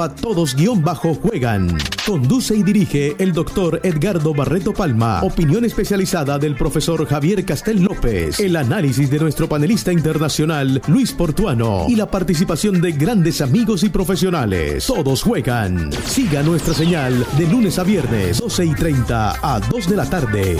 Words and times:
A 0.00 0.08
todos 0.08 0.54
guion 0.54 0.80
bajo 0.80 1.12
juegan. 1.12 1.76
Conduce 2.06 2.54
y 2.54 2.62
dirige 2.62 3.16
el 3.18 3.32
doctor 3.32 3.80
Edgardo 3.82 4.32
Barreto 4.32 4.72
Palma. 4.72 5.20
Opinión 5.24 5.64
especializada 5.64 6.38
del 6.38 6.54
profesor 6.54 7.04
Javier 7.04 7.44
Castel 7.44 7.82
López. 7.82 8.38
El 8.38 8.54
análisis 8.54 9.10
de 9.10 9.18
nuestro 9.18 9.48
panelista 9.48 9.92
internacional 9.92 10.80
Luis 10.86 11.10
Portuano. 11.10 11.86
Y 11.88 11.96
la 11.96 12.08
participación 12.08 12.80
de 12.80 12.92
grandes 12.92 13.40
amigos 13.40 13.82
y 13.82 13.88
profesionales. 13.88 14.86
Todos 14.86 15.24
juegan. 15.24 15.90
Siga 16.04 16.44
nuestra 16.44 16.74
señal 16.74 17.26
de 17.36 17.48
lunes 17.48 17.80
a 17.80 17.82
viernes, 17.82 18.38
12 18.38 18.66
y 18.66 18.74
30 18.76 19.34
a 19.42 19.58
2 19.58 19.88
de 19.88 19.96
la 19.96 20.08
tarde. 20.08 20.58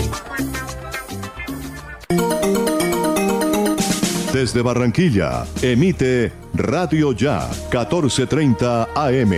Desde 4.39 4.61
Barranquilla, 4.61 5.45
emite 5.61 6.31
Radio 6.53 7.11
Ya 7.11 7.49
1430 7.73 8.87
AM. 8.95 9.33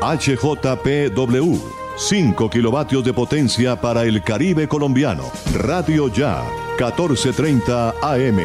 HJPW. 0.00 1.58
5 1.96 2.48
kilovatios 2.50 3.04
de 3.04 3.12
potencia 3.12 3.74
para 3.80 4.04
el 4.04 4.22
Caribe 4.22 4.68
colombiano. 4.68 5.24
Radio 5.52 6.06
Ya 6.12 6.44
1430 6.78 7.94
AM. 8.00 8.38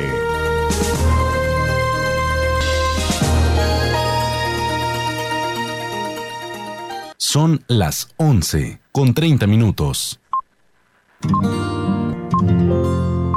Son 7.17 7.63
las 7.67 8.09
11 8.17 8.81
con 8.91 9.13
30 9.13 9.45
minutos. 9.45 10.19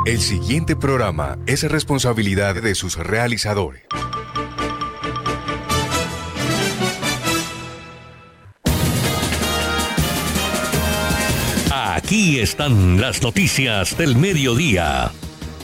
El 0.07 0.21
siguiente 0.21 0.77
programa 0.77 1.39
es 1.47 1.63
responsabilidad 1.63 2.57
de 2.57 2.75
sus 2.75 2.99
realizadores. 2.99 3.85
Aquí 11.73 12.39
están 12.39 13.01
las 13.01 13.23
noticias 13.23 13.97
del 13.97 14.15
mediodía. 14.17 15.11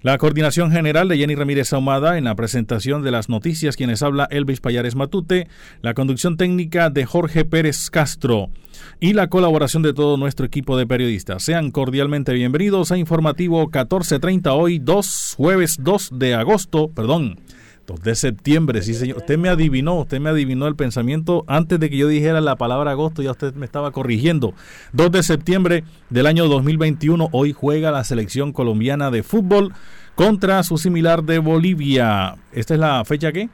La 0.00 0.18
coordinación 0.18 0.72
general 0.72 1.06
de 1.06 1.16
Jenny 1.16 1.36
Ramírez 1.36 1.72
Ahumada 1.72 2.18
en 2.18 2.24
la 2.24 2.34
presentación 2.34 3.04
de 3.04 3.12
las 3.12 3.28
noticias, 3.28 3.76
quienes 3.76 4.02
habla 4.02 4.26
Elvis 4.32 4.60
Payares 4.60 4.96
Matute, 4.96 5.46
la 5.80 5.94
conducción 5.94 6.36
técnica 6.36 6.90
de 6.90 7.04
Jorge 7.04 7.44
Pérez 7.44 7.88
Castro 7.88 8.50
y 8.98 9.12
la 9.12 9.28
colaboración 9.28 9.84
de 9.84 9.92
todo 9.92 10.16
nuestro 10.16 10.44
equipo 10.44 10.76
de 10.76 10.88
periodistas. 10.88 11.44
Sean 11.44 11.70
cordialmente 11.70 12.32
bienvenidos 12.32 12.90
a 12.90 12.98
Informativo 12.98 13.60
1430 13.60 14.52
hoy, 14.52 14.80
2, 14.80 15.34
jueves 15.36 15.76
2 15.80 16.10
de 16.14 16.34
agosto, 16.34 16.88
perdón, 16.88 17.38
2 17.86 18.00
de 18.02 18.14
septiembre, 18.14 18.82
sí 18.82 18.94
señor. 18.94 19.18
Usted 19.18 19.38
me 19.38 19.48
adivinó, 19.48 20.00
usted 20.00 20.20
me 20.20 20.30
adivinó 20.30 20.66
el 20.66 20.76
pensamiento 20.76 21.44
antes 21.48 21.80
de 21.80 21.90
que 21.90 21.96
yo 21.96 22.08
dijera 22.08 22.40
la 22.40 22.56
palabra 22.56 22.92
agosto, 22.92 23.22
ya 23.22 23.32
usted 23.32 23.54
me 23.54 23.66
estaba 23.66 23.90
corrigiendo. 23.90 24.54
2 24.92 25.10
de 25.10 25.22
septiembre 25.22 25.84
del 26.10 26.26
año 26.26 26.46
2021, 26.48 27.28
hoy 27.32 27.52
juega 27.52 27.90
la 27.90 28.04
selección 28.04 28.52
colombiana 28.52 29.10
de 29.10 29.22
fútbol 29.22 29.72
contra 30.14 30.62
su 30.62 30.78
similar 30.78 31.24
de 31.24 31.38
Bolivia. 31.38 32.36
¿Esta 32.52 32.74
es 32.74 32.80
la 32.80 33.04
fecha 33.04 33.32
qué? 33.32 33.48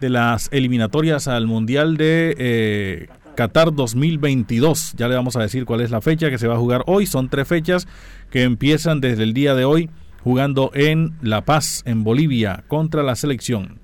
De 0.00 0.08
las 0.08 0.48
eliminatorias 0.52 1.28
al 1.28 1.46
Mundial 1.46 1.96
de 1.96 2.34
eh, 2.38 3.08
Qatar 3.34 3.74
2022. 3.74 4.94
Ya 4.96 5.08
le 5.08 5.14
vamos 5.14 5.36
a 5.36 5.40
decir 5.40 5.64
cuál 5.64 5.80
es 5.80 5.90
la 5.90 6.00
fecha 6.00 6.30
que 6.30 6.38
se 6.38 6.48
va 6.48 6.54
a 6.54 6.58
jugar 6.58 6.84
hoy. 6.86 7.06
Son 7.06 7.28
tres 7.28 7.48
fechas 7.48 7.88
que 8.30 8.42
empiezan 8.42 9.00
desde 9.00 9.22
el 9.22 9.32
día 9.32 9.54
de 9.54 9.64
hoy 9.64 9.90
jugando 10.22 10.70
en 10.74 11.14
La 11.20 11.44
Paz, 11.44 11.82
en 11.84 12.04
Bolivia, 12.04 12.64
contra 12.68 13.02
la 13.02 13.16
selección. 13.16 13.80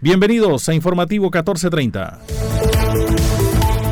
Bienvenidos 0.00 0.68
a 0.68 0.74
Informativo 0.74 1.26
1430. 1.26 2.20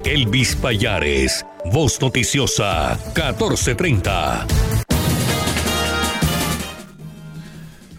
Elvis 0.05 0.57
Payares, 0.57 1.45
Voz 1.73 2.01
Noticiosa 2.01 2.99
1430. 3.15 4.47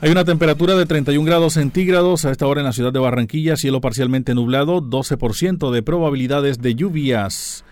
Hay 0.01 0.09
una 0.09 0.23
temperatura 0.23 0.75
de 0.75 0.85
31 0.85 1.25
grados 1.25 1.53
centígrados 1.53 2.23
a 2.23 2.31
esta 2.31 2.47
hora 2.47 2.61
en 2.61 2.65
la 2.65 2.71
ciudad 2.71 2.93
de 2.93 2.99
Barranquilla, 2.99 3.57
cielo 3.57 3.81
parcialmente 3.81 4.33
nublado, 4.33 4.81
12% 4.81 5.71
de 5.71 5.83
probabilidades 5.83 6.61
de 6.61 6.73
lluvias. 6.73 7.65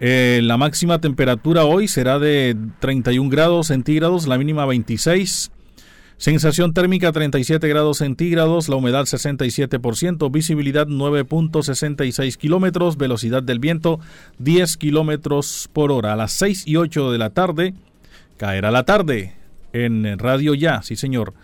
Eh, 0.00 0.40
la 0.42 0.56
máxima 0.56 1.00
temperatura 1.00 1.64
hoy 1.64 1.86
será 1.86 2.18
de 2.18 2.56
31 2.80 3.30
grados 3.30 3.68
centígrados, 3.68 4.26
la 4.26 4.38
mínima 4.38 4.66
26. 4.66 5.52
Sensación 6.18 6.74
térmica 6.74 7.12
37 7.12 7.68
grados 7.68 7.98
centígrados, 7.98 8.68
la 8.68 8.74
humedad 8.74 9.04
67%, 9.04 10.32
visibilidad 10.32 10.88
9.66 10.88 12.36
kilómetros, 12.36 12.96
velocidad 12.96 13.40
del 13.40 13.60
viento 13.60 14.00
10 14.40 14.78
kilómetros 14.78 15.70
por 15.72 15.92
hora. 15.92 16.14
A 16.14 16.16
las 16.16 16.32
6 16.32 16.66
y 16.66 16.74
8 16.74 17.12
de 17.12 17.18
la 17.18 17.30
tarde, 17.30 17.74
caerá 18.36 18.72
la 18.72 18.82
tarde 18.82 19.36
en 19.72 20.18
Radio 20.18 20.54
Ya, 20.54 20.82
sí 20.82 20.96
señor. 20.96 21.34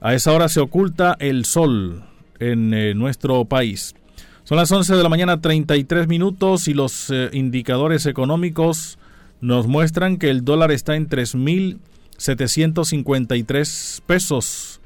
A 0.00 0.14
esa 0.14 0.30
hora 0.32 0.48
se 0.48 0.60
oculta 0.60 1.16
el 1.18 1.44
sol 1.44 2.04
en 2.38 2.74
eh, 2.74 2.94
nuestro 2.94 3.44
país. 3.46 3.96
Son 4.44 4.56
las 4.56 4.70
11 4.70 4.94
de 4.94 5.02
la 5.02 5.08
mañana 5.08 5.40
33 5.40 6.06
minutos 6.06 6.68
y 6.68 6.74
los 6.74 7.10
eh, 7.10 7.28
indicadores 7.32 8.06
económicos 8.06 9.00
nos 9.40 9.66
muestran 9.66 10.16
que 10.16 10.30
el 10.30 10.44
dólar 10.44 10.70
está 10.70 10.94
en 10.94 11.08
3.000 11.08 11.78
753 12.16 14.02
pesos. 14.06 14.80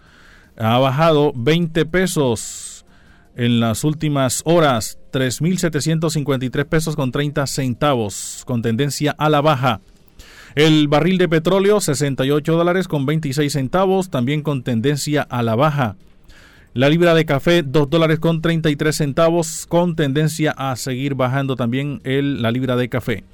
Ha 0.56 0.78
bajado 0.78 1.32
20 1.34 1.86
pesos 1.86 2.84
en 3.36 3.60
las 3.60 3.84
últimas 3.84 4.42
horas. 4.44 4.98
3.753 5.12 6.64
pesos 6.66 6.96
con 6.96 7.12
30 7.12 7.46
centavos, 7.46 8.42
con 8.46 8.62
tendencia 8.62 9.14
a 9.18 9.30
la 9.30 9.40
baja. 9.40 9.80
El 10.54 10.88
barril 10.88 11.18
de 11.18 11.28
petróleo, 11.28 11.80
68 11.80 12.56
dólares 12.56 12.88
con 12.88 13.04
26 13.04 13.52
centavos, 13.52 14.08
también 14.08 14.42
con 14.42 14.62
tendencia 14.62 15.22
a 15.22 15.42
la 15.42 15.54
baja. 15.54 15.96
La 16.72 16.88
libra 16.88 17.14
de 17.14 17.24
café, 17.24 17.62
2 17.62 17.88
dólares 17.88 18.18
con 18.18 18.42
33 18.42 18.94
centavos, 18.94 19.66
con 19.66 19.96
tendencia 19.96 20.52
a 20.52 20.76
seguir 20.76 21.14
bajando 21.14 21.56
también 21.56 22.00
el, 22.04 22.42
la 22.42 22.50
libra 22.50 22.76
de 22.76 22.88
café. 22.88 23.24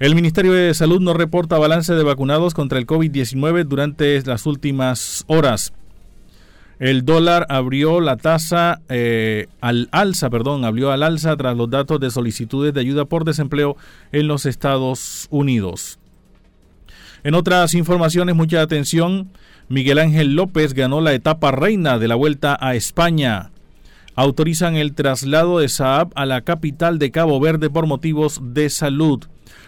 El 0.00 0.16
Ministerio 0.16 0.52
de 0.52 0.74
Salud 0.74 1.00
no 1.00 1.14
reporta 1.14 1.56
balance 1.56 1.94
de 1.94 2.02
vacunados 2.02 2.52
contra 2.52 2.80
el 2.80 2.86
COVID-19 2.86 3.64
durante 3.64 4.20
las 4.22 4.44
últimas 4.44 5.24
horas. 5.28 5.72
El 6.80 7.04
dólar 7.04 7.46
abrió 7.48 8.00
la 8.00 8.16
tasa 8.16 8.80
eh, 8.88 9.46
al 9.60 9.88
alza, 9.92 10.30
perdón, 10.30 10.64
abrió 10.64 10.90
al 10.90 11.04
alza 11.04 11.36
tras 11.36 11.56
los 11.56 11.70
datos 11.70 12.00
de 12.00 12.10
solicitudes 12.10 12.74
de 12.74 12.80
ayuda 12.80 13.04
por 13.04 13.24
desempleo 13.24 13.76
en 14.10 14.26
los 14.26 14.46
Estados 14.46 15.28
Unidos. 15.30 16.00
En 17.22 17.34
otras 17.34 17.72
informaciones, 17.74 18.34
mucha 18.34 18.62
atención, 18.62 19.30
Miguel 19.68 20.00
Ángel 20.00 20.34
López 20.34 20.74
ganó 20.74 21.00
la 21.00 21.14
etapa 21.14 21.52
reina 21.52 22.00
de 22.00 22.08
la 22.08 22.16
Vuelta 22.16 22.58
a 22.60 22.74
España. 22.74 23.52
Autorizan 24.16 24.74
el 24.74 24.94
traslado 24.94 25.60
de 25.60 25.68
Saab 25.68 26.10
a 26.16 26.26
la 26.26 26.40
capital 26.40 26.98
de 26.98 27.12
Cabo 27.12 27.38
Verde 27.38 27.70
por 27.70 27.86
motivos 27.86 28.40
de 28.42 28.68
salud. 28.70 29.24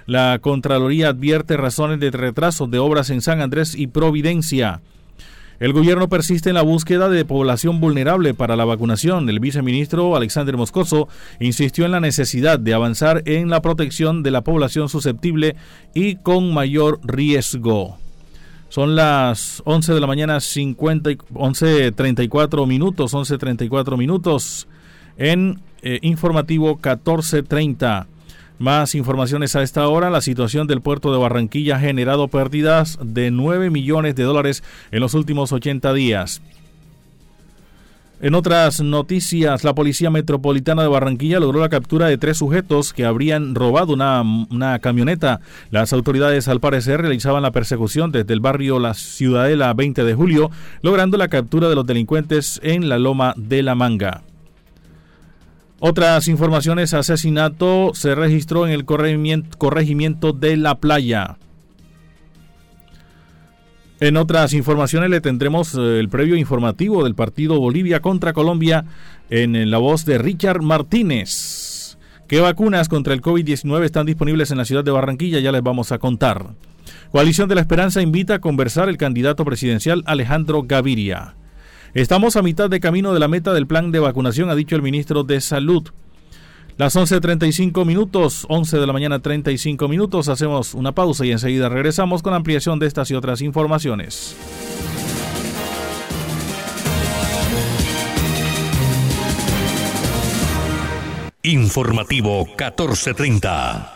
La 0.07 0.39
Contraloría 0.41 1.09
advierte 1.09 1.57
razones 1.57 1.99
de 1.99 2.13
retraso 2.13 2.69
de 2.69 2.79
obras 2.79 3.11
en 3.11 3.21
San 3.21 3.41
Andrés 3.41 3.75
y 3.75 3.89
Providencia. 3.89 4.81
El 5.59 5.73
gobierno 5.73 6.09
persiste 6.09 6.51
en 6.51 6.55
la 6.55 6.63
búsqueda 6.63 7.09
de 7.09 7.25
población 7.25 7.81
vulnerable 7.81 8.35
para 8.35 8.57
la 8.57 8.65
vacunación. 8.65 9.29
El 9.29 9.41
viceministro 9.41 10.15
Alexander 10.15 10.57
Moscoso 10.57 11.09
insistió 11.41 11.87
en 11.87 11.93
la 11.93 12.01
necesidad 12.01 12.61
de 12.61 12.75
avanzar 12.75 13.23
en 13.25 13.49
la 13.49 13.63
protección 13.63 14.23
de 14.23 14.31
la 14.31 14.43
población 14.43 14.89
susceptible 14.89 15.57
y 15.93 16.17
con 16.17 16.55
mayor 16.55 17.01
riesgo. 17.03 17.97
Son 18.69 18.95
las 18.95 19.63
11 19.65 19.95
de 19.95 20.01
la 20.01 20.07
mañana, 20.07 20.41
50, 20.41 21.11
11.34 21.11 22.67
minutos, 22.67 23.15
11.34 23.15 23.97
minutos 23.97 24.69
en 25.17 25.61
eh, 25.83 25.99
informativo 26.03 26.75
1430. 26.75 28.07
Más 28.59 28.95
informaciones 28.95 29.55
a 29.55 29.63
esta 29.63 29.87
hora. 29.89 30.09
La 30.09 30.23
situación 30.23 30.67
del 30.67 30.81
puerto 30.81 31.13
de 31.13 31.19
Barranquilla 31.19 31.77
ha 31.77 31.81
generado 31.81 32.29
pérdidas 32.29 32.99
de 33.03 33.31
9 33.31 33.71
millones 33.71 34.15
de 34.15 34.23
dólares 34.23 34.63
en 34.91 35.01
los 35.01 35.15
últimos 35.15 35.53
80 35.53 35.93
días. 35.93 36.41
En 38.19 38.35
otras 38.35 38.81
noticias, 38.81 39.63
la 39.63 39.75
Policía 39.75 40.09
Metropolitana 40.09 40.81
de 40.81 40.89
Barranquilla 40.89 41.39
logró 41.39 41.61
la 41.61 41.69
captura 41.69 42.07
de 42.07 42.17
tres 42.17 42.39
sujetos 42.39 42.95
que 42.95 43.05
habrían 43.05 43.55
robado 43.55 43.93
una, 43.93 44.23
una, 44.23 44.79
camioneta. 44.79 45.41
Las 45.71 45.93
autoridades, 45.93 46.49
al 46.49 46.61
parecer, 46.61 47.03
realizaban 47.03 47.43
la 47.43 47.51
persecución 47.51 48.13
desde 48.13 48.33
el 48.33 48.41
barrio 48.41 48.79
La 48.79 48.95
Ciudadela 48.95 49.75
20 49.75 50.03
de 50.03 50.15
julio, 50.15 50.51
logrando 50.81 51.19
la 51.19 51.29
captura 51.29 51.69
de 51.69 51.75
los 51.75 51.87
delincuentes 51.87 52.59
en 52.63 52.89
la 52.89 52.99
Loma 52.99 53.35
de 53.37 53.63
la 53.63 53.75
Manga. 53.75 54.23
Otras 55.79 56.27
informaciones, 56.29 56.95
asesinato 56.95 57.93
se 57.95 58.15
registró 58.15 58.67
en 58.67 58.73
el 58.73 58.87
corregimiento 58.87 60.33
de 60.33 60.57
La 60.57 60.77
Playa. 60.77 61.37
En 64.01 64.17
otras 64.17 64.53
informaciones 64.53 65.09
le 65.11 65.21
tendremos 65.21 65.75
eh, 65.75 66.01
el 66.01 66.09
previo 66.11 66.37
informativo 66.37 67.05
del 67.05 67.15
partido 67.15 67.59
Bolivia 67.59 68.01
contra 68.01 68.35
Colombia 68.35 68.85
en 69.31 69.71
la 69.71 69.79
voz 69.79 70.05
de 70.05 70.19
Richard 70.19 70.61
Martínez. 70.61 71.97
¿Qué 72.29 72.41
vacunas 72.41 72.89
contra 72.89 73.15
el 73.15 73.23
COVID-19 73.23 73.85
están 73.85 74.05
disponibles 74.05 74.51
en 74.51 74.59
la 74.59 74.65
ciudad 74.65 74.85
de 74.85 74.91
Barranquilla? 74.91 75.41
Ya 75.41 75.53
les 75.53 75.63
vamos 75.63 75.93
a 75.93 75.99
contar. 75.99 76.45
Coalición 77.11 77.49
de 77.49 77.55
la 77.55 77.61
Esperanza 77.63 78.03
invita 78.03 78.35
a 78.35 78.39
conversar 78.41 78.89
el 78.89 78.99
candidato 78.99 79.45
presidencial 79.45 80.03
Alejandro 80.07 80.63
Gaviria. 80.65 81.35
Estamos 81.97 82.37
a 82.37 82.43
mitad 82.43 82.69
de 82.69 82.79
camino 82.79 83.15
de 83.15 83.21
la 83.21 83.27
meta 83.27 83.55
del 83.55 83.67
plan 83.67 83.91
de 83.91 84.01
vacunación, 84.01 84.51
ha 84.51 84.55
dicho 84.55 84.77
el 84.77 84.83
ministro 84.83 85.25
de 85.25 85.41
Salud. 85.41 85.89
Las 86.77 86.95
11.35 86.95 87.87
minutos, 87.87 88.45
11 88.51 88.79
de 88.79 88.87
la 88.87 88.93
mañana 88.93 89.21
35 89.21 89.89
minutos, 89.89 90.29
hacemos 90.29 90.75
una 90.75 90.93
pausa 90.93 91.25
y 91.25 91.33
enseguida 91.33 91.71
regresamos 91.71 92.23
con 92.23 92.35
ampliación 92.35 92.79
de 92.79 92.87
estas 92.87 93.11
y 93.11 93.15
otras 93.15 93.41
informaciones. 93.41 94.37
Informativo 101.43 102.45
1430. 102.45 103.96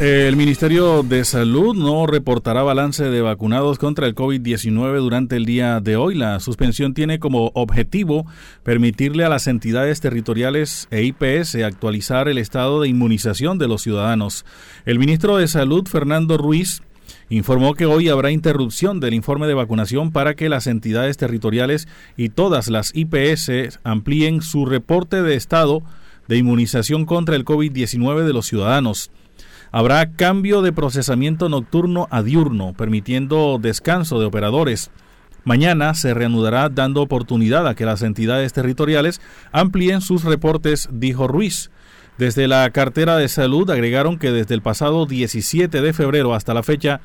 El 0.00 0.34
Ministerio 0.34 1.04
de 1.04 1.24
Salud 1.24 1.76
no 1.76 2.08
reportará 2.08 2.64
balance 2.64 3.04
de 3.04 3.22
vacunados 3.22 3.78
contra 3.78 4.08
el 4.08 4.16
COVID-19 4.16 4.98
durante 4.98 5.36
el 5.36 5.44
día 5.44 5.78
de 5.78 5.94
hoy. 5.94 6.16
La 6.16 6.40
suspensión 6.40 6.94
tiene 6.94 7.20
como 7.20 7.52
objetivo 7.54 8.26
permitirle 8.64 9.24
a 9.24 9.28
las 9.28 9.46
entidades 9.46 10.00
territoriales 10.00 10.88
e 10.90 11.04
IPS 11.04 11.54
actualizar 11.64 12.26
el 12.26 12.38
estado 12.38 12.80
de 12.80 12.88
inmunización 12.88 13.56
de 13.58 13.68
los 13.68 13.82
ciudadanos. 13.82 14.44
El 14.84 14.98
ministro 14.98 15.36
de 15.36 15.46
Salud, 15.46 15.86
Fernando 15.86 16.38
Ruiz, 16.38 16.82
informó 17.28 17.74
que 17.74 17.86
hoy 17.86 18.08
habrá 18.08 18.32
interrupción 18.32 18.98
del 18.98 19.14
informe 19.14 19.46
de 19.46 19.54
vacunación 19.54 20.10
para 20.10 20.34
que 20.34 20.48
las 20.48 20.66
entidades 20.66 21.18
territoriales 21.18 21.86
y 22.16 22.30
todas 22.30 22.66
las 22.66 22.90
IPS 22.96 23.78
amplíen 23.84 24.42
su 24.42 24.66
reporte 24.66 25.22
de 25.22 25.36
estado 25.36 25.84
de 26.26 26.36
inmunización 26.36 27.06
contra 27.06 27.36
el 27.36 27.44
COVID-19 27.44 28.24
de 28.24 28.32
los 28.32 28.46
ciudadanos. 28.46 29.12
Habrá 29.76 30.12
cambio 30.12 30.62
de 30.62 30.72
procesamiento 30.72 31.48
nocturno 31.48 32.06
a 32.12 32.22
diurno, 32.22 32.74
permitiendo 32.74 33.58
descanso 33.60 34.20
de 34.20 34.24
operadores. 34.24 34.92
Mañana 35.42 35.94
se 35.94 36.14
reanudará 36.14 36.68
dando 36.68 37.02
oportunidad 37.02 37.66
a 37.66 37.74
que 37.74 37.84
las 37.84 38.02
entidades 38.02 38.52
territoriales 38.52 39.20
amplíen 39.50 40.00
sus 40.00 40.22
reportes, 40.22 40.88
dijo 40.92 41.26
Ruiz. 41.26 41.72
Desde 42.18 42.46
la 42.46 42.70
cartera 42.70 43.16
de 43.16 43.26
salud 43.26 43.68
agregaron 43.68 44.16
que 44.16 44.30
desde 44.30 44.54
el 44.54 44.62
pasado 44.62 45.06
17 45.06 45.80
de 45.80 45.92
febrero 45.92 46.34
hasta 46.34 46.54
la 46.54 46.62
fecha 46.62 47.00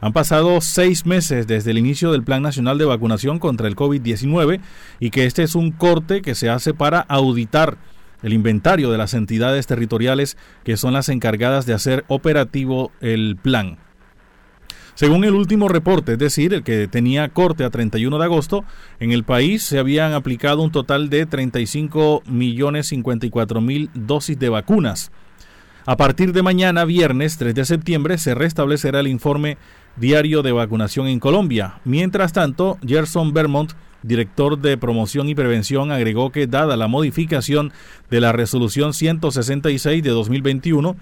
han 0.00 0.14
pasado 0.14 0.62
seis 0.62 1.04
meses 1.04 1.46
desde 1.46 1.72
el 1.72 1.76
inicio 1.76 2.12
del 2.12 2.24
Plan 2.24 2.40
Nacional 2.40 2.78
de 2.78 2.86
Vacunación 2.86 3.38
contra 3.38 3.68
el 3.68 3.76
COVID-19 3.76 4.60
y 5.00 5.10
que 5.10 5.26
este 5.26 5.42
es 5.42 5.54
un 5.54 5.70
corte 5.70 6.22
que 6.22 6.34
se 6.34 6.48
hace 6.48 6.72
para 6.72 7.00
auditar 7.00 7.76
el 8.22 8.32
inventario 8.32 8.90
de 8.90 8.98
las 8.98 9.14
entidades 9.14 9.66
territoriales 9.66 10.36
que 10.64 10.76
son 10.76 10.92
las 10.92 11.08
encargadas 11.08 11.66
de 11.66 11.74
hacer 11.74 12.04
operativo 12.08 12.92
el 13.00 13.36
plan. 13.40 13.78
Según 14.96 15.24
el 15.24 15.34
último 15.34 15.68
reporte, 15.68 16.14
es 16.14 16.18
decir, 16.18 16.54
el 16.54 16.62
que 16.62 16.88
tenía 16.88 17.28
corte 17.28 17.64
a 17.64 17.70
31 17.70 18.18
de 18.18 18.24
agosto, 18.24 18.64
en 18.98 19.12
el 19.12 19.24
país 19.24 19.62
se 19.62 19.78
habían 19.78 20.14
aplicado 20.14 20.62
un 20.62 20.72
total 20.72 21.10
de 21.10 21.26
35 21.26 22.22
millones 22.26 22.86
54 22.86 23.60
mil 23.60 23.90
dosis 23.92 24.38
de 24.38 24.48
vacunas. 24.48 25.12
A 25.84 25.98
partir 25.98 26.32
de 26.32 26.42
mañana, 26.42 26.86
viernes 26.86 27.36
3 27.36 27.54
de 27.54 27.66
septiembre, 27.66 28.16
se 28.16 28.34
restablecerá 28.34 29.00
el 29.00 29.06
informe 29.06 29.58
diario 29.96 30.42
de 30.42 30.52
vacunación 30.52 31.08
en 31.08 31.20
Colombia. 31.20 31.74
Mientras 31.84 32.32
tanto, 32.32 32.78
Gerson 32.84 33.34
Vermont, 33.34 33.74
director 34.02 34.58
de 34.58 34.76
promoción 34.76 35.28
y 35.28 35.34
prevención, 35.34 35.90
agregó 35.90 36.30
que 36.30 36.46
dada 36.46 36.76
la 36.76 36.88
modificación 36.88 37.72
de 38.10 38.20
la 38.20 38.32
resolución 38.32 38.94
166 38.94 40.02
de 40.02 40.10
2021, 40.10 40.96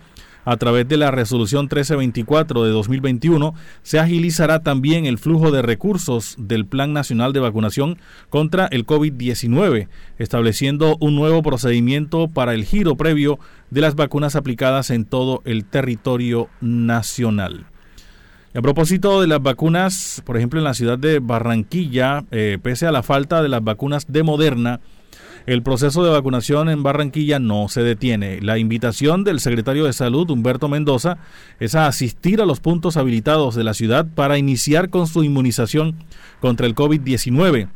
a 0.44 0.56
través 0.56 0.86
de 0.86 0.96
la 0.96 1.10
resolución 1.10 1.62
1324 1.62 2.64
de 2.64 2.70
2021, 2.70 3.54
se 3.82 3.98
agilizará 3.98 4.62
también 4.62 5.06
el 5.06 5.18
flujo 5.18 5.50
de 5.50 5.62
recursos 5.62 6.34
del 6.38 6.66
Plan 6.66 6.92
Nacional 6.92 7.32
de 7.32 7.40
Vacunación 7.40 7.98
contra 8.28 8.66
el 8.66 8.86
COVID-19, 8.86 9.88
estableciendo 10.18 10.96
un 11.00 11.16
nuevo 11.16 11.42
procedimiento 11.42 12.28
para 12.28 12.54
el 12.54 12.64
giro 12.64 12.96
previo 12.96 13.38
de 13.70 13.80
las 13.80 13.94
vacunas 13.94 14.36
aplicadas 14.36 14.90
en 14.90 15.04
todo 15.04 15.40
el 15.44 15.64
territorio 15.64 16.48
nacional. 16.60 17.66
A 18.56 18.62
propósito 18.62 19.20
de 19.20 19.26
las 19.26 19.42
vacunas, 19.42 20.22
por 20.24 20.36
ejemplo, 20.36 20.60
en 20.60 20.64
la 20.64 20.74
ciudad 20.74 20.96
de 20.96 21.18
Barranquilla, 21.18 22.24
eh, 22.30 22.56
pese 22.62 22.86
a 22.86 22.92
la 22.92 23.02
falta 23.02 23.42
de 23.42 23.48
las 23.48 23.64
vacunas 23.64 24.06
de 24.06 24.22
Moderna, 24.22 24.78
el 25.46 25.64
proceso 25.64 26.04
de 26.04 26.12
vacunación 26.12 26.68
en 26.68 26.84
Barranquilla 26.84 27.40
no 27.40 27.68
se 27.68 27.82
detiene. 27.82 28.40
La 28.42 28.58
invitación 28.58 29.24
del 29.24 29.40
secretario 29.40 29.86
de 29.86 29.92
Salud, 29.92 30.30
Humberto 30.30 30.68
Mendoza, 30.68 31.18
es 31.58 31.74
a 31.74 31.88
asistir 31.88 32.40
a 32.40 32.46
los 32.46 32.60
puntos 32.60 32.96
habilitados 32.96 33.56
de 33.56 33.64
la 33.64 33.74
ciudad 33.74 34.06
para 34.14 34.38
iniciar 34.38 34.88
con 34.88 35.08
su 35.08 35.24
inmunización 35.24 35.96
contra 36.40 36.68
el 36.68 36.76
COVID-19. 36.76 37.70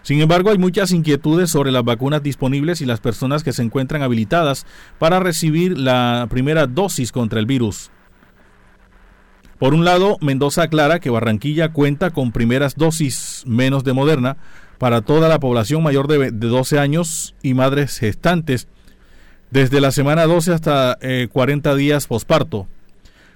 Sin 0.00 0.22
embargo, 0.22 0.52
hay 0.52 0.58
muchas 0.58 0.90
inquietudes 0.90 1.50
sobre 1.50 1.70
las 1.70 1.84
vacunas 1.84 2.22
disponibles 2.22 2.80
y 2.80 2.86
las 2.86 3.00
personas 3.00 3.44
que 3.44 3.52
se 3.52 3.62
encuentran 3.62 4.00
habilitadas 4.00 4.64
para 4.98 5.20
recibir 5.20 5.78
la 5.78 6.28
primera 6.30 6.66
dosis 6.66 7.12
contra 7.12 7.40
el 7.40 7.46
virus. 7.46 7.90
Por 9.64 9.72
un 9.72 9.86
lado, 9.86 10.18
Mendoza 10.20 10.64
aclara 10.64 11.00
que 11.00 11.08
Barranquilla 11.08 11.72
cuenta 11.72 12.10
con 12.10 12.32
primeras 12.32 12.74
dosis 12.76 13.44
menos 13.46 13.82
de 13.82 13.94
Moderna, 13.94 14.36
para 14.76 15.00
toda 15.00 15.26
la 15.30 15.40
población 15.40 15.82
mayor 15.82 16.06
de, 16.06 16.30
12 16.32 16.78
años 16.78 17.34
y 17.40 17.54
madres 17.54 17.98
gestantes 17.98 18.68
desde 19.50 19.80
la 19.80 19.90
semana 19.90 20.26
12 20.26 20.52
hasta 20.52 20.98
40 21.32 21.72
eh, 21.72 21.76
días 21.76 22.06
posparto. 22.06 22.68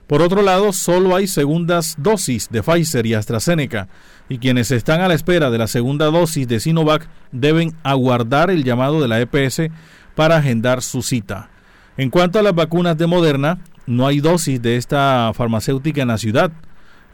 Por 0.06 0.20
otro 0.20 0.42
lado, 0.42 0.74
solo 0.74 1.16
hay 1.16 1.28
segundas 1.28 1.94
dosis 1.96 2.50
de 2.50 2.62
Pfizer 2.62 3.06
y 3.06 3.14
AstraZeneca 3.14 3.88
y 4.28 4.36
quienes 4.36 4.70
están 4.70 5.00
a 5.00 5.08
la 5.08 5.14
espera 5.14 5.50
de 5.50 5.56
la 5.56 5.66
segunda 5.66 6.10
dosis 6.10 6.46
de 6.46 6.60
Sinovac 6.60 7.08
deben 7.32 7.74
aguardar 7.84 8.50
el 8.50 8.64
llamado 8.64 9.00
de 9.00 9.08
la 9.08 9.18
EPS 9.18 9.70
para 10.14 10.36
agendar 10.36 10.82
su 10.82 11.00
cita. 11.00 11.48
En 11.96 12.10
cuanto 12.10 12.38
a 12.38 12.42
las 12.42 12.54
vacunas 12.54 12.98
de 12.98 13.06
Moderna, 13.06 13.60
no 13.88 14.06
hay 14.06 14.20
dosis 14.20 14.60
de 14.60 14.76
esta 14.76 15.32
farmacéutica 15.34 16.02
en 16.02 16.08
la 16.08 16.18
ciudad 16.18 16.52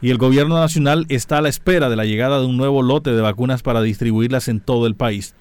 y 0.01 0.11
el 0.11 0.17
gobierno 0.17 0.59
nacional 0.59 1.05
está 1.07 1.37
a 1.37 1.41
la 1.41 1.47
espera 1.47 1.89
de 1.89 1.95
la 1.95 2.03
llegada 2.03 2.39
de 2.39 2.45
un 2.45 2.57
nuevo 2.57 2.83
lote 2.83 3.11
de 3.11 3.21
vacunas 3.21 3.63
para 3.63 3.81
distribuirlas 3.81 4.49
en 4.49 4.59
todo 4.59 4.85
el 4.85 4.93
país. 4.95 5.35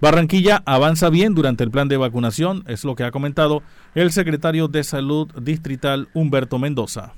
Barranquilla 0.00 0.62
avanza 0.66 1.08
bien 1.08 1.34
durante 1.34 1.62
el 1.62 1.70
plan 1.70 1.88
de 1.88 1.96
vacunación, 1.96 2.64
es 2.66 2.84
lo 2.84 2.96
que 2.96 3.04
ha 3.04 3.12
comentado 3.12 3.62
el 3.94 4.10
secretario 4.10 4.66
de 4.66 4.82
Salud 4.82 5.28
Distrital 5.40 6.08
Humberto 6.12 6.58
Mendoza. 6.58 7.14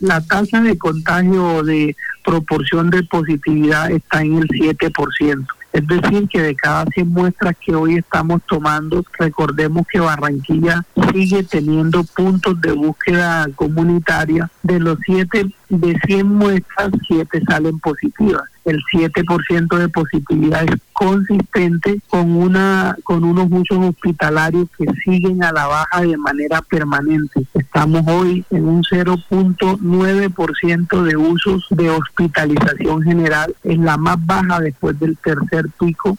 La 0.00 0.20
tasa 0.22 0.60
de 0.62 0.76
contagio 0.76 1.62
de 1.62 1.94
proporción 2.24 2.90
de 2.90 3.02
positividad 3.04 3.90
está 3.90 4.22
en 4.22 4.38
el 4.38 4.48
7%. 4.48 5.46
Es 5.74 5.84
decir, 5.88 6.28
que 6.28 6.40
de 6.40 6.54
cada 6.54 6.86
100 6.86 7.08
muestras 7.08 7.56
que 7.60 7.74
hoy 7.74 7.96
estamos 7.96 8.40
tomando, 8.46 9.04
recordemos 9.18 9.84
que 9.90 9.98
Barranquilla 9.98 10.84
sigue 11.12 11.42
teniendo 11.42 12.04
puntos 12.04 12.60
de 12.60 12.70
búsqueda 12.70 13.48
comunitaria. 13.56 14.48
De 14.62 14.78
los 14.78 14.98
7 15.04 15.52
de 15.80 15.98
100 16.06 16.26
muestras, 16.26 16.90
7 17.08 17.42
salen 17.48 17.78
positivas 17.80 18.44
el 18.64 18.82
7% 18.92 19.76
de 19.76 19.88
positividad 19.88 20.64
es 20.64 20.80
consistente 20.92 22.00
con 22.08 22.36
una 22.36 22.96
con 23.04 23.22
unos 23.24 23.46
usos 23.50 23.78
hospitalarios 23.78 24.68
que 24.76 24.84
siguen 25.04 25.44
a 25.44 25.52
la 25.52 25.66
baja 25.66 26.00
de 26.00 26.16
manera 26.16 26.62
permanente. 26.62 27.46
Estamos 27.52 28.02
hoy 28.06 28.42
en 28.50 28.64
un 28.64 28.82
0.9% 28.82 31.02
de 31.02 31.16
usos 31.16 31.66
de 31.70 31.90
hospitalización 31.90 33.02
general, 33.02 33.54
es 33.64 33.78
la 33.78 33.98
más 33.98 34.24
baja 34.24 34.60
después 34.60 34.98
del 34.98 35.18
tercer 35.18 35.66
pico. 35.78 36.16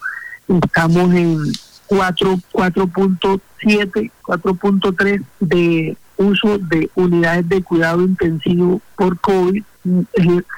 Estamos 0.48 1.12
en 1.14 1.40
4 1.88 2.38
4.7, 2.54 4.12
4.3 4.24 5.24
de 5.40 5.98
uso 6.18 6.58
de 6.58 6.90
unidades 6.96 7.48
de 7.50 7.62
cuidado 7.62 8.02
intensivo 8.02 8.82
por 8.96 9.20
COVID 9.20 9.64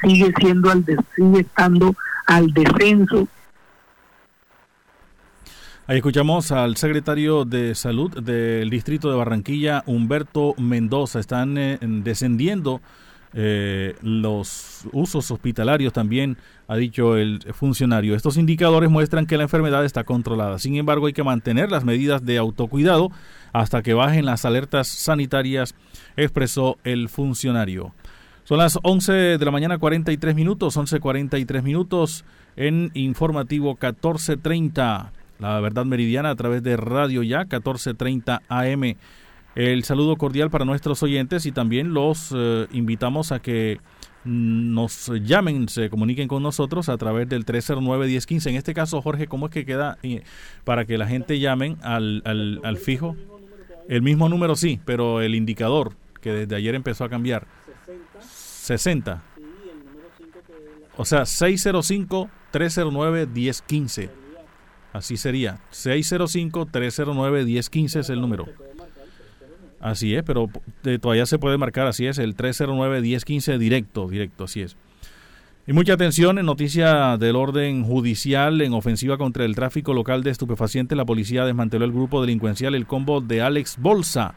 sigue 0.02 0.34
siendo 0.40 0.72
al 0.72 0.86
sigue 1.16 1.40
estando 1.42 1.96
al 2.26 2.54
descenso. 2.54 3.28
Ahí 5.90 5.98
escuchamos 5.98 6.52
al 6.52 6.76
secretario 6.76 7.46
de 7.46 7.74
Salud 7.74 8.22
del 8.22 8.70
Distrito 8.70 9.10
de 9.10 9.16
Barranquilla, 9.16 9.84
Humberto 9.86 10.54
Mendoza. 10.58 11.20
Están 11.20 11.58
eh, 11.58 11.80
descendiendo 11.82 12.82
eh, 13.34 13.96
los 14.01 14.88
usos 14.93 15.31
hospitalarios 15.31 15.93
también, 15.93 16.38
ha 16.67 16.75
dicho 16.75 17.17
el 17.17 17.41
funcionario. 17.53 18.15
Estos 18.15 18.38
indicadores 18.38 18.89
muestran 18.89 19.25
que 19.25 19.38
la 19.38 19.43
enfermedad 19.43 19.86
está 19.86 20.03
controlada. 20.03 20.60
Sin 20.60 20.75
embargo, 20.75 21.07
hay 21.07 21.13
que 21.13 21.24
mantener 21.24 21.72
las 21.72 21.84
medidas 21.84 22.25
de 22.25 22.38
autocuidado 22.38 23.12
hasta 23.53 23.81
que 23.81 23.93
bajen 23.93 24.25
las 24.25 24.46
alertas 24.46 24.88
sanitarias, 24.88 25.75
expresó 26.15 26.77
el 26.84 27.10
funcionario. 27.10 27.93
Son 28.43 28.60
las 28.60 28.79
11 28.81 29.12
de 29.38 29.46
la 29.46 29.51
mañana 29.51 29.77
43 29.77 30.34
minutos, 30.34 30.77
11.43 30.77 31.63
minutos 31.63 32.24
en 32.55 32.91
informativo 32.93 33.72
1430, 33.72 35.12
la 35.39 35.60
verdad 35.60 35.86
meridiana 35.86 36.29
a 36.29 36.36
través 36.36 36.63
de 36.63 36.77
Radio 36.77 37.24
Ya 37.24 37.39
1430 37.39 38.41
AM. 38.48 38.96
El 39.58 39.84
saludo 39.86 40.18
cordial 40.18 40.52
para 40.52 40.66
nuestros 40.66 41.02
oyentes 41.02 41.48
y 41.48 41.52
también 41.52 41.92
los 41.92 42.32
eh, 42.32 42.68
invitamos 42.74 43.32
a 43.32 43.40
que 43.40 43.80
nos 44.24 45.12
llamen, 45.24 45.68
se 45.68 45.90
comuniquen 45.90 46.28
con 46.28 46.44
nosotros 46.44 46.90
a 46.90 46.98
través 46.98 47.28
del 47.28 47.44
309-1015. 47.44 48.52
En 48.52 48.56
este 48.56 48.76
caso, 48.76 49.02
Jorge, 49.02 49.26
¿cómo 49.26 49.48
es 49.48 49.52
que 49.52 49.66
queda 49.66 49.98
eh, 50.04 50.22
para 50.64 50.86
que 50.86 51.00
la 51.00 51.08
gente 51.08 51.40
llamen 51.40 51.80
al, 51.82 52.22
al, 52.24 52.62
al 52.64 52.78
fijo? 52.78 53.16
El 53.90 54.04
mismo 54.04 54.30
número 54.30 54.56
sí, 54.56 54.80
pero 54.86 55.22
el 55.22 55.34
indicador 55.34 55.94
que 56.22 56.32
desde 56.32 56.56
ayer 56.56 56.76
empezó 56.76 57.04
a 57.04 57.10
cambiar. 57.10 57.48
60. 58.22 59.24
O 60.98 61.06
sea, 61.06 61.22
605-309-1015. 61.22 64.12
Así 64.94 65.18
sería. 65.18 65.58
605-309-1015 65.72 68.00
es 68.02 68.12
el 68.12 68.22
número. 68.22 68.46
Así 69.79 70.15
es, 70.15 70.24
pero 70.24 70.50
todavía 71.01 71.25
se 71.25 71.39
puede 71.39 71.57
marcar, 71.57 71.88
así 71.88 72.07
es, 72.07 72.17
el 72.17 72.36
309-1015 72.36 73.57
directo, 73.57 74.07
directo, 74.07 74.46
así 74.46 74.62
es. 74.62 74.75
Y 75.67 75.74
mucha 75.74 75.93
atención 75.93 76.39
en 76.39 76.46
noticia 76.46 77.17
del 77.17 77.36
orden 77.36 77.84
judicial 77.84 78.62
en 78.62 78.74
ofensiva 78.74 79.17
contra 79.17 79.46
el 79.46 79.53
tráfico 79.53 79.93
local 79.93 80.24
de 80.24 80.31
estupefacientes. 80.31 80.98
La 80.98 81.05
policía 81.05 81.46
desmanteló 81.46 81.84
el 81.84 81.91
grupo 81.91 82.22
delincuencial 82.22 82.74
El 82.74 82.88
Combo 82.88 83.19
de 83.19 83.41
Alex 83.41 83.77
Bolsa 83.77 84.34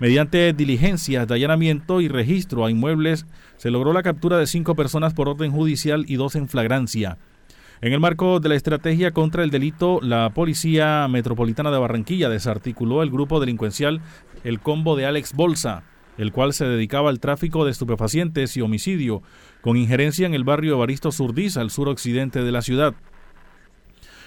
Mediante 0.00 0.52
diligencias 0.52 1.28
de 1.28 1.34
allanamiento 1.34 2.00
y 2.00 2.08
registro 2.08 2.64
a 2.64 2.70
inmuebles, 2.70 3.26
se 3.56 3.70
logró 3.70 3.92
la 3.92 4.02
captura 4.02 4.38
de 4.38 4.48
cinco 4.48 4.74
personas 4.74 5.14
por 5.14 5.28
orden 5.28 5.52
judicial 5.52 6.04
y 6.08 6.16
dos 6.16 6.34
en 6.34 6.48
flagrancia. 6.48 7.16
En 7.84 7.92
el 7.92 8.00
marco 8.00 8.40
de 8.40 8.48
la 8.48 8.54
estrategia 8.54 9.10
contra 9.10 9.44
el 9.44 9.50
delito, 9.50 10.00
la 10.00 10.30
Policía 10.30 11.06
Metropolitana 11.06 11.70
de 11.70 11.76
Barranquilla 11.76 12.30
desarticuló 12.30 13.02
el 13.02 13.10
grupo 13.10 13.40
delincuencial 13.40 14.00
El 14.42 14.60
Combo 14.60 14.96
de 14.96 15.04
Alex 15.04 15.34
Bolsa, 15.34 15.82
el 16.16 16.32
cual 16.32 16.54
se 16.54 16.64
dedicaba 16.64 17.10
al 17.10 17.20
tráfico 17.20 17.62
de 17.66 17.72
estupefacientes 17.72 18.56
y 18.56 18.62
homicidio, 18.62 19.22
con 19.60 19.76
injerencia 19.76 20.26
en 20.26 20.32
el 20.32 20.44
barrio 20.44 20.76
Evaristo 20.76 21.12
Surdiz, 21.12 21.58
al 21.58 21.70
suroccidente 21.70 22.42
de 22.42 22.52
la 22.52 22.62
ciudad. 22.62 22.94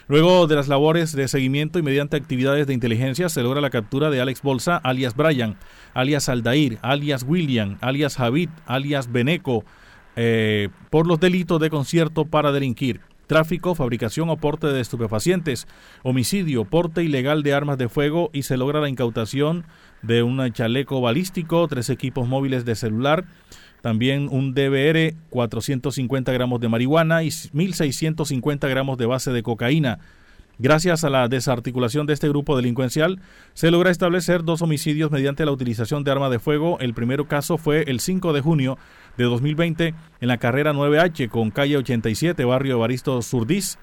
Luego 0.08 0.46
de 0.46 0.54
las 0.54 0.68
labores 0.68 1.14
de 1.14 1.28
seguimiento 1.28 1.80
y 1.80 1.82
mediante 1.82 2.16
actividades 2.16 2.68
de 2.68 2.76
inteligencia 2.76 3.28
se 3.28 3.42
logra 3.42 3.60
la 3.60 3.72
captura 3.72 4.12
de 4.12 4.22
Alex 4.22 4.44
Bolsa, 4.44 4.78
alias 4.78 5.16
Brian, 5.16 5.58
alias 5.96 6.30
Aldair, 6.30 6.78
alias 6.84 7.26
William, 7.28 7.80
alias 7.82 8.18
Javid, 8.18 8.50
alias 8.68 9.12
Beneco, 9.12 9.66
eh, 10.16 10.70
por 10.92 11.08
los 11.08 11.20
delitos 11.20 11.60
de 11.60 11.72
concierto 11.72 12.26
para 12.26 12.52
delinquir 12.52 13.02
tráfico, 13.28 13.76
fabricación 13.76 14.30
o 14.30 14.38
porte 14.38 14.68
de 14.68 14.82
estupefacientes, 14.82 15.68
homicidio, 16.04 16.66
porte 16.66 17.04
ilegal 17.04 17.44
de 17.44 17.54
armas 17.54 17.78
de 17.78 17.90
fuego 17.90 18.30
y 18.34 18.44
se 18.44 18.58
logra 18.58 18.80
la 18.80 18.90
incautación 18.90 19.66
de 20.02 20.24
un 20.24 20.52
chaleco 20.54 21.02
balístico, 21.02 21.68
tres 21.68 21.90
equipos 21.90 22.28
móviles 22.28 22.66
de 22.66 22.76
celular, 22.76 23.26
también 23.82 24.28
un 24.32 24.54
DBR, 24.54 25.14
450 25.30 26.32
gramos 26.32 26.60
de 26.60 26.70
marihuana 26.70 27.24
y 27.24 27.28
1.650 27.28 28.68
gramos 28.70 28.98
de 28.98 29.06
base 29.06 29.32
de 29.32 29.44
cocaína. 29.44 30.00
Gracias 30.60 31.04
a 31.04 31.12
la 31.12 31.28
desarticulación 31.28 32.08
de 32.08 32.14
este 32.14 32.30
grupo 32.30 32.58
delincuencial, 32.58 33.20
se 33.54 33.70
logra 33.70 33.92
establecer 33.92 34.44
dos 34.44 34.64
homicidios 34.64 35.12
mediante 35.12 35.46
la 35.46 35.52
utilización 35.52 36.04
de 36.04 36.10
arma 36.10 36.32
de 36.32 36.40
fuego. 36.40 36.80
El 36.80 36.96
primer 36.96 37.24
caso 37.28 37.60
fue 37.60 37.84
el 37.88 38.00
5 38.00 38.34
de 38.34 38.42
junio 38.42 38.80
de 39.18 39.26
2020 39.26 39.94
en 40.20 40.28
la 40.28 40.38
carrera 40.38 40.74
9H 40.74 41.30
con 41.30 41.52
calle 41.52 41.78
87, 41.78 42.44
barrio 42.44 42.74
Evaristo 42.74 43.22
Surdís. 43.22 43.78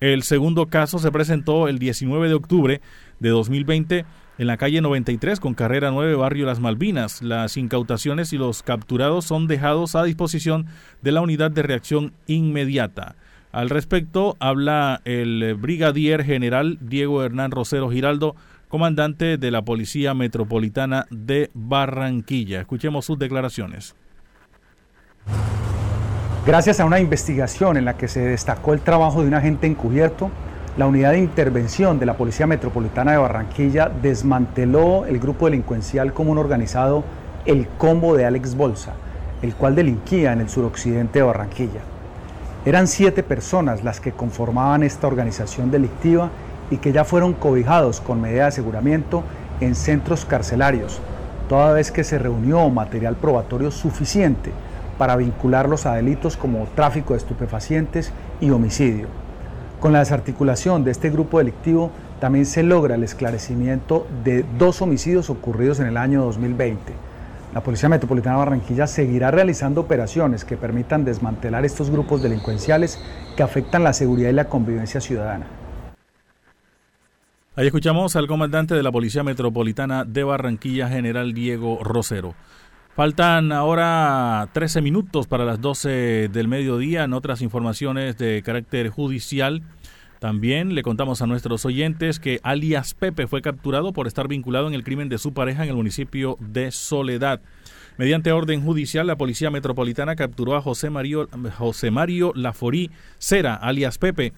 El 0.00 0.22
segundo 0.22 0.66
caso 0.66 0.98
se 0.98 1.10
presentó 1.10 1.66
el 1.66 1.78
19 1.78 2.28
de 2.28 2.34
octubre 2.34 2.80
de 3.20 3.28
2020 3.30 4.04
en 4.36 4.46
la 4.46 4.56
calle 4.56 4.80
93 4.80 5.40
con 5.40 5.54
carrera 5.54 5.90
9, 5.90 6.14
barrio 6.14 6.44
Las 6.44 6.60
Malvinas. 6.60 7.22
Las 7.22 7.56
incautaciones 7.56 8.34
y 8.34 8.38
los 8.38 8.62
capturados 8.62 9.24
son 9.24 9.48
dejados 9.48 9.96
a 9.96 10.04
disposición 10.04 10.66
de 11.00 11.12
la 11.12 11.22
unidad 11.22 11.50
de 11.50 11.62
reacción 11.62 12.12
inmediata. 12.26 13.16
Al 13.52 13.70
respecto, 13.70 14.36
habla 14.40 15.00
el 15.04 15.54
brigadier 15.54 16.24
general 16.24 16.78
Diego 16.80 17.22
Hernán 17.22 17.50
Rosero 17.50 17.90
Giraldo, 17.90 18.36
comandante 18.68 19.38
de 19.38 19.50
la 19.50 19.62
Policía 19.62 20.12
Metropolitana 20.12 21.06
de 21.10 21.50
Barranquilla. 21.54 22.60
Escuchemos 22.60 23.06
sus 23.06 23.18
declaraciones. 23.18 23.94
Gracias 26.46 26.80
a 26.80 26.84
una 26.84 27.00
investigación 27.00 27.76
en 27.76 27.84
la 27.84 27.96
que 27.96 28.08
se 28.08 28.20
destacó 28.20 28.74
el 28.74 28.80
trabajo 28.80 29.22
de 29.22 29.28
un 29.28 29.34
agente 29.34 29.66
encubierto, 29.66 30.30
la 30.76 30.86
unidad 30.86 31.12
de 31.12 31.18
intervención 31.18 31.98
de 31.98 32.06
la 32.06 32.16
Policía 32.16 32.46
Metropolitana 32.46 33.12
de 33.12 33.18
Barranquilla 33.18 33.90
desmanteló 34.00 35.06
el 35.06 35.18
grupo 35.18 35.46
delincuencial 35.46 36.12
común 36.12 36.38
organizado 36.38 37.02
El 37.44 37.66
Combo 37.66 38.14
de 38.16 38.26
Alex 38.26 38.54
Bolsa, 38.54 38.94
el 39.42 39.54
cual 39.54 39.74
delinquía 39.74 40.32
en 40.32 40.40
el 40.40 40.48
suroccidente 40.48 41.18
de 41.18 41.24
Barranquilla. 41.24 41.80
Eran 42.68 42.86
siete 42.86 43.22
personas 43.22 43.82
las 43.82 43.98
que 43.98 44.12
conformaban 44.12 44.82
esta 44.82 45.06
organización 45.06 45.70
delictiva 45.70 46.28
y 46.70 46.76
que 46.76 46.92
ya 46.92 47.02
fueron 47.02 47.32
cobijados 47.32 48.02
con 48.02 48.20
medida 48.20 48.42
de 48.42 48.48
aseguramiento 48.48 49.22
en 49.62 49.74
centros 49.74 50.26
carcelarios, 50.26 51.00
toda 51.48 51.72
vez 51.72 51.90
que 51.90 52.04
se 52.04 52.18
reunió 52.18 52.68
material 52.68 53.16
probatorio 53.16 53.70
suficiente 53.70 54.52
para 54.98 55.16
vincularlos 55.16 55.86
a 55.86 55.94
delitos 55.94 56.36
como 56.36 56.66
tráfico 56.74 57.14
de 57.14 57.20
estupefacientes 57.20 58.12
y 58.38 58.50
homicidio. 58.50 59.06
Con 59.80 59.94
la 59.94 60.00
desarticulación 60.00 60.84
de 60.84 60.90
este 60.90 61.08
grupo 61.08 61.38
delictivo 61.38 61.90
también 62.20 62.44
se 62.44 62.62
logra 62.62 62.96
el 62.96 63.02
esclarecimiento 63.02 64.06
de 64.24 64.44
dos 64.58 64.82
homicidios 64.82 65.30
ocurridos 65.30 65.80
en 65.80 65.86
el 65.86 65.96
año 65.96 66.22
2020. 66.22 67.07
La 67.54 67.62
Policía 67.62 67.88
Metropolitana 67.88 68.36
de 68.36 68.38
Barranquilla 68.40 68.86
seguirá 68.86 69.30
realizando 69.30 69.80
operaciones 69.80 70.44
que 70.44 70.58
permitan 70.58 71.04
desmantelar 71.04 71.64
estos 71.64 71.90
grupos 71.90 72.22
delincuenciales 72.22 73.02
que 73.36 73.42
afectan 73.42 73.82
la 73.82 73.94
seguridad 73.94 74.28
y 74.28 74.34
la 74.34 74.48
convivencia 74.48 75.00
ciudadana. 75.00 75.46
Ahí 77.56 77.66
escuchamos 77.66 78.14
al 78.16 78.28
comandante 78.28 78.74
de 78.74 78.82
la 78.82 78.92
Policía 78.92 79.24
Metropolitana 79.24 80.04
de 80.04 80.22
Barranquilla, 80.24 80.88
general 80.88 81.32
Diego 81.32 81.82
Rosero. 81.82 82.34
Faltan 82.94 83.50
ahora 83.52 84.48
13 84.52 84.82
minutos 84.82 85.26
para 85.26 85.44
las 85.44 85.60
12 85.60 86.28
del 86.28 86.48
mediodía. 86.48 87.04
En 87.04 87.14
otras 87.14 87.42
informaciones 87.42 88.18
de 88.18 88.42
carácter 88.42 88.90
judicial, 88.90 89.62
también 90.18 90.74
le 90.74 90.82
contamos 90.82 91.22
a 91.22 91.26
nuestros 91.26 91.64
oyentes 91.64 92.18
que 92.18 92.40
alias 92.42 92.94
Pepe 92.94 93.26
fue 93.26 93.42
capturado 93.42 93.92
por 93.92 94.06
estar 94.06 94.26
vinculado 94.26 94.66
en 94.66 94.74
el 94.74 94.82
crimen 94.82 95.08
de 95.08 95.18
su 95.18 95.32
pareja 95.32 95.62
en 95.62 95.70
el 95.70 95.76
municipio 95.76 96.36
de 96.40 96.70
Soledad. 96.72 97.40
Mediante 97.98 98.32
orden 98.32 98.62
judicial, 98.62 99.06
la 99.06 99.16
Policía 99.16 99.50
Metropolitana 99.50 100.16
capturó 100.16 100.56
a 100.56 100.62
José 100.62 100.90
Mario, 100.90 101.28
José 101.56 101.90
Mario 101.90 102.32
Laforí 102.34 102.90
Cera, 103.18 103.54
alias 103.54 103.98
Pepe, 103.98 104.32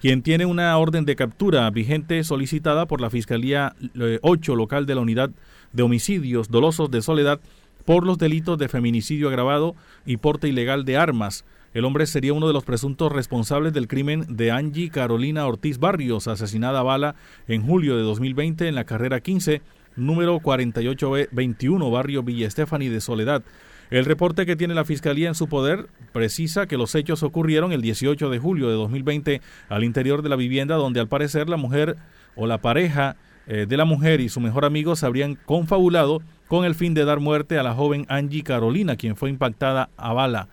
quien 0.00 0.22
tiene 0.22 0.46
una 0.46 0.76
orden 0.76 1.04
de 1.04 1.16
captura 1.16 1.68
vigente 1.70 2.22
solicitada 2.24 2.86
por 2.86 3.00
la 3.00 3.10
Fiscalía 3.10 3.74
8 4.22 4.52
eh, 4.52 4.56
local 4.56 4.86
de 4.86 4.94
la 4.94 5.00
Unidad 5.00 5.30
de 5.72 5.82
Homicidios 5.82 6.48
Dolosos 6.48 6.90
de 6.90 7.02
Soledad 7.02 7.40
por 7.84 8.06
los 8.06 8.18
delitos 8.18 8.58
de 8.58 8.68
feminicidio 8.68 9.28
agravado 9.28 9.74
y 10.06 10.16
porte 10.16 10.48
ilegal 10.48 10.84
de 10.84 10.96
armas. 10.96 11.44
El 11.74 11.84
hombre 11.84 12.06
sería 12.06 12.32
uno 12.32 12.46
de 12.46 12.52
los 12.52 12.62
presuntos 12.62 13.10
responsables 13.10 13.72
del 13.72 13.88
crimen 13.88 14.24
de 14.28 14.52
Angie 14.52 14.90
Carolina 14.90 15.44
Ortiz 15.44 15.78
Barrios, 15.78 16.28
asesinada 16.28 16.78
a 16.78 16.82
bala 16.84 17.16
en 17.48 17.66
julio 17.66 17.96
de 17.96 18.04
2020 18.04 18.68
en 18.68 18.76
la 18.76 18.84
carrera 18.84 19.18
15, 19.18 19.60
número 19.96 20.38
48B21, 20.38 21.90
barrio 21.90 22.22
Villa 22.22 22.46
Estefani 22.46 22.88
de 22.88 23.00
Soledad. 23.00 23.42
El 23.90 24.04
reporte 24.04 24.46
que 24.46 24.54
tiene 24.54 24.74
la 24.74 24.84
Fiscalía 24.84 25.26
en 25.26 25.34
su 25.34 25.48
poder 25.48 25.88
precisa 26.12 26.68
que 26.68 26.76
los 26.78 26.94
hechos 26.94 27.24
ocurrieron 27.24 27.72
el 27.72 27.82
18 27.82 28.30
de 28.30 28.38
julio 28.38 28.68
de 28.68 28.74
2020 28.74 29.40
al 29.68 29.82
interior 29.82 30.22
de 30.22 30.28
la 30.28 30.36
vivienda 30.36 30.76
donde 30.76 31.00
al 31.00 31.08
parecer 31.08 31.48
la 31.48 31.56
mujer 31.56 31.96
o 32.36 32.46
la 32.46 32.58
pareja 32.58 33.16
eh, 33.48 33.66
de 33.68 33.76
la 33.76 33.84
mujer 33.84 34.20
y 34.20 34.28
su 34.28 34.38
mejor 34.38 34.64
amigo 34.64 34.94
se 34.94 35.06
habrían 35.06 35.34
confabulado 35.34 36.22
con 36.46 36.64
el 36.64 36.76
fin 36.76 36.94
de 36.94 37.04
dar 37.04 37.18
muerte 37.18 37.58
a 37.58 37.64
la 37.64 37.74
joven 37.74 38.06
Angie 38.08 38.44
Carolina, 38.44 38.94
quien 38.94 39.16
fue 39.16 39.28
impactada 39.28 39.90
a 39.96 40.12
bala. 40.12 40.48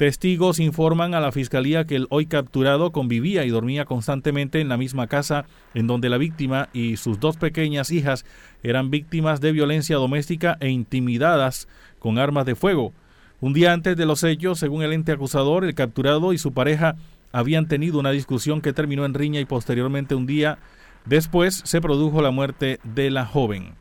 Testigos 0.00 0.60
informan 0.60 1.12
a 1.12 1.20
la 1.20 1.30
fiscalía 1.30 1.84
que 1.84 1.94
el 1.94 2.06
hoy 2.08 2.24
capturado 2.24 2.90
convivía 2.90 3.44
y 3.44 3.50
dormía 3.50 3.84
constantemente 3.84 4.62
en 4.62 4.70
la 4.70 4.78
misma 4.78 5.08
casa 5.08 5.44
en 5.74 5.86
donde 5.86 6.08
la 6.08 6.16
víctima 6.16 6.70
y 6.72 6.96
sus 6.96 7.20
dos 7.20 7.36
pequeñas 7.36 7.90
hijas 7.90 8.24
eran 8.62 8.88
víctimas 8.88 9.42
de 9.42 9.52
violencia 9.52 9.96
doméstica 9.96 10.56
e 10.60 10.70
intimidadas 10.70 11.68
con 11.98 12.18
armas 12.18 12.46
de 12.46 12.54
fuego. 12.54 12.94
Un 13.42 13.52
día 13.52 13.74
antes 13.74 13.94
de 13.94 14.06
los 14.06 14.24
hechos, 14.24 14.58
según 14.58 14.82
el 14.82 14.94
ente 14.94 15.12
acusador, 15.12 15.66
el 15.66 15.74
capturado 15.74 16.32
y 16.32 16.38
su 16.38 16.54
pareja 16.54 16.96
habían 17.30 17.68
tenido 17.68 17.98
una 17.98 18.10
discusión 18.10 18.62
que 18.62 18.72
terminó 18.72 19.04
en 19.04 19.12
riña 19.12 19.40
y 19.40 19.44
posteriormente 19.44 20.14
un 20.14 20.24
día 20.24 20.56
después 21.04 21.60
se 21.66 21.82
produjo 21.82 22.22
la 22.22 22.30
muerte 22.30 22.80
de 22.84 23.10
la 23.10 23.26
joven. 23.26 23.74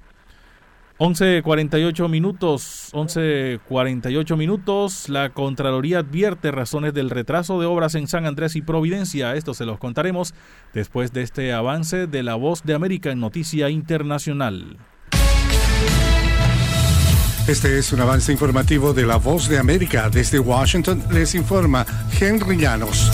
11.48 1.00 2.10
minutos, 2.10 2.90
11.48 2.92 4.36
minutos, 4.36 5.08
la 5.08 5.30
Contraloría 5.30 6.00
advierte 6.00 6.52
razones 6.52 6.94
del 6.94 7.10
retraso 7.10 7.58
de 7.58 7.66
obras 7.66 7.96
en 7.96 8.06
San 8.10 8.26
Andrés 8.26 8.58
y 8.58 8.62
Providencia. 8.62 9.34
Esto 9.36 9.54
se 9.54 9.66
los 9.66 9.80
contaremos 9.80 10.34
después 10.74 11.14
de 11.14 11.22
este 11.22 11.54
avance 11.54 12.06
de 12.06 12.22
La 12.22 12.36
Voz 12.36 12.64
de 12.64 12.74
América 12.74 13.12
en 13.12 13.22
Noticia 13.22 13.70
Internacional. 13.70 14.76
Este 17.48 17.80
es 17.80 17.94
un 17.94 18.02
avance 18.02 18.34
informativo 18.34 18.94
de 18.94 19.06
La 19.06 19.16
Voz 19.16 19.48
de 19.48 19.58
América. 19.58 20.10
Desde 20.10 20.38
Washington 20.38 21.02
les 21.14 21.34
informa 21.34 21.86
Henry 22.20 22.58
Llanos. 22.58 23.10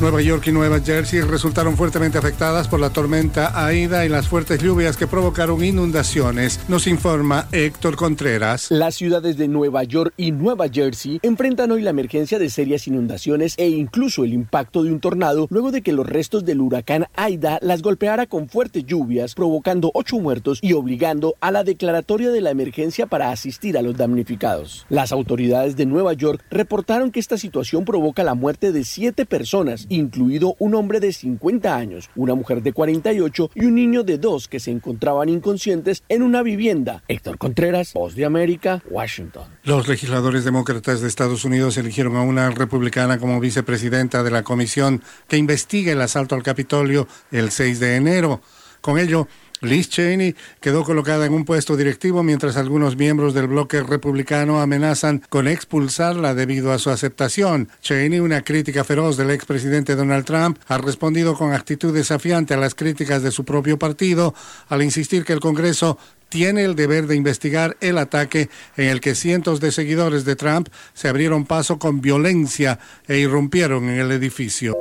Nueva 0.00 0.22
York 0.22 0.46
y 0.46 0.52
Nueva 0.52 0.78
Jersey 0.80 1.22
resultaron 1.22 1.76
fuertemente 1.76 2.18
afectadas 2.18 2.68
por 2.68 2.78
la 2.78 2.90
tormenta 2.90 3.64
Aida 3.66 4.06
y 4.06 4.08
las 4.08 4.28
fuertes 4.28 4.62
lluvias 4.62 4.96
que 4.96 5.08
provocaron 5.08 5.64
inundaciones, 5.64 6.60
nos 6.68 6.86
informa 6.86 7.48
Héctor 7.50 7.96
Contreras. 7.96 8.70
Las 8.70 8.94
ciudades 8.94 9.36
de 9.36 9.48
Nueva 9.48 9.82
York 9.82 10.14
y 10.16 10.30
Nueva 10.30 10.68
Jersey 10.68 11.18
enfrentan 11.22 11.72
hoy 11.72 11.82
la 11.82 11.90
emergencia 11.90 12.38
de 12.38 12.48
serias 12.48 12.86
inundaciones 12.86 13.54
e 13.56 13.68
incluso 13.70 14.22
el 14.22 14.32
impacto 14.32 14.84
de 14.84 14.92
un 14.92 15.00
tornado 15.00 15.48
luego 15.50 15.72
de 15.72 15.82
que 15.82 15.92
los 15.92 16.06
restos 16.06 16.44
del 16.44 16.60
huracán 16.60 17.06
Aida 17.16 17.58
las 17.60 17.82
golpeara 17.82 18.26
con 18.26 18.48
fuertes 18.48 18.84
lluvias, 18.86 19.34
provocando 19.34 19.90
ocho 19.94 20.20
muertos 20.20 20.60
y 20.62 20.74
obligando 20.74 21.34
a 21.40 21.50
la 21.50 21.64
declaratoria 21.64 22.30
de 22.30 22.40
la 22.40 22.50
emergencia 22.50 23.06
para 23.06 23.32
asistir 23.32 23.76
a 23.76 23.82
los 23.82 23.96
damnificados. 23.96 24.86
Las 24.88 25.10
autoridades 25.10 25.74
de 25.74 25.86
Nueva 25.86 26.12
York 26.12 26.44
reportaron 26.50 27.10
que 27.10 27.18
esta 27.18 27.36
situación 27.36 27.84
provoca 27.84 28.22
la 28.22 28.34
muerte 28.34 28.70
de 28.70 28.84
siete 28.84 29.26
personas 29.26 29.87
incluido 29.88 30.56
un 30.58 30.74
hombre 30.74 31.00
de 31.00 31.12
50 31.12 31.74
años, 31.74 32.10
una 32.16 32.34
mujer 32.34 32.62
de 32.62 32.72
48 32.72 33.50
y 33.54 33.64
un 33.64 33.74
niño 33.74 34.02
de 34.02 34.18
2 34.18 34.48
que 34.48 34.60
se 34.60 34.70
encontraban 34.70 35.28
inconscientes 35.28 36.02
en 36.08 36.22
una 36.22 36.42
vivienda. 36.42 37.02
Héctor 37.08 37.38
Contreras, 37.38 37.92
Voz 37.94 38.14
de 38.14 38.24
América, 38.24 38.82
Washington. 38.90 39.44
Los 39.64 39.88
legisladores 39.88 40.44
demócratas 40.44 41.00
de 41.00 41.08
Estados 41.08 41.44
Unidos 41.44 41.76
eligieron 41.76 42.16
a 42.16 42.22
una 42.22 42.50
republicana 42.50 43.18
como 43.18 43.40
vicepresidenta 43.40 44.22
de 44.22 44.30
la 44.30 44.42
comisión 44.42 45.02
que 45.28 45.36
investiga 45.36 45.92
el 45.92 46.00
asalto 46.00 46.34
al 46.34 46.42
Capitolio 46.42 47.06
el 47.30 47.50
6 47.50 47.80
de 47.80 47.96
enero. 47.96 48.40
Con 48.80 48.98
ello, 48.98 49.26
Liz 49.60 49.88
Cheney 49.88 50.36
quedó 50.60 50.84
colocada 50.84 51.26
en 51.26 51.32
un 51.32 51.44
puesto 51.44 51.76
directivo 51.76 52.22
mientras 52.22 52.56
algunos 52.56 52.96
miembros 52.96 53.34
del 53.34 53.48
bloque 53.48 53.82
republicano 53.82 54.60
amenazan 54.60 55.22
con 55.28 55.48
expulsarla 55.48 56.34
debido 56.34 56.72
a 56.72 56.78
su 56.78 56.90
aceptación. 56.90 57.68
Cheney, 57.80 58.20
una 58.20 58.42
crítica 58.42 58.84
feroz 58.84 59.16
del 59.16 59.30
expresidente 59.30 59.96
Donald 59.96 60.24
Trump, 60.24 60.58
ha 60.68 60.78
respondido 60.78 61.34
con 61.34 61.52
actitud 61.52 61.92
desafiante 61.92 62.54
a 62.54 62.58
las 62.58 62.74
críticas 62.74 63.22
de 63.22 63.32
su 63.32 63.44
propio 63.44 63.78
partido 63.78 64.34
al 64.68 64.82
insistir 64.82 65.24
que 65.24 65.32
el 65.32 65.40
Congreso 65.40 65.98
tiene 66.28 66.64
el 66.64 66.76
deber 66.76 67.06
de 67.06 67.16
investigar 67.16 67.76
el 67.80 67.98
ataque 67.98 68.50
en 68.76 68.88
el 68.88 69.00
que 69.00 69.14
cientos 69.14 69.60
de 69.60 69.72
seguidores 69.72 70.24
de 70.24 70.36
Trump 70.36 70.68
se 70.94 71.08
abrieron 71.08 71.46
paso 71.46 71.78
con 71.78 72.00
violencia 72.00 72.78
e 73.06 73.18
irrumpieron 73.18 73.88
en 73.88 73.98
el 73.98 74.12
edificio. 74.12 74.76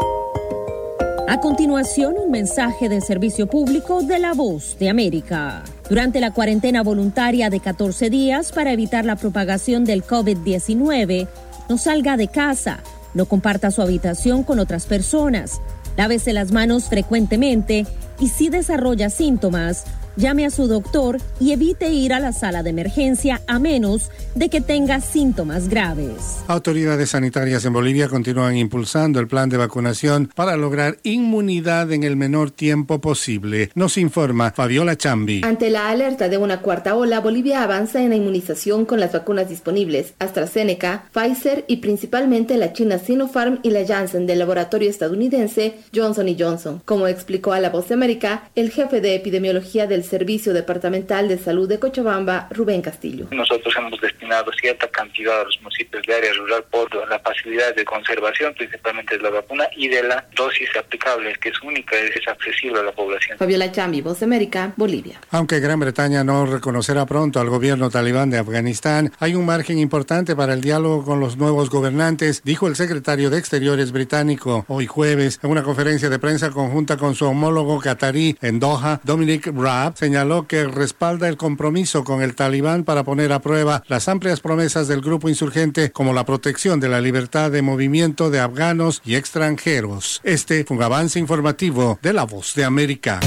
A 1.30 1.42
continuación, 1.42 2.16
un 2.18 2.32
mensaje 2.32 2.88
del 2.88 3.02
servicio 3.02 3.48
público 3.48 4.02
de 4.02 4.18
la 4.18 4.34
voz 4.34 4.78
de 4.80 4.88
América. 4.88 5.62
Durante 5.90 6.22
la 6.22 6.32
cuarentena 6.32 6.84
voluntaria 6.84 7.50
de 7.50 7.60
14 7.60 8.10
días 8.10 8.54
para 8.54 8.72
evitar 8.72 9.04
la 9.04 9.18
propagación 9.18 9.84
del 9.84 10.06
COVID-19, 10.06 11.28
no 11.68 11.78
salga 11.78 12.16
de 12.16 12.30
casa, 12.30 12.80
no 13.14 13.26
comparta 13.26 13.72
su 13.72 13.82
habitación 13.82 14.44
con 14.44 14.58
otras 14.60 14.86
personas, 14.86 15.60
lávese 15.98 16.32
las 16.32 16.54
manos 16.54 16.86
frecuentemente 16.86 17.86
y 18.22 18.30
si 18.30 18.48
desarrolla 18.48 19.10
síntomas, 19.10 19.84
llame 20.18 20.46
a 20.46 20.50
su 20.50 20.68
doctor 20.68 21.18
y 21.40 21.54
evite 21.54 21.90
ir 21.90 22.14
a 22.14 22.20
la 22.20 22.34
sala 22.34 22.64
de 22.64 22.72
emergencia 22.72 23.42
a 23.48 23.60
menos 23.60 24.10
de 24.36 24.50
que 24.50 24.60
tenga 24.62 25.00
síntomas 25.00 25.70
graves. 25.70 26.44
Autoridades 26.48 27.12
sanitarias 27.12 27.64
en 27.66 27.74
Bolivia 27.74 28.10
continúan 28.10 28.58
impulsando 28.58 29.20
el 29.20 29.28
plan 29.28 29.50
de 29.50 29.58
vacunación 29.58 30.30
para 30.36 30.58
lograr 30.58 30.98
inmunidad 31.04 31.92
en 31.92 32.04
el 32.04 32.16
menor 32.16 32.52
tiempo 32.52 33.00
posible. 33.00 33.72
Nos 33.76 33.98
informa 33.98 34.52
Fabiola 34.52 34.98
Chambi. 34.98 35.42
Ante 35.44 35.70
la 35.70 35.90
alerta 35.90 36.30
de 36.30 36.38
una 36.38 36.62
cuarta 36.62 36.96
ola, 36.96 37.20
Bolivia 37.20 37.64
avanza 37.64 38.02
en 38.02 38.10
la 38.10 38.16
inmunización 38.16 38.86
con 38.86 39.00
las 39.00 39.14
vacunas 39.14 39.50
disponibles 39.50 40.14
AstraZeneca, 40.20 41.06
Pfizer 41.14 41.66
y 41.68 41.78
principalmente 41.78 42.58
la 42.58 42.74
china 42.74 42.98
Sinopharm 42.98 43.60
y 43.64 43.70
la 43.70 43.86
Janssen 43.86 44.26
del 44.26 44.40
laboratorio 44.40 44.90
estadounidense 44.90 45.76
Johnson 45.94 46.28
Johnson. 46.38 46.82
Como 46.86 47.08
explicó 47.08 47.54
a 47.54 47.60
La 47.60 47.70
Voz 47.70 47.88
de 47.88 47.94
América, 47.94 48.50
el 48.56 48.72
jefe 48.72 49.02
de 49.02 49.16
epidemiología 49.16 49.88
del 49.88 50.04
Servicio 50.08 50.54
Departamental 50.54 51.28
de 51.28 51.38
Salud 51.38 51.68
de 51.70 51.80
Cochabamba, 51.80 52.48
Rubén 52.52 52.82
Castillo. 52.82 53.28
Nosotros 53.32 53.74
hemos 53.78 54.00
destinado 54.02 54.52
cierta 54.60 54.88
cantidad 54.88 55.42
a 55.42 55.44
los 55.44 55.62
municipios 55.62 56.04
de 56.08 56.16
área 56.16 56.34
rural 56.34 56.64
por 56.72 56.90
la 57.10 57.20
facilidad 57.20 57.76
de 57.76 57.86
conservación, 57.86 58.54
principalmente 58.56 59.18
de 59.18 59.24
la 59.24 59.30
vacuna 59.30 59.68
y 59.76 59.88
de 59.88 60.04
la 60.04 60.26
dosis 60.36 60.70
aplicable, 60.78 61.34
que 61.42 61.50
es 61.50 61.62
única 61.62 61.96
y 61.96 62.18
es 62.18 62.28
accesible 62.28 62.80
a 62.80 62.84
la 62.84 62.92
población. 62.92 63.38
Fabiola 63.38 63.72
Chambi, 63.72 64.02
Voz 64.02 64.20
de 64.20 64.26
América, 64.26 64.74
Bolivia. 64.78 65.20
Aunque 65.32 65.60
Gran 65.60 65.80
Bretaña 65.80 66.24
no 66.24 66.46
reconocerá 66.46 67.06
pronto 67.06 67.40
al 67.40 67.50
gobierno 67.50 67.90
talibán 67.90 68.30
de 68.30 68.40
Afganistán, 68.40 69.12
hay 69.20 69.36
un 69.36 69.46
margen 69.46 69.78
importante 69.80 70.36
para 70.36 70.54
el 70.54 70.62
diálogo 70.62 71.04
con 71.04 71.20
los 71.20 71.38
nuevos 71.38 71.70
gobernantes, 71.70 72.42
dijo 72.44 72.68
el 72.68 72.76
secretario 72.76 73.30
de 73.30 73.38
Exteriores 73.38 73.92
británico 73.92 74.66
hoy 74.68 74.88
jueves 74.88 75.40
en 75.44 75.52
una 75.52 75.64
conferencia 75.64 76.10
de 76.10 76.20
prensa 76.20 76.52
conjunta 76.52 76.98
con 76.98 77.16
su 77.16 77.26
homólogo 77.26 77.80
catarí 77.80 78.38
en 78.42 78.60
Doha, 78.60 79.02
Dominic 79.04 79.48
Raab, 79.48 79.97
señaló 79.98 80.46
que 80.48 80.66
respalda 80.66 81.28
el 81.28 81.38
compromiso 81.38 82.04
con 82.04 82.22
el 82.22 82.36
talibán 82.36 82.84
para 82.84 83.04
poner 83.04 83.34
a 83.34 83.42
prueba 83.42 83.82
las 83.88 84.08
amplias 84.08 84.42
promesas 84.42 84.88
del 84.88 85.02
grupo 85.02 85.28
insurgente 85.28 85.92
como 85.92 86.14
la 86.14 86.24
protección 86.24 86.80
de 86.80 86.88
la 86.88 87.02
libertad 87.02 87.50
de 87.50 87.64
movimiento 87.64 88.30
de 88.30 88.40
afganos 88.40 89.02
y 89.04 89.16
extranjeros. 89.16 90.22
Este 90.24 90.64
fue 90.66 90.78
un 90.78 90.84
avance 90.84 91.18
informativo 91.18 91.98
de 92.04 92.14
La 92.14 92.26
Voz 92.26 92.54
de 92.54 92.64
América. 92.66 93.20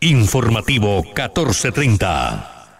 Informativo 0.00 1.02
1430. 1.04 2.55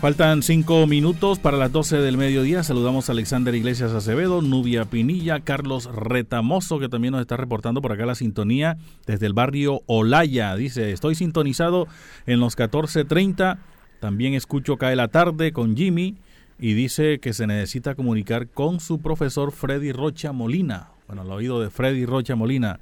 Faltan 0.00 0.42
cinco 0.42 0.86
minutos 0.86 1.38
para 1.38 1.58
las 1.58 1.72
12 1.72 1.98
del 1.98 2.16
mediodía. 2.16 2.62
Saludamos 2.62 3.10
a 3.10 3.12
Alexander 3.12 3.54
Iglesias 3.54 3.92
Acevedo, 3.92 4.40
Nubia 4.40 4.86
Pinilla, 4.86 5.40
Carlos 5.40 5.94
Retamoso, 5.94 6.78
que 6.78 6.88
también 6.88 7.12
nos 7.12 7.20
está 7.20 7.36
reportando 7.36 7.82
por 7.82 7.92
acá 7.92 8.06
la 8.06 8.14
sintonía 8.14 8.78
desde 9.06 9.26
el 9.26 9.34
barrio 9.34 9.82
Olaya. 9.84 10.56
Dice, 10.56 10.92
estoy 10.92 11.16
sintonizado 11.16 11.86
en 12.24 12.40
los 12.40 12.56
14.30. 12.56 13.58
También 14.00 14.32
escucho 14.32 14.78
Cae 14.78 14.96
la 14.96 15.08
tarde 15.08 15.52
con 15.52 15.76
Jimmy 15.76 16.16
y 16.58 16.72
dice 16.72 17.18
que 17.18 17.34
se 17.34 17.46
necesita 17.46 17.94
comunicar 17.94 18.48
con 18.48 18.80
su 18.80 19.02
profesor 19.02 19.52
Freddy 19.52 19.92
Rocha 19.92 20.32
Molina. 20.32 20.88
Bueno, 21.08 21.22
al 21.22 21.30
oído 21.30 21.60
de 21.60 21.68
Freddy 21.68 22.06
Rocha 22.06 22.36
Molina. 22.36 22.80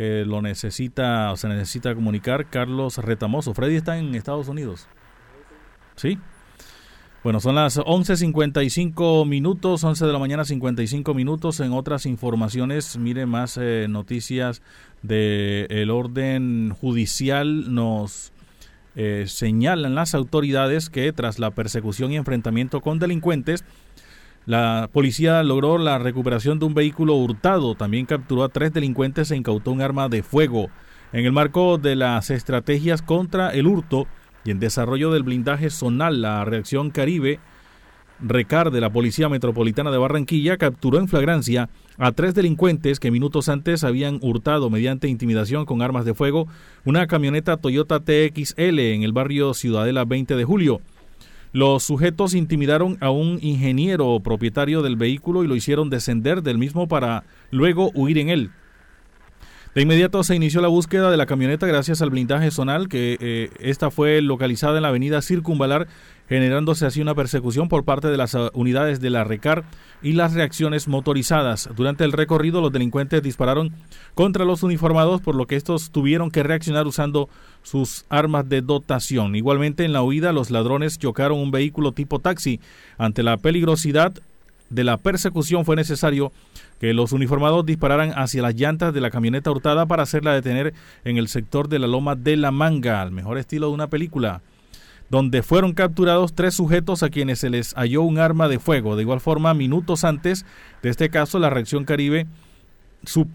Eh, 0.00 0.24
lo 0.26 0.42
necesita 0.42 1.30
o 1.30 1.36
se 1.36 1.46
necesita 1.46 1.94
comunicar 1.94 2.50
Carlos 2.50 2.98
Retamoso. 2.98 3.54
Freddy 3.54 3.76
está 3.76 3.98
en 3.98 4.16
Estados 4.16 4.48
Unidos. 4.48 4.88
¿Sí? 5.98 6.18
Bueno, 7.24 7.40
son 7.40 7.56
las 7.56 7.78
11.55 7.78 9.26
minutos, 9.26 9.82
11 9.82 10.06
de 10.06 10.12
la 10.12 10.20
mañana 10.20 10.44
55 10.44 11.12
minutos. 11.14 11.58
En 11.58 11.72
otras 11.72 12.06
informaciones, 12.06 12.96
mire 12.96 13.26
más 13.26 13.58
eh, 13.60 13.86
noticias 13.90 14.62
del 15.02 15.90
orden 15.90 16.70
judicial. 16.80 17.74
Nos 17.74 18.32
eh, 18.94 19.24
señalan 19.26 19.96
las 19.96 20.14
autoridades 20.14 20.90
que 20.90 21.12
tras 21.12 21.40
la 21.40 21.50
persecución 21.50 22.12
y 22.12 22.16
enfrentamiento 22.16 22.80
con 22.80 23.00
delincuentes, 23.00 23.64
la 24.46 24.88
policía 24.92 25.42
logró 25.42 25.76
la 25.76 25.98
recuperación 25.98 26.60
de 26.60 26.66
un 26.66 26.74
vehículo 26.74 27.14
hurtado. 27.16 27.74
También 27.74 28.06
capturó 28.06 28.44
a 28.44 28.48
tres 28.48 28.72
delincuentes 28.72 29.30
e 29.32 29.36
incautó 29.36 29.72
un 29.72 29.82
arma 29.82 30.08
de 30.08 30.22
fuego. 30.22 30.70
En 31.12 31.24
el 31.24 31.32
marco 31.32 31.78
de 31.78 31.96
las 31.96 32.30
estrategias 32.30 33.02
contra 33.02 33.50
el 33.50 33.66
hurto, 33.66 34.06
y 34.48 34.50
en 34.50 34.60
desarrollo 34.60 35.10
del 35.10 35.24
blindaje 35.24 35.68
zonal, 35.68 36.22
la 36.22 36.42
reacción 36.46 36.88
Caribe 36.88 37.38
Recar 38.20 38.70
de 38.70 38.80
la 38.80 38.90
Policía 38.90 39.28
Metropolitana 39.28 39.90
de 39.90 39.98
Barranquilla 39.98 40.56
capturó 40.56 40.98
en 40.98 41.06
flagrancia 41.06 41.68
a 41.98 42.12
tres 42.12 42.34
delincuentes 42.34 42.98
que 42.98 43.10
minutos 43.10 43.50
antes 43.50 43.84
habían 43.84 44.18
hurtado 44.22 44.70
mediante 44.70 45.06
intimidación 45.06 45.66
con 45.66 45.82
armas 45.82 46.06
de 46.06 46.14
fuego 46.14 46.48
una 46.86 47.06
camioneta 47.06 47.58
Toyota 47.58 48.00
TXL 48.00 48.78
en 48.78 49.02
el 49.02 49.12
barrio 49.12 49.52
Ciudadela 49.52 50.06
20 50.06 50.34
de 50.34 50.44
julio. 50.44 50.80
Los 51.52 51.82
sujetos 51.82 52.32
intimidaron 52.32 52.96
a 53.00 53.10
un 53.10 53.38
ingeniero 53.42 54.18
propietario 54.20 54.80
del 54.80 54.96
vehículo 54.96 55.44
y 55.44 55.46
lo 55.46 55.56
hicieron 55.56 55.90
descender 55.90 56.42
del 56.42 56.56
mismo 56.56 56.88
para 56.88 57.24
luego 57.50 57.90
huir 57.94 58.16
en 58.16 58.30
él. 58.30 58.50
De 59.74 59.82
inmediato 59.82 60.24
se 60.24 60.34
inició 60.34 60.60
la 60.62 60.68
búsqueda 60.68 61.10
de 61.10 61.16
la 61.18 61.26
camioneta 61.26 61.66
gracias 61.66 62.00
al 62.00 62.10
blindaje 62.10 62.50
zonal, 62.50 62.88
que 62.88 63.18
eh, 63.20 63.50
esta 63.60 63.90
fue 63.90 64.22
localizada 64.22 64.78
en 64.78 64.82
la 64.82 64.88
avenida 64.88 65.20
Circunvalar, 65.20 65.86
generándose 66.28 66.86
así 66.86 67.02
una 67.02 67.14
persecución 67.14 67.68
por 67.68 67.84
parte 67.84 68.08
de 68.08 68.16
las 68.16 68.34
uh, 68.34 68.50
unidades 68.54 69.00
de 69.00 69.10
la 69.10 69.24
RECAR 69.24 69.64
y 70.02 70.12
las 70.12 70.32
reacciones 70.32 70.88
motorizadas. 70.88 71.68
Durante 71.76 72.04
el 72.04 72.12
recorrido, 72.12 72.62
los 72.62 72.72
delincuentes 72.72 73.22
dispararon 73.22 73.72
contra 74.14 74.46
los 74.46 74.62
uniformados, 74.62 75.20
por 75.20 75.34
lo 75.34 75.46
que 75.46 75.56
estos 75.56 75.90
tuvieron 75.90 76.30
que 76.30 76.42
reaccionar 76.42 76.86
usando 76.86 77.28
sus 77.62 78.06
armas 78.08 78.48
de 78.48 78.62
dotación. 78.62 79.36
Igualmente, 79.36 79.84
en 79.84 79.92
la 79.92 80.02
huida, 80.02 80.32
los 80.32 80.50
ladrones 80.50 80.98
chocaron 80.98 81.38
un 81.38 81.50
vehículo 81.50 81.92
tipo 81.92 82.18
taxi. 82.20 82.58
Ante 82.96 83.22
la 83.22 83.36
peligrosidad 83.36 84.14
de 84.70 84.84
la 84.84 84.98
persecución 84.98 85.64
fue 85.64 85.76
necesario 85.76 86.32
que 86.78 86.94
los 86.94 87.12
uniformados 87.12 87.66
dispararan 87.66 88.12
hacia 88.14 88.42
las 88.42 88.54
llantas 88.54 88.94
de 88.94 89.00
la 89.00 89.10
camioneta 89.10 89.50
hurtada 89.50 89.86
para 89.86 90.02
hacerla 90.02 90.34
detener 90.34 90.74
en 91.04 91.16
el 91.16 91.28
sector 91.28 91.68
de 91.68 91.78
la 91.78 91.86
loma 91.86 92.14
de 92.14 92.36
la 92.36 92.50
manga, 92.50 93.02
al 93.02 93.10
mejor 93.10 93.38
estilo 93.38 93.68
de 93.68 93.74
una 93.74 93.88
película, 93.88 94.42
donde 95.10 95.42
fueron 95.42 95.72
capturados 95.72 96.34
tres 96.34 96.54
sujetos 96.54 97.02
a 97.02 97.08
quienes 97.08 97.38
se 97.40 97.50
les 97.50 97.74
halló 97.74 98.02
un 98.02 98.18
arma 98.18 98.48
de 98.48 98.58
fuego. 98.58 98.94
De 98.94 99.02
igual 99.02 99.20
forma, 99.20 99.54
minutos 99.54 100.04
antes 100.04 100.44
de 100.82 100.90
este 100.90 101.08
caso, 101.08 101.38
la 101.38 101.50
reacción 101.50 101.84
Caribe 101.84 102.26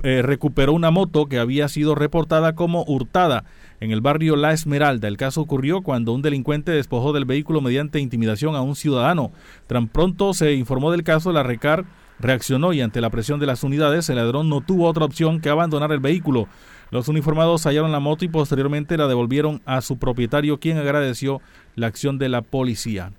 eh, 0.03 0.21
recuperó 0.21 0.73
una 0.73 0.91
moto 0.91 1.25
que 1.25 1.39
había 1.39 1.67
sido 1.67 1.95
reportada 1.95 2.53
como 2.53 2.83
hurtada 2.83 3.45
en 3.83 3.91
el 3.91 3.99
barrio 3.99 4.37
La 4.37 4.53
Esmeralda. 4.53 5.09
El 5.09 5.17
caso 5.17 5.41
ocurrió 5.41 5.81
cuando 5.81 6.13
un 6.13 6.21
delincuente 6.21 6.71
despojó 6.71 7.11
del 7.11 7.25
vehículo 7.25 7.59
mediante 7.59 7.99
intimidación 7.99 8.55
a 8.55 8.61
un 8.61 8.77
ciudadano. 8.77 9.33
Tan 9.67 9.89
pronto 9.89 10.33
se 10.33 10.53
informó 10.53 10.89
del 10.89 11.03
caso, 11.03 11.33
la 11.33 11.43
RECAR 11.43 11.83
reaccionó 12.17 12.71
y 12.71 12.79
ante 12.79 13.01
la 13.01 13.09
presión 13.09 13.41
de 13.41 13.45
las 13.45 13.61
unidades, 13.61 14.09
el 14.09 14.15
ladrón 14.15 14.47
no 14.47 14.61
tuvo 14.61 14.87
otra 14.87 15.03
opción 15.03 15.41
que 15.41 15.49
abandonar 15.49 15.91
el 15.91 15.99
vehículo. 15.99 16.47
Los 16.91 17.09
uniformados 17.09 17.65
hallaron 17.65 17.91
la 17.91 17.99
moto 17.99 18.23
y 18.23 18.29
posteriormente 18.29 18.95
la 18.95 19.09
devolvieron 19.09 19.61
a 19.65 19.81
su 19.81 19.97
propietario, 19.97 20.61
quien 20.61 20.77
agradeció 20.77 21.41
la 21.75 21.87
acción 21.87 22.17
de 22.17 22.29
la 22.29 22.41
policía. 22.41 23.11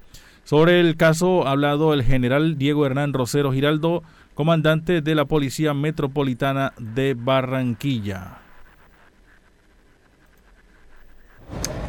Sobre 0.44 0.80
el 0.80 0.96
caso 0.96 1.46
ha 1.46 1.50
hablado 1.50 1.92
el 1.92 2.04
general 2.04 2.56
Diego 2.56 2.86
Hernán 2.86 3.12
Rosero 3.12 3.52
Giraldo, 3.52 4.02
comandante 4.32 5.02
de 5.02 5.14
la 5.14 5.26
Policía 5.26 5.74
Metropolitana 5.74 6.72
de 6.78 7.12
Barranquilla. 7.12 8.43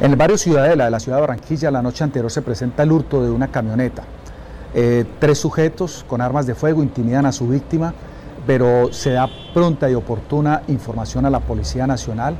En 0.00 0.10
el 0.10 0.16
barrio 0.16 0.36
Ciudadela 0.36 0.84
de 0.84 0.90
la 0.90 1.00
ciudad 1.00 1.18
de 1.18 1.22
Barranquilla, 1.22 1.70
la 1.70 1.82
noche 1.82 2.04
anterior 2.04 2.30
se 2.30 2.42
presenta 2.42 2.82
el 2.82 2.92
hurto 2.92 3.22
de 3.22 3.30
una 3.30 3.48
camioneta. 3.48 4.02
Eh, 4.74 5.06
tres 5.18 5.38
sujetos 5.38 6.04
con 6.06 6.20
armas 6.20 6.46
de 6.46 6.54
fuego 6.54 6.82
intimidan 6.82 7.24
a 7.24 7.32
su 7.32 7.48
víctima, 7.48 7.94
pero 8.46 8.92
se 8.92 9.12
da 9.12 9.28
pronta 9.54 9.90
y 9.90 9.94
oportuna 9.94 10.62
información 10.68 11.24
a 11.24 11.30
la 11.30 11.40
Policía 11.40 11.86
Nacional 11.86 12.36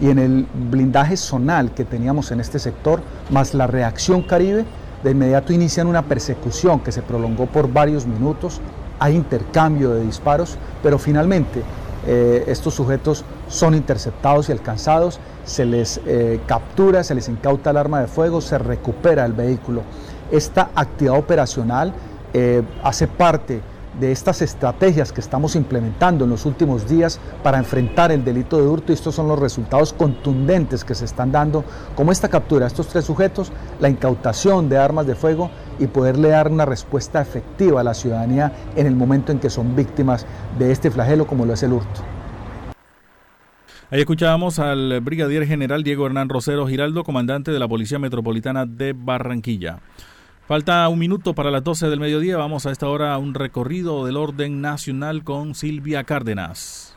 y 0.00 0.08
en 0.08 0.18
el 0.18 0.46
blindaje 0.70 1.16
zonal 1.16 1.72
que 1.72 1.84
teníamos 1.84 2.30
en 2.30 2.40
este 2.40 2.58
sector, 2.58 3.00
más 3.30 3.54
la 3.54 3.66
reacción 3.66 4.22
Caribe, 4.22 4.64
de 5.02 5.10
inmediato 5.10 5.52
inician 5.52 5.86
una 5.86 6.02
persecución 6.02 6.80
que 6.80 6.92
se 6.92 7.02
prolongó 7.02 7.46
por 7.46 7.72
varios 7.72 8.06
minutos, 8.06 8.60
hay 8.98 9.16
intercambio 9.16 9.90
de 9.90 10.04
disparos, 10.04 10.56
pero 10.82 10.98
finalmente 10.98 11.62
eh, 12.06 12.44
estos 12.46 12.74
sujetos 12.74 13.24
son 13.48 13.74
interceptados 13.74 14.48
y 14.48 14.52
alcanzados, 14.52 15.18
se 15.50 15.66
les 15.66 16.00
eh, 16.06 16.40
captura, 16.46 17.02
se 17.02 17.14
les 17.14 17.28
incauta 17.28 17.70
el 17.70 17.76
arma 17.76 18.00
de 18.00 18.06
fuego, 18.06 18.40
se 18.40 18.56
recupera 18.56 19.26
el 19.26 19.32
vehículo. 19.32 19.82
Esta 20.30 20.70
actividad 20.76 21.18
operacional 21.18 21.92
eh, 22.32 22.62
hace 22.84 23.08
parte 23.08 23.60
de 23.98 24.12
estas 24.12 24.42
estrategias 24.42 25.10
que 25.10 25.20
estamos 25.20 25.56
implementando 25.56 26.22
en 26.22 26.30
los 26.30 26.46
últimos 26.46 26.88
días 26.88 27.18
para 27.42 27.58
enfrentar 27.58 28.12
el 28.12 28.24
delito 28.24 28.58
de 28.58 28.68
hurto 28.68 28.92
y 28.92 28.94
estos 28.94 29.16
son 29.16 29.26
los 29.26 29.40
resultados 29.40 29.92
contundentes 29.92 30.84
que 30.84 30.94
se 30.94 31.04
están 31.04 31.32
dando, 31.32 31.64
como 31.96 32.12
esta 32.12 32.28
captura 32.28 32.66
de 32.66 32.68
estos 32.68 32.86
tres 32.86 33.04
sujetos, 33.04 33.50
la 33.80 33.88
incautación 33.88 34.68
de 34.68 34.78
armas 34.78 35.08
de 35.08 35.16
fuego 35.16 35.50
y 35.80 35.88
poderle 35.88 36.28
dar 36.28 36.48
una 36.48 36.64
respuesta 36.64 37.20
efectiva 37.20 37.80
a 37.80 37.84
la 37.84 37.94
ciudadanía 37.94 38.52
en 38.76 38.86
el 38.86 38.94
momento 38.94 39.32
en 39.32 39.40
que 39.40 39.50
son 39.50 39.74
víctimas 39.74 40.24
de 40.60 40.70
este 40.70 40.92
flagelo 40.92 41.26
como 41.26 41.44
lo 41.44 41.54
es 41.54 41.62
el 41.64 41.72
hurto. 41.72 42.19
Ahí 43.92 43.98
escuchábamos 43.98 44.60
al 44.60 45.00
brigadier 45.00 45.48
general 45.48 45.82
Diego 45.82 46.06
Hernán 46.06 46.28
Rosero 46.28 46.68
Giraldo, 46.68 47.02
comandante 47.02 47.50
de 47.50 47.58
la 47.58 47.66
Policía 47.66 47.98
Metropolitana 47.98 48.64
de 48.64 48.92
Barranquilla. 48.92 49.80
Falta 50.46 50.88
un 50.88 51.00
minuto 51.00 51.34
para 51.34 51.50
las 51.50 51.64
12 51.64 51.88
del 51.88 51.98
mediodía. 51.98 52.36
Vamos 52.36 52.66
a 52.66 52.70
esta 52.70 52.86
hora 52.86 53.12
a 53.12 53.18
un 53.18 53.34
recorrido 53.34 54.06
del 54.06 54.16
orden 54.16 54.60
nacional 54.60 55.24
con 55.24 55.56
Silvia 55.56 56.04
Cárdenas. 56.04 56.94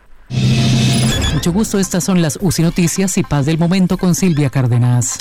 Mucho 1.33 1.51
gusto, 1.51 1.79
estas 1.79 2.03
son 2.03 2.21
las 2.21 2.37
UCI 2.39 2.61
Noticias 2.61 3.17
y 3.17 3.23
Paz 3.23 3.47
del 3.47 3.57
Momento 3.57 3.97
con 3.97 4.13
Silvia 4.13 4.51
Cárdenas. 4.51 5.17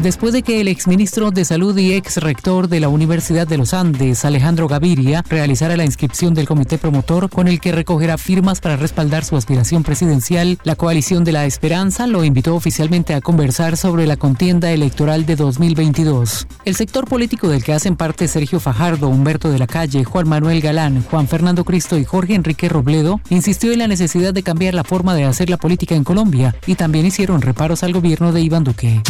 Después 0.00 0.32
de 0.32 0.42
que 0.42 0.60
el 0.60 0.68
exministro 0.68 1.30
de 1.30 1.44
Salud 1.44 1.76
y 1.76 1.92
ex 1.92 2.18
rector 2.18 2.68
de 2.68 2.80
la 2.80 2.88
Universidad 2.88 3.46
de 3.46 3.58
los 3.58 3.74
Andes, 3.74 4.24
Alejandro 4.24 4.68
Gaviria, 4.68 5.24
realizara 5.28 5.76
la 5.76 5.84
inscripción 5.84 6.34
del 6.34 6.46
comité 6.46 6.78
promotor 6.78 7.30
con 7.30 7.48
el 7.48 7.60
que 7.60 7.72
recogerá 7.72 8.18
firmas 8.18 8.60
para 8.60 8.76
respaldar 8.76 9.24
su 9.24 9.36
aspiración 9.36 9.82
presidencial, 9.82 10.58
la 10.64 10.76
coalición 10.76 11.24
de 11.24 11.32
la 11.32 11.46
esperanza 11.46 12.06
lo 12.06 12.24
invitó 12.24 12.54
oficialmente 12.54 13.14
a 13.14 13.20
conversar 13.20 13.76
sobre 13.76 14.06
la 14.06 14.16
contienda 14.16 14.70
electoral 14.70 15.26
de 15.26 15.36
2022. 15.36 16.46
El 16.64 16.76
sector 16.76 17.06
político 17.06 17.48
del 17.48 17.64
que 17.64 17.72
hacen 17.72 17.96
parte 17.96 18.28
Sergio 18.28 18.60
Fajardo, 18.60 19.08
Humberto 19.08 19.50
de 19.50 19.58
la 19.58 19.66
Calle, 19.66 20.04
Juan 20.04 20.28
Manuel 20.28 20.60
Galán, 20.60 21.02
Juan 21.02 21.28
Fernando 21.28 21.64
Cristo 21.64 21.98
y 21.98 22.04
Jorge 22.04 22.34
Enrique 22.34 22.68
Robledo 22.68 23.20
insistió 23.30 23.72
en 23.72 23.80
la 23.80 23.88
necesidad 23.88 24.34
de 24.34 24.42
cambiar 24.42 24.74
la 24.74 24.84
forma 24.84 25.14
de 25.14 25.24
hacer 25.24 25.50
la 25.50 25.56
política 25.56 25.94
en 25.94 26.04
Colombia 26.04 26.54
y 26.66 26.74
también 26.74 27.06
hicieron 27.06 27.42
reparos 27.42 27.82
al 27.82 27.92
gobierno 27.92 28.32
de 28.32 28.40
Iván 28.40 28.64
Duque. 28.64 29.02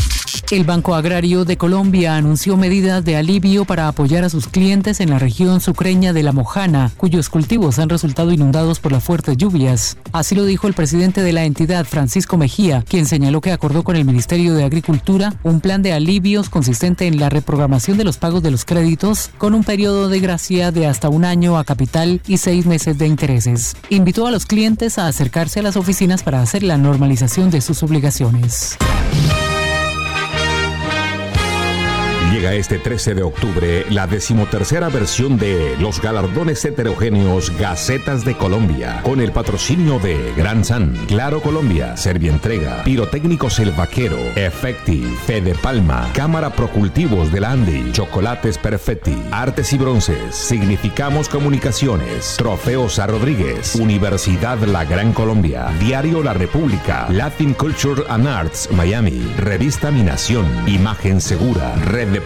El 0.51 0.65
Banco 0.65 0.95
Agrario 0.95 1.45
de 1.45 1.57
Colombia 1.57 2.17
anunció 2.17 2.57
medidas 2.57 3.05
de 3.05 3.17
alivio 3.17 3.65
para 3.65 3.89
apoyar 3.89 4.25
a 4.25 4.29
sus 4.29 4.47
clientes 4.47 5.01
en 5.01 5.11
la 5.11 5.19
región 5.19 5.61
sucreña 5.61 6.13
de 6.13 6.23
La 6.23 6.33
Mojana, 6.33 6.93
cuyos 6.97 7.29
cultivos 7.29 7.79
han 7.79 7.89
resultado 7.89 8.33
inundados 8.33 8.79
por 8.79 8.93
las 8.93 9.05
fuertes 9.05 9.37
lluvias. 9.37 9.97
Así 10.13 10.35
lo 10.35 10.45
dijo 10.45 10.69
el 10.69 10.75
presidente 10.75 11.23
de 11.23 11.33
la 11.33 11.45
entidad, 11.45 11.85
Francisco 11.85 12.37
Mejía, 12.37 12.83
quien 12.89 13.07
señaló 13.07 13.41
que 13.41 13.53
acordó 13.53 13.83
con 13.83 13.97
el 13.97 14.05
Ministerio 14.05 14.55
de 14.55 14.65
Agricultura 14.65 15.35
un 15.43 15.61
plan 15.61 15.83
de 15.83 15.93
alivios 15.93 16.49
consistente 16.49 17.07
en 17.07 17.19
la 17.19 17.29
reprogramación 17.29 17.99
de 17.99 18.05
los 18.05 18.17
pagos 18.17 18.43
de 18.43 18.51
los 18.51 18.65
créditos 18.65 19.31
con 19.39 19.55
un 19.55 19.65
periodo 19.65 20.09
de 20.09 20.21
gracia 20.21 20.71
de 20.71 20.87
hasta 20.87 21.09
un 21.09 21.25
año 21.25 21.59
a 21.59 21.65
capital 21.65 22.21
y 22.27 22.39
seis 22.39 22.67
meses 22.67 22.99
de 22.99 23.07
intereses. 23.07 23.77
Invitó 23.91 24.27
a 24.27 24.31
los 24.31 24.47
clientes 24.47 24.99
a 24.99 25.09
acercarse 25.09 25.61
a 25.61 25.63
las 25.63 25.77
oficinas 25.77 26.23
para 26.23 26.41
hacer 26.41 26.63
la 26.63 26.79
normalización 26.79 27.51
de 27.51 27.61
sus 27.61 27.83
obligaciones. 27.83 28.77
Llega 32.37 32.53
este 32.53 32.79
13 32.79 33.15
de 33.15 33.23
octubre 33.23 33.87
la 33.89 34.07
decimotercera 34.07 34.91
versión 34.91 35.39
de 35.39 35.75
los 35.81 36.03
galardones 36.03 36.63
heterogéneos 36.67 37.51
Gacetas 37.59 38.27
de 38.27 38.37
Colombia, 38.37 39.01
con 39.03 39.23
el 39.23 39.33
patrocinio 39.33 39.99
de 39.99 40.35
Gran 40.37 40.63
San, 40.63 40.95
Claro 41.07 41.41
Colombia, 41.41 41.97
Servientrega, 41.97 42.85
Pirotécnicos 42.85 43.59
El 43.59 43.71
Vaquero, 43.71 44.19
Efecti, 44.37 45.03
Fede 45.25 45.55
Palma, 45.55 46.11
Cámara 46.13 46.51
Procultivos 46.51 47.33
del 47.33 47.45
Andy, 47.45 47.91
Chocolates 47.93 48.59
Perfetti, 48.59 49.17
Artes 49.31 49.73
y 49.73 49.79
Bronces, 49.79 50.35
Significamos 50.35 51.31
Comunicaciones, 51.31 52.35
Trofeos 52.37 52.99
a 52.99 53.07
Rodríguez, 53.07 53.77
Universidad 53.77 54.59
La 54.59 54.85
Gran 54.85 55.15
Colombia, 55.15 55.69
Diario 55.81 56.23
La 56.23 56.35
República, 56.35 57.07
Latin 57.09 57.55
Culture 57.55 58.03
and 58.11 58.29
Arts 58.29 58.69
Miami, 58.73 59.27
Revista 59.39 59.91
Mi 59.91 60.03
Nación, 60.03 60.45
Imagen 60.69 61.23
Segura, 61.23 61.75
Red 61.77 62.09
de 62.09 62.26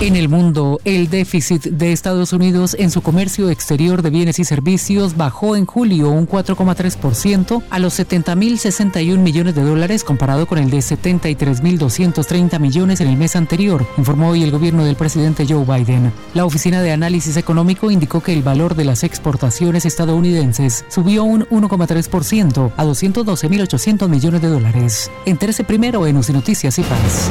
En 0.00 0.14
el 0.14 0.28
mundo, 0.28 0.80
el 0.84 1.10
déficit 1.10 1.64
de 1.64 1.90
Estados 1.90 2.32
Unidos 2.32 2.76
en 2.78 2.92
su 2.92 3.02
comercio 3.02 3.50
exterior 3.50 4.00
de 4.00 4.10
bienes 4.10 4.38
y 4.38 4.44
servicios 4.44 5.16
bajó 5.16 5.56
en 5.56 5.66
julio 5.66 6.10
un 6.10 6.28
4,3% 6.28 7.64
a 7.68 7.78
los 7.80 7.98
70.061 7.98 9.18
millones 9.18 9.56
de 9.56 9.64
dólares 9.64 10.04
comparado 10.04 10.46
con 10.46 10.58
el 10.58 10.70
de 10.70 10.78
73.230 10.78 12.60
millones 12.60 13.00
en 13.00 13.08
el 13.08 13.16
mes 13.16 13.34
anterior, 13.34 13.84
informó 13.96 14.28
hoy 14.28 14.44
el 14.44 14.52
gobierno 14.52 14.84
del 14.84 14.94
presidente 14.94 15.44
Joe 15.48 15.64
Biden. 15.64 16.12
La 16.32 16.44
Oficina 16.44 16.80
de 16.80 16.92
Análisis 16.92 17.36
Económico 17.36 17.90
indicó 17.90 18.20
que 18.20 18.32
el 18.32 18.44
valor 18.44 18.76
de 18.76 18.84
las 18.84 19.02
exportaciones 19.02 19.84
estadounidenses 19.84 20.84
subió 20.88 21.24
un 21.24 21.44
1,3% 21.46 22.70
a 22.76 22.84
212.800 22.84 24.08
millones 24.08 24.42
de 24.42 24.48
dólares. 24.48 25.10
Entérese 25.26 25.64
primero 25.64 26.06
en 26.06 26.18
UCI 26.18 26.34
Noticias 26.34 26.78
y 26.78 26.82
Paz. 26.82 27.30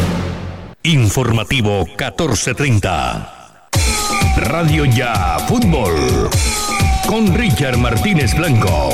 Informativo 0.88 1.86
1430. 1.86 3.60
Radio 4.38 4.86
Ya 4.86 5.38
Fútbol. 5.46 6.30
Con 7.06 7.36
Richard 7.36 7.76
Martínez 7.78 8.34
Blanco. 8.34 8.92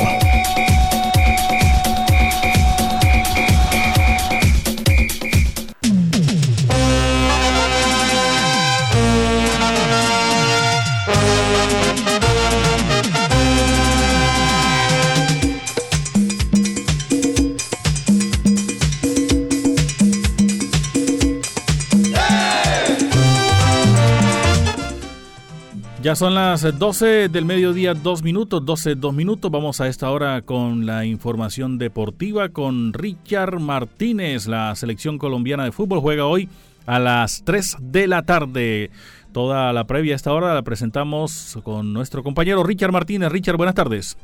Son 26.14 26.34
las 26.36 26.78
12 26.78 27.28
del 27.28 27.44
mediodía, 27.44 27.92
dos 27.92 28.22
minutos, 28.22 28.64
12, 28.64 28.94
dos 28.94 29.12
minutos. 29.12 29.50
Vamos 29.50 29.80
a 29.80 29.88
esta 29.88 30.12
hora 30.12 30.42
con 30.42 30.86
la 30.86 31.04
información 31.04 31.76
deportiva 31.76 32.50
con 32.50 32.92
Richard 32.92 33.58
Martínez. 33.58 34.46
La 34.46 34.76
selección 34.76 35.18
colombiana 35.18 35.64
de 35.64 35.72
fútbol 35.72 35.98
juega 35.98 36.26
hoy 36.26 36.48
a 36.86 37.00
las 37.00 37.42
3 37.44 37.78
de 37.80 38.06
la 38.06 38.22
tarde. 38.22 38.90
Toda 39.32 39.72
la 39.72 39.88
previa 39.88 40.14
a 40.14 40.16
esta 40.16 40.32
hora 40.32 40.54
la 40.54 40.62
presentamos 40.62 41.58
con 41.64 41.92
nuestro 41.92 42.22
compañero 42.22 42.62
Richard 42.62 42.92
Martínez. 42.92 43.32
Richard, 43.32 43.56
buenas 43.56 43.74
tardes. 43.74 44.16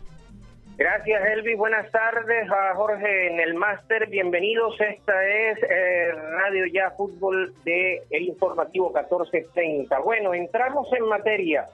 Gracias, 0.81 1.23
Elvi. 1.35 1.57
Buenas 1.57 1.91
tardes 1.91 2.51
a 2.51 2.75
Jorge 2.75 3.27
en 3.27 3.39
el 3.39 3.53
máster. 3.53 4.09
Bienvenidos. 4.09 4.81
Esta 4.81 5.27
es 5.27 5.59
eh, 5.63 6.11
Radio 6.39 6.65
Ya 6.73 6.91
Fútbol 6.93 7.53
de 7.67 8.03
El 8.09 8.23
Informativo 8.23 8.87
1430. 8.87 9.99
Bueno, 9.99 10.33
entramos 10.33 10.91
en 10.95 11.07
materia. 11.07 11.69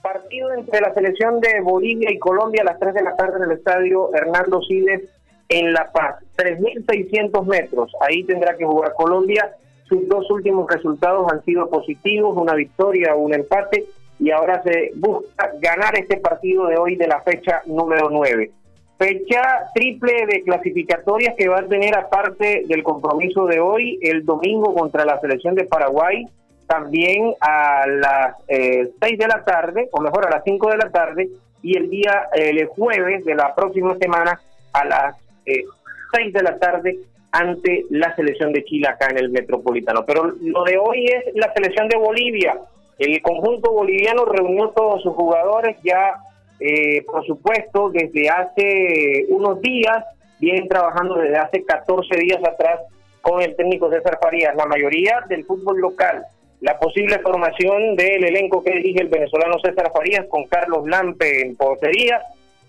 Partido 0.00 0.52
entre 0.52 0.80
la 0.82 0.94
selección 0.94 1.40
de 1.40 1.60
Bolivia 1.62 2.12
y 2.12 2.18
Colombia 2.20 2.62
a 2.62 2.66
las 2.66 2.78
3 2.78 2.94
de 2.94 3.02
la 3.02 3.16
tarde 3.16 3.38
en 3.38 3.50
el 3.50 3.58
estadio 3.58 4.14
Hernando 4.14 4.62
Siles 4.62 5.02
en 5.48 5.72
La 5.72 5.90
Paz. 5.90 6.22
3.600 6.36 7.44
metros. 7.46 7.90
Ahí 8.02 8.22
tendrá 8.22 8.56
que 8.56 8.64
jugar 8.64 8.92
Colombia. 8.94 9.50
Sus 9.88 10.06
dos 10.06 10.30
últimos 10.30 10.70
resultados 10.70 11.26
han 11.32 11.44
sido 11.44 11.68
positivos, 11.68 12.36
una 12.36 12.54
victoria, 12.54 13.16
un 13.16 13.34
empate 13.34 13.84
y 14.18 14.30
ahora 14.30 14.62
se 14.62 14.92
busca 14.94 15.50
ganar 15.60 15.98
este 15.98 16.18
partido 16.18 16.66
de 16.66 16.76
hoy 16.76 16.96
de 16.96 17.08
la 17.08 17.20
fecha 17.22 17.62
número 17.66 18.08
9. 18.10 18.50
Fecha 18.98 19.70
triple 19.74 20.26
de 20.26 20.42
clasificatorias 20.42 21.34
que 21.36 21.48
va 21.48 21.60
a 21.60 21.66
tener 21.66 21.96
aparte 21.96 22.62
del 22.66 22.82
compromiso 22.82 23.46
de 23.46 23.60
hoy 23.60 23.98
el 24.02 24.24
domingo 24.24 24.74
contra 24.74 25.04
la 25.04 25.20
selección 25.20 25.54
de 25.54 25.64
Paraguay, 25.64 26.26
también 26.66 27.34
a 27.40 27.86
las 27.86 28.36
eh, 28.48 28.90
6 29.00 29.18
de 29.18 29.26
la 29.26 29.44
tarde, 29.44 29.88
o 29.90 30.00
mejor 30.00 30.26
a 30.26 30.30
las 30.30 30.44
5 30.44 30.70
de 30.70 30.76
la 30.76 30.90
tarde, 30.90 31.28
y 31.62 31.76
el 31.76 31.90
día, 31.90 32.28
el 32.34 32.66
jueves 32.66 33.24
de 33.24 33.34
la 33.34 33.54
próxima 33.54 33.96
semana 33.96 34.40
a 34.72 34.84
las 34.84 35.16
eh, 35.46 35.64
6 36.12 36.32
de 36.32 36.42
la 36.42 36.58
tarde 36.58 36.98
ante 37.32 37.86
la 37.90 38.14
selección 38.14 38.52
de 38.52 38.64
Chile 38.64 38.86
acá 38.86 39.08
en 39.10 39.18
el 39.18 39.30
Metropolitano. 39.30 40.04
Pero 40.06 40.34
lo 40.40 40.62
de 40.62 40.78
hoy 40.78 41.06
es 41.06 41.34
la 41.34 41.52
selección 41.52 41.88
de 41.88 41.98
Bolivia. 41.98 42.56
El 42.98 43.20
conjunto 43.22 43.72
boliviano 43.72 44.24
reunió 44.24 44.68
todos 44.70 45.02
sus 45.02 45.14
jugadores 45.14 45.76
ya, 45.82 46.14
eh, 46.60 47.02
por 47.04 47.26
supuesto, 47.26 47.90
desde 47.90 48.28
hace 48.28 49.26
unos 49.28 49.60
días, 49.60 50.04
vienen 50.38 50.68
trabajando 50.68 51.16
desde 51.16 51.36
hace 51.36 51.64
14 51.64 52.16
días 52.16 52.42
atrás 52.44 52.80
con 53.20 53.40
el 53.40 53.56
técnico 53.56 53.90
César 53.90 54.18
Farías, 54.22 54.54
la 54.54 54.66
mayoría 54.66 55.20
del 55.28 55.44
fútbol 55.44 55.80
local. 55.80 56.24
La 56.60 56.78
posible 56.78 57.18
formación 57.18 57.96
del 57.96 58.24
elenco 58.24 58.62
que 58.62 58.72
dirige 58.72 59.02
el 59.02 59.08
venezolano 59.08 59.58
César 59.58 59.90
Farías 59.92 60.26
con 60.28 60.44
Carlos 60.44 60.86
Lampe 60.86 61.42
en 61.42 61.56
portería, 61.56 62.22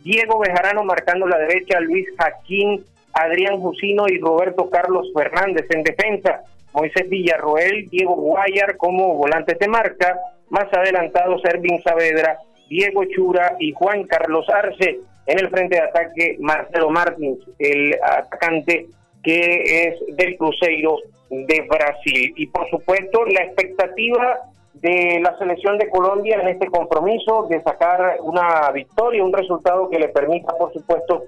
Diego 0.04 0.40
Bejarano 0.40 0.84
marcando 0.84 1.28
la 1.28 1.38
derecha, 1.38 1.80
Luis 1.80 2.08
Jaquín, 2.18 2.84
Adrián 3.14 3.60
Jusino 3.60 4.08
y 4.08 4.20
Roberto 4.20 4.70
Carlos 4.70 5.12
Fernández 5.14 5.66
en 5.72 5.84
defensa. 5.84 6.42
Moisés 6.76 7.10
Villarroel, 7.10 7.90
Diego 7.90 8.16
Guayar 8.16 8.76
como 8.78 9.16
volantes 9.16 9.58
de 9.58 9.68
marca, 9.68 10.20
más 10.50 10.66
adelantado 10.74 11.40
Servín 11.40 11.82
Saavedra, 11.82 12.38
Diego 12.70 13.06
Chura 13.06 13.56
y 13.60 13.72
Juan 13.72 14.04
Carlos 14.04 14.48
Arce. 14.50 15.00
En 15.26 15.40
el 15.40 15.50
frente 15.50 15.76
de 15.76 15.82
ataque, 15.82 16.38
Marcelo 16.40 16.90
Martins, 16.90 17.40
el 17.58 17.96
atacante 18.04 18.88
que 19.24 19.88
es 19.88 20.16
del 20.18 20.38
Cruzeiro 20.38 20.98
de 21.32 21.62
Brasil. 21.68 22.34
Y 22.36 22.46
por 22.48 22.70
supuesto, 22.70 23.26
la 23.26 23.44
expectativa 23.44 24.42
de 24.74 25.20
la 25.24 25.36
selección 25.40 25.80
de 25.80 25.90
Colombia 25.90 26.38
en 26.40 26.50
este 26.50 26.68
compromiso 26.68 27.48
de 27.50 27.64
sacar 27.64 28.18
una 28.22 28.70
victoria, 28.72 29.24
un 29.24 29.34
resultado 29.34 29.90
que 29.90 29.98
le 29.98 30.10
permita, 30.10 30.54
por 30.58 30.72
supuesto, 30.74 31.24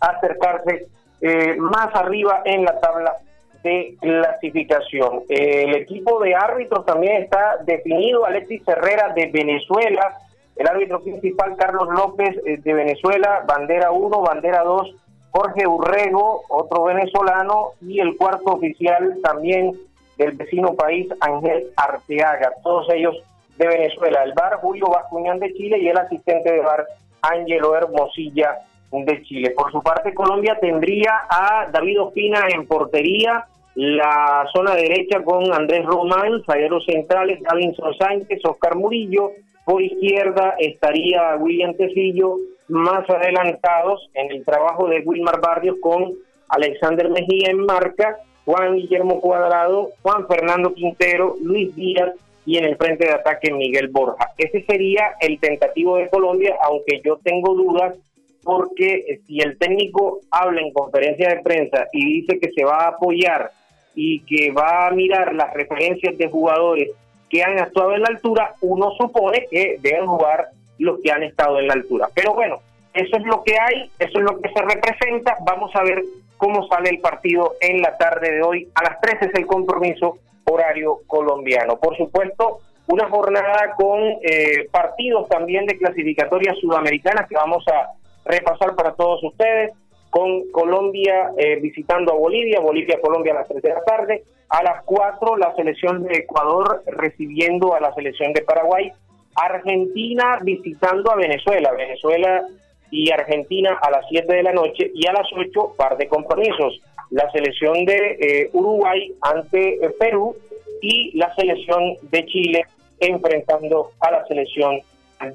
acercarse 0.00 0.88
eh, 1.22 1.56
más 1.56 1.94
arriba 1.94 2.42
en 2.44 2.64
la 2.64 2.78
tabla 2.78 3.16
de 3.62 3.96
clasificación. 4.00 5.22
el 5.28 5.74
equipo 5.74 6.20
de 6.20 6.34
árbitros 6.34 6.86
también 6.86 7.22
está 7.22 7.58
definido. 7.64 8.24
Alexis 8.24 8.66
Herrera 8.66 9.12
de 9.14 9.26
Venezuela, 9.26 10.18
el 10.56 10.66
árbitro 10.66 11.00
principal 11.00 11.56
Carlos 11.56 11.88
López 11.88 12.36
eh, 12.44 12.58
de 12.58 12.74
Venezuela, 12.74 13.44
bandera 13.46 13.92
1, 13.92 14.20
bandera 14.20 14.62
2, 14.62 14.94
Jorge 15.30 15.66
Urrego, 15.66 16.42
otro 16.48 16.84
venezolano, 16.84 17.72
y 17.80 18.00
el 18.00 18.16
cuarto 18.16 18.52
oficial 18.52 19.18
también 19.22 19.72
del 20.16 20.32
vecino 20.32 20.74
país, 20.74 21.06
Ángel 21.20 21.68
Arteaga, 21.76 22.52
todos 22.62 22.88
ellos 22.92 23.16
de 23.56 23.68
Venezuela. 23.68 24.24
El 24.24 24.32
bar 24.32 24.56
Julio 24.60 24.86
Bascuñán 24.88 25.38
de 25.38 25.52
Chile 25.54 25.78
y 25.78 25.88
el 25.88 25.98
asistente 25.98 26.52
de 26.52 26.60
bar 26.60 26.86
Ángelo 27.22 27.76
Hermosilla 27.76 28.58
de 28.90 29.22
Chile. 29.22 29.50
Por 29.56 29.70
su 29.70 29.82
parte, 29.82 30.14
Colombia 30.14 30.58
tendría 30.60 31.26
a 31.28 31.68
David 31.70 32.02
Ospina 32.02 32.46
en 32.48 32.66
portería, 32.66 33.46
la 33.74 34.46
zona 34.52 34.74
derecha 34.74 35.22
con 35.22 35.52
Andrés 35.52 35.84
Román, 35.84 36.42
zagueros 36.44 36.84
centrales, 36.84 37.40
Davinson 37.42 37.94
Sánchez, 37.94 38.40
Oscar 38.44 38.74
Murillo, 38.74 39.30
por 39.64 39.82
izquierda 39.82 40.54
estaría 40.58 41.36
William 41.36 41.74
Tecillo, 41.74 42.36
más 42.68 43.08
adelantados 43.08 44.08
en 44.14 44.32
el 44.32 44.44
trabajo 44.44 44.88
de 44.88 45.00
Wilmar 45.00 45.40
Barrios 45.40 45.76
con 45.80 46.14
Alexander 46.48 47.08
Mejía 47.10 47.50
en 47.50 47.66
marca, 47.66 48.16
Juan 48.44 48.76
Guillermo 48.76 49.20
Cuadrado, 49.20 49.90
Juan 50.02 50.26
Fernando 50.26 50.72
Quintero, 50.72 51.36
Luis 51.42 51.74
Díaz 51.76 52.14
y 52.46 52.56
en 52.56 52.64
el 52.64 52.76
frente 52.76 53.06
de 53.06 53.12
ataque 53.12 53.52
Miguel 53.52 53.88
Borja. 53.88 54.30
Ese 54.38 54.64
sería 54.64 55.16
el 55.20 55.38
tentativo 55.38 55.98
de 55.98 56.08
Colombia, 56.08 56.56
aunque 56.62 57.02
yo 57.04 57.18
tengo 57.22 57.54
dudas 57.54 57.94
porque 58.42 59.20
si 59.26 59.40
el 59.40 59.58
técnico 59.58 60.20
habla 60.30 60.60
en 60.60 60.72
conferencia 60.72 61.28
de 61.28 61.42
prensa 61.42 61.86
y 61.92 62.20
dice 62.20 62.38
que 62.38 62.50
se 62.52 62.64
va 62.64 62.84
a 62.84 62.88
apoyar 62.88 63.50
y 63.94 64.20
que 64.20 64.52
va 64.52 64.86
a 64.86 64.90
mirar 64.90 65.34
las 65.34 65.52
referencias 65.54 66.16
de 66.16 66.28
jugadores 66.28 66.90
que 67.28 67.42
han 67.42 67.58
actuado 67.58 67.94
en 67.94 68.02
la 68.02 68.08
altura, 68.08 68.54
uno 68.60 68.92
supone 68.92 69.46
que 69.50 69.76
deben 69.80 70.06
jugar 70.06 70.48
los 70.78 71.00
que 71.00 71.10
han 71.10 71.22
estado 71.22 71.58
en 71.58 71.66
la 71.66 71.74
altura. 71.74 72.08
Pero 72.14 72.34
bueno, 72.34 72.60
eso 72.94 73.16
es 73.16 73.24
lo 73.24 73.42
que 73.42 73.58
hay, 73.58 73.90
eso 73.98 74.18
es 74.18 74.24
lo 74.24 74.40
que 74.40 74.48
se 74.50 74.62
representa. 74.62 75.36
Vamos 75.44 75.70
a 75.74 75.82
ver 75.82 76.02
cómo 76.36 76.66
sale 76.68 76.90
el 76.90 77.00
partido 77.00 77.56
en 77.60 77.82
la 77.82 77.96
tarde 77.98 78.32
de 78.32 78.42
hoy. 78.42 78.68
A 78.74 78.84
las 78.84 79.00
3 79.00 79.22
es 79.22 79.34
el 79.34 79.46
compromiso 79.46 80.18
horario 80.44 81.00
colombiano. 81.06 81.76
Por 81.76 81.96
supuesto, 81.96 82.60
una 82.86 83.08
jornada 83.08 83.74
con 83.76 84.00
eh, 84.22 84.66
partidos 84.70 85.28
también 85.28 85.66
de 85.66 85.76
clasificatorias 85.76 86.56
sudamericanas 86.58 87.28
que 87.28 87.34
vamos 87.34 87.64
a 87.68 87.97
repasar 88.28 88.76
para 88.76 88.94
todos 88.94 89.22
ustedes, 89.24 89.72
con 90.10 90.50
Colombia 90.50 91.32
eh, 91.36 91.56
visitando 91.60 92.12
a 92.12 92.16
Bolivia, 92.16 92.60
Bolivia-Colombia 92.60 93.32
a 93.32 93.40
las 93.40 93.48
3 93.48 93.62
de 93.62 93.68
la 93.68 93.82
tarde, 93.82 94.24
a 94.48 94.62
las 94.62 94.82
4 94.84 95.36
la 95.36 95.54
selección 95.54 96.02
de 96.04 96.18
Ecuador 96.18 96.82
recibiendo 96.86 97.74
a 97.74 97.80
la 97.80 97.92
selección 97.94 98.32
de 98.32 98.42
Paraguay, 98.42 98.90
Argentina 99.34 100.38
visitando 100.42 101.10
a 101.10 101.16
Venezuela, 101.16 101.72
Venezuela 101.72 102.46
y 102.90 103.10
Argentina 103.10 103.78
a 103.80 103.90
las 103.90 104.06
7 104.08 104.34
de 104.34 104.42
la 104.42 104.52
noche 104.52 104.90
y 104.94 105.06
a 105.06 105.12
las 105.12 105.26
8 105.32 105.74
par 105.76 105.96
de 105.98 106.08
compromisos, 106.08 106.80
la 107.10 107.30
selección 107.30 107.84
de 107.84 108.16
eh, 108.20 108.50
Uruguay 108.52 109.12
ante 109.20 109.74
eh, 109.74 109.90
Perú 109.98 110.34
y 110.80 111.16
la 111.18 111.34
selección 111.34 111.96
de 112.02 112.24
Chile 112.26 112.64
enfrentando 113.00 113.90
a 114.00 114.10
la 114.10 114.26
selección 114.26 114.80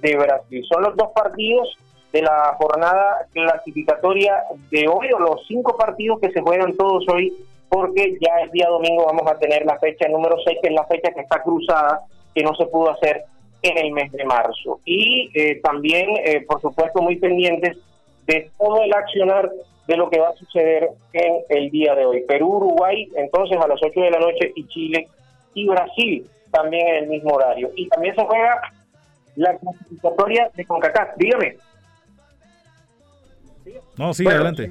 de 0.02 0.16
Brasil. 0.18 0.66
Son 0.68 0.84
los 0.84 0.96
dos 0.96 1.10
partidos 1.14 1.78
de 2.14 2.22
la 2.22 2.56
jornada 2.60 3.28
clasificatoria 3.34 4.44
de 4.70 4.88
hoy, 4.88 5.12
o 5.12 5.20
los 5.20 5.46
cinco 5.48 5.76
partidos 5.76 6.20
que 6.20 6.32
se 6.32 6.42
juegan 6.42 6.78
todos 6.78 7.04
hoy, 7.10 7.34
porque 7.68 8.18
ya 8.22 8.44
el 8.44 8.52
día 8.52 8.70
domingo 8.70 9.06
vamos 9.06 9.30
a 9.30 9.40
tener 9.40 9.66
la 9.66 9.80
fecha 9.80 10.08
número 10.08 10.38
6, 10.46 10.60
que 10.62 10.70
es 10.70 10.76
la 10.76 10.86
fecha 10.86 11.12
que 11.12 11.22
está 11.22 11.42
cruzada, 11.42 12.02
que 12.36 12.44
no 12.44 12.54
se 12.54 12.68
pudo 12.68 12.92
hacer 12.92 13.24
en 13.64 13.78
el 13.80 13.92
mes 13.92 14.12
de 14.12 14.24
marzo. 14.26 14.80
Y 14.86 15.32
eh, 15.34 15.60
también, 15.64 16.10
eh, 16.24 16.46
por 16.48 16.62
supuesto, 16.62 17.02
muy 17.02 17.16
pendientes 17.16 17.78
de 18.28 18.52
todo 18.60 18.84
el 18.84 18.94
accionar 18.94 19.50
de 19.88 19.98
lo 19.98 20.10
que 20.10 20.20
va 20.20 20.30
a 20.30 20.36
suceder 20.36 20.92
en 21.14 21.40
el 21.50 21.72
día 21.72 21.96
de 21.96 22.06
hoy. 22.06 22.22
Perú, 22.28 22.58
Uruguay, 22.58 23.10
entonces 23.16 23.58
a 23.58 23.68
las 23.68 23.82
8 23.82 24.00
de 24.00 24.12
la 24.12 24.20
noche, 24.20 24.52
y 24.56 24.68
Chile 24.68 25.08
y 25.56 25.68
Brasil 25.68 26.30
también 26.52 26.88
en 26.88 26.96
el 27.06 27.10
mismo 27.10 27.34
horario. 27.34 27.72
Y 27.76 27.88
también 27.90 28.14
se 28.16 28.24
juega 28.24 28.62
la 29.36 29.58
clasificatoria 29.58 30.52
de 30.54 30.66
CONCACAF. 30.66 31.18
Dígame. 31.18 31.58
No, 33.98 34.14
sí, 34.14 34.28
adelante. 34.28 34.70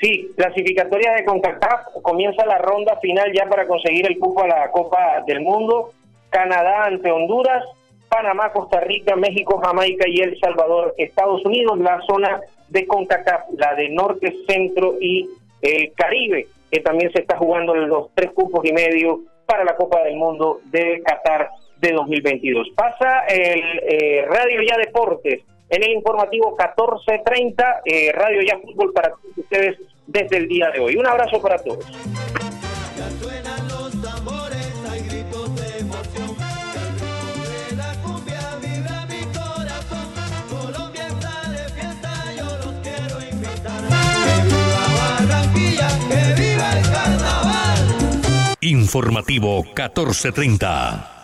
Sí, 0.00 0.30
clasificatoria 0.36 1.12
de 1.12 1.24
CONCACAF, 1.24 2.02
comienza 2.02 2.44
la 2.44 2.58
ronda 2.58 2.98
final 3.00 3.32
ya 3.32 3.46
para 3.46 3.66
conseguir 3.66 4.06
el 4.06 4.18
cupo 4.18 4.42
a 4.42 4.48
la 4.48 4.70
Copa 4.70 5.22
del 5.26 5.40
Mundo. 5.40 5.92
Canadá 6.30 6.84
ante 6.86 7.10
Honduras, 7.10 7.64
Panamá, 8.08 8.52
Costa 8.52 8.80
Rica, 8.80 9.14
México, 9.16 9.60
Jamaica 9.64 10.04
y 10.08 10.20
El 10.20 10.38
Salvador, 10.40 10.94
Estados 10.98 11.44
Unidos, 11.44 11.78
la 11.78 12.00
zona 12.02 12.40
de 12.68 12.86
CONCACAF, 12.86 13.44
la 13.56 13.74
de 13.74 13.88
Norte, 13.90 14.34
Centro 14.48 14.96
y 15.00 15.28
el 15.62 15.92
Caribe, 15.94 16.48
que 16.70 16.80
también 16.80 17.12
se 17.12 17.20
está 17.20 17.36
jugando 17.36 17.74
los 17.74 18.08
tres 18.14 18.32
cupos 18.32 18.64
y 18.64 18.72
medio 18.72 19.20
para 19.46 19.64
la 19.64 19.76
Copa 19.76 20.02
del 20.02 20.16
Mundo 20.16 20.60
de 20.66 21.02
Qatar 21.04 21.50
de 21.80 21.92
2022. 21.92 22.70
Pasa 22.74 23.20
el 23.26 23.62
eh, 23.88 24.24
Radio 24.28 24.60
Ya 24.62 24.76
Deportes 24.76 25.42
en 25.74 25.82
el 25.82 25.90
informativo 25.90 26.56
1430, 26.56 27.82
eh, 27.84 28.12
Radio 28.12 28.42
Ya 28.42 28.58
Fútbol 28.58 28.92
para 28.92 29.10
todos 29.10 29.38
ustedes 29.38 29.78
desde 30.06 30.36
el 30.36 30.48
día 30.48 30.70
de 30.70 30.78
hoy. 30.78 30.96
Un 30.96 31.06
abrazo 31.06 31.40
para 31.42 31.58
todos. 31.58 31.84
Informativo 48.60 49.62
1430. 49.64 51.23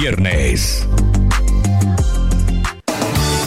viernes. 0.01 0.87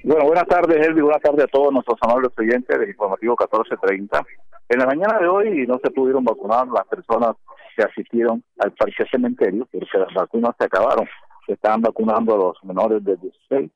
Bueno, 0.02 0.24
buenas 0.24 0.46
tardes, 0.46 0.86
Elvi. 0.86 1.02
Buenas 1.02 1.20
tardes 1.20 1.44
a 1.44 1.48
todos 1.48 1.70
nuestros 1.72 1.98
amables 2.00 2.30
oyentes 2.38 2.78
del 2.78 2.88
informativo 2.88 3.32
1430. 3.38 4.22
En 4.70 4.78
la 4.78 4.86
mañana 4.86 5.18
de 5.18 5.28
hoy 5.28 5.66
no 5.66 5.78
se 5.84 5.90
pudieron 5.90 6.24
vacunar 6.24 6.66
las 6.68 6.86
personas 6.86 7.36
que 7.76 7.82
asistieron 7.82 8.42
al 8.60 8.72
parque 8.72 9.04
cementerio 9.10 9.68
porque 9.70 9.98
las 9.98 10.14
vacunas 10.14 10.54
se 10.58 10.64
acabaron. 10.64 11.06
Se 11.46 11.52
estaban 11.52 11.82
vacunando 11.82 12.34
a 12.34 12.38
los 12.38 12.64
menores 12.64 13.04
de 13.04 13.14
16 13.16 13.70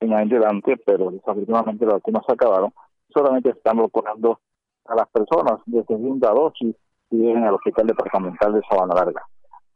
en 0.00 0.12
adelante, 0.12 0.76
pero 0.84 1.10
desafortunadamente 1.10 1.86
las 1.86 1.94
vacunas 1.94 2.24
se 2.26 2.34
acabaron. 2.34 2.74
Solamente 3.08 3.48
están 3.48 3.78
vacunando 3.78 4.38
a 4.84 4.94
las 4.96 5.08
personas 5.08 5.60
de 5.64 5.82
segunda 5.84 6.30
dosis 6.30 6.76
y 7.10 7.16
vienen 7.16 7.44
al 7.44 7.54
Hospital 7.54 7.86
Departamental 7.86 8.52
de 8.52 8.60
Sabana 8.68 8.94
Larga. 8.96 9.22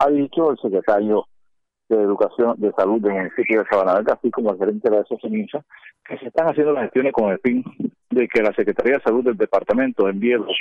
Ha 0.01 0.11
dicho 0.11 0.51
el 0.51 0.59
secretario 0.59 1.25
de 1.89 2.03
Educación 2.03 2.55
de 2.59 2.73
Salud 2.73 3.01
del 3.01 3.13
municipio 3.13 3.61
de 3.61 3.69
Sabana 3.69 3.95
Larga, 3.95 4.15
así 4.15 4.31
como 4.31 4.53
el 4.53 4.59
gerente 4.59 4.91
de 4.91 4.97
la 4.97 5.05
SOCEMINSA, 5.05 5.65
que 6.07 6.19
se 6.19 6.27
están 6.27 6.49
haciendo 6.49 6.73
las 6.73 6.85
gestiones 6.85 7.13
con 7.13 7.31
el 7.31 7.39
fin 7.41 7.65
de 8.11 8.29
que 8.29 8.43
la 8.43 8.53
Secretaría 8.55 8.95
de 8.95 9.03
Salud 9.03 9.25
del 9.25 9.37
departamento 9.37 10.09
envíe 10.09 10.35
los, 10.35 10.57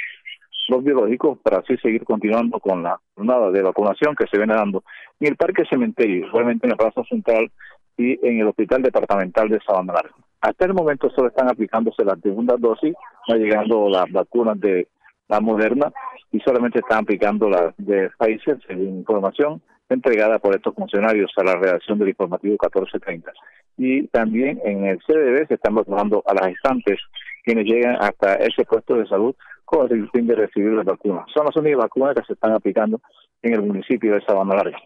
los 0.69 0.83
biológicos 0.83 1.39
para 1.39 1.59
así 1.59 1.77
seguir 1.77 2.03
continuando 2.03 2.59
con 2.59 2.83
la 2.83 2.99
jornada 3.15 3.51
de 3.51 3.61
vacunación 3.61 4.15
que 4.15 4.27
se 4.27 4.37
viene 4.37 4.55
dando 4.55 4.83
en 5.19 5.29
el 5.29 5.35
Parque 5.35 5.63
Cementerio, 5.69 6.27
igualmente 6.27 6.65
en 6.65 6.71
la 6.71 6.77
Plaza 6.77 7.03
Central 7.09 7.51
y 7.97 8.25
en 8.27 8.39
el 8.39 8.47
Hospital 8.47 8.81
Departamental 8.81 9.49
de 9.49 9.59
Sabana 9.61 9.93
Larga. 9.93 10.15
Hasta 10.41 10.65
el 10.65 10.73
momento 10.73 11.09
solo 11.11 11.29
están 11.29 11.49
aplicándose 11.49 12.03
las 12.03 12.19
segundas 12.19 12.59
dosis, 12.59 12.93
va 13.31 13.35
llegando 13.37 13.87
las 13.87 14.11
vacunas 14.11 14.59
de 14.59 14.87
la 15.29 15.39
Moderna 15.39 15.91
y 16.31 16.39
solamente 16.41 16.79
están 16.79 17.03
aplicando 17.03 17.49
la 17.49 17.73
de 17.77 18.09
Pfizer, 18.19 18.59
según 18.67 18.97
información 18.97 19.61
entregada 19.89 20.39
por 20.39 20.55
estos 20.55 20.73
funcionarios 20.75 21.31
a 21.37 21.43
la 21.43 21.55
redacción 21.55 21.99
del 21.99 22.09
informativo 22.09 22.53
1430. 22.53 23.31
Y 23.77 24.07
también 24.07 24.61
en 24.63 24.85
el 24.85 24.99
CDB 24.99 25.47
se 25.47 25.55
están 25.55 25.75
vacunando 25.75 26.23
a 26.25 26.33
las 26.33 26.47
gestantes 26.47 26.99
quienes 27.43 27.65
llegan 27.65 27.97
hasta 27.99 28.35
ese 28.35 28.63
puesto 28.65 28.95
de 28.95 29.05
salud 29.07 29.35
con 29.65 29.91
el 29.91 30.09
fin 30.11 30.27
de 30.27 30.35
recibir 30.35 30.71
las 30.71 30.85
vacunas. 30.85 31.25
Son 31.33 31.45
las 31.45 31.55
únicas 31.55 31.79
vacunas 31.79 32.15
que 32.15 32.23
se 32.25 32.33
están 32.33 32.53
aplicando 32.53 33.01
en 33.41 33.53
el 33.53 33.61
municipio 33.61 34.13
de 34.13 34.21
Sabana 34.21 34.55
Larga. 34.55 34.77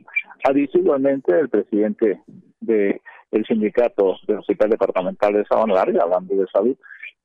Adicionalmente, 0.43 1.37
el 1.37 1.49
presidente 1.49 2.21
del 2.59 3.45
sindicato 3.47 4.17
del 4.27 4.39
Hospital 4.39 4.69
Departamental 4.71 5.33
de 5.33 5.45
Sabana 5.45 5.75
Larga, 5.75 6.03
hablando 6.03 6.35
de 6.35 6.47
salud, 6.47 6.75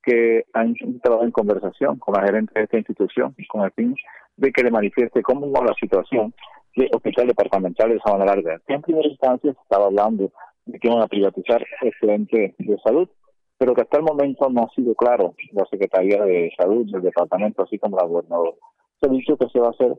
que 0.03 0.43
han 0.53 0.75
entrado 0.79 1.23
en 1.23 1.31
conversación 1.31 1.97
con 1.97 2.13
la 2.15 2.25
gerente 2.25 2.53
de 2.55 2.65
esta 2.65 2.77
institución 2.77 3.33
con 3.47 3.63
el 3.63 3.71
fin 3.71 3.95
de 4.35 4.51
que 4.51 4.63
le 4.63 4.71
manifieste 4.71 5.21
cómo 5.21 5.49
va 5.51 5.65
la 5.65 5.73
situación 5.79 6.33
del 6.75 6.89
Hospital 6.93 7.27
Departamental 7.27 7.89
de 7.89 7.99
Sabana 7.99 8.25
Larga. 8.25 8.61
En 8.67 8.81
primera 8.81 9.07
instancia 9.07 9.53
se 9.53 9.61
estaba 9.61 9.85
hablando 9.85 10.31
de 10.65 10.79
que 10.79 10.87
iban 10.87 11.01
a 11.01 11.07
privatizar 11.07 11.63
el 11.81 11.93
frente 11.93 12.55
de 12.57 12.77
salud, 12.79 13.09
pero 13.57 13.73
que 13.73 13.81
hasta 13.81 13.97
el 13.97 14.03
momento 14.03 14.49
no 14.49 14.63
ha 14.63 14.69
sido 14.75 14.95
claro 14.95 15.35
la 15.51 15.65
Secretaría 15.65 16.23
de 16.23 16.51
Salud 16.57 16.89
del 16.91 17.01
departamento, 17.01 17.63
así 17.63 17.77
como 17.77 17.97
la 17.97 18.05
gobernadora. 18.05 18.53
Se 18.99 19.09
ha 19.09 19.11
dicho 19.11 19.37
que 19.37 19.49
se 19.49 19.59
va 19.59 19.67
a 19.67 19.71
hacer 19.71 19.93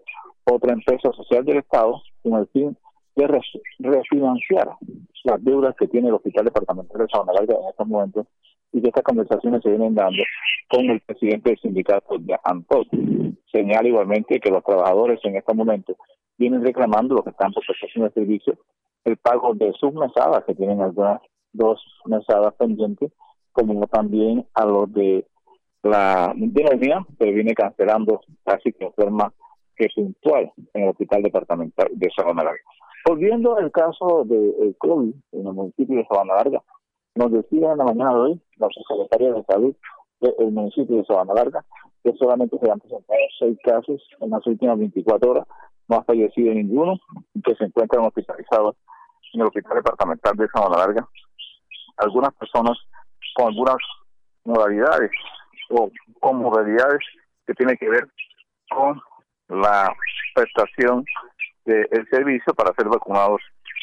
otra 0.44 0.72
empresa 0.72 1.12
social 1.12 1.44
del 1.44 1.58
Estado 1.58 2.02
con 2.22 2.34
el 2.34 2.46
fin 2.48 2.76
de 3.16 3.28
refinanciar 3.78 4.70
las 5.24 5.44
deudas 5.44 5.74
que 5.76 5.86
tiene 5.86 6.08
el 6.08 6.14
Hospital 6.14 6.46
Departamental 6.46 6.98
de 6.98 7.08
Sabana 7.08 7.32
Larga 7.32 7.54
en 7.54 7.68
estos 7.68 7.86
momentos 7.86 8.26
y 8.72 8.82
que 8.82 8.88
estas 8.88 9.04
conversaciones 9.04 9.62
se 9.62 9.70
vienen 9.70 9.94
dando 9.94 10.22
con 10.68 10.90
el 10.90 11.00
presidente 11.00 11.50
del 11.50 11.60
sindicato 11.60 12.18
de 12.18 12.36
ANTOT. 12.42 12.88
Señala 13.52 13.88
igualmente 13.88 14.40
que 14.40 14.50
los 14.50 14.64
trabajadores 14.64 15.20
en 15.22 15.36
estos 15.36 15.54
momentos 15.54 15.96
vienen 16.38 16.62
reclamando, 16.62 17.14
los 17.14 17.24
que 17.24 17.30
están 17.30 17.52
por 17.52 17.64
prestación 17.66 18.06
de 18.06 18.12
servicio, 18.12 18.58
el 19.04 19.16
pago 19.16 19.54
de 19.54 19.72
sus 19.74 19.92
mesadas, 19.92 20.44
que 20.44 20.54
tienen 20.54 20.80
algunas 20.80 21.20
dos 21.52 21.80
mesadas 22.04 22.54
pendientes, 22.54 23.12
como 23.52 23.86
también 23.86 24.46
a 24.54 24.64
los 24.64 24.92
de 24.92 25.26
la 25.82 26.32
de 26.34 27.04
que 27.18 27.30
viene 27.30 27.54
cancelando 27.54 28.20
casi 28.44 28.72
de 28.72 28.90
forma 28.92 29.32
que 29.76 29.88
puntual 29.94 30.50
en 30.72 30.82
el 30.82 30.88
hospital 30.90 31.22
departamental 31.22 31.88
de 31.92 32.10
Sabana 32.16 32.44
Larga. 32.44 32.62
Volviendo 33.06 33.56
al 33.56 33.70
caso 33.70 34.24
del 34.24 34.74
COVID 34.78 35.14
en 35.32 35.46
el 35.46 35.52
municipio 35.52 35.96
de 35.96 36.06
Sabana 36.06 36.36
Larga, 36.36 36.62
nos 37.16 37.30
decía 37.30 37.72
en 37.72 37.78
la 37.78 37.84
mañana 37.84 38.14
de 38.14 38.20
hoy 38.20 38.40
la 38.56 38.68
secretaria 38.68 39.32
de 39.34 39.44
Salud 39.44 39.74
del 40.20 40.52
municipio 40.52 40.96
de 40.96 41.04
Sabana 41.04 41.34
Larga 41.34 41.64
que 42.02 42.12
solamente 42.18 42.58
se 42.58 42.70
han 42.70 42.78
presentado 42.78 43.18
seis 43.38 43.58
casos 43.64 44.02
en 44.20 44.30
las 44.30 44.46
últimas 44.46 44.78
24 44.78 45.30
horas, 45.30 45.46
no 45.88 45.96
ha 45.96 46.04
fallecido 46.04 46.54
ninguno, 46.54 46.98
que 47.44 47.54
se 47.56 47.64
encuentran 47.64 48.04
hospitalizados 48.04 48.76
en 49.32 49.40
el 49.40 49.46
Hospital 49.48 49.76
Departamental 49.76 50.36
de 50.36 50.48
Sabana 50.48 50.78
Larga. 50.78 51.08
Algunas 51.96 52.34
personas 52.34 52.78
con 53.34 53.48
algunas 53.48 53.76
modalidades 54.44 55.10
o 55.70 55.90
con 56.20 56.36
modalidades 56.38 57.00
que 57.46 57.54
tienen 57.54 57.76
que 57.76 57.88
ver 57.88 58.06
con 58.70 59.00
la 59.48 59.94
prestación 60.34 61.04
del 61.64 62.08
servicio 62.10 62.54
para 62.54 62.74
ser 62.74 62.88
vacunados 62.88 63.40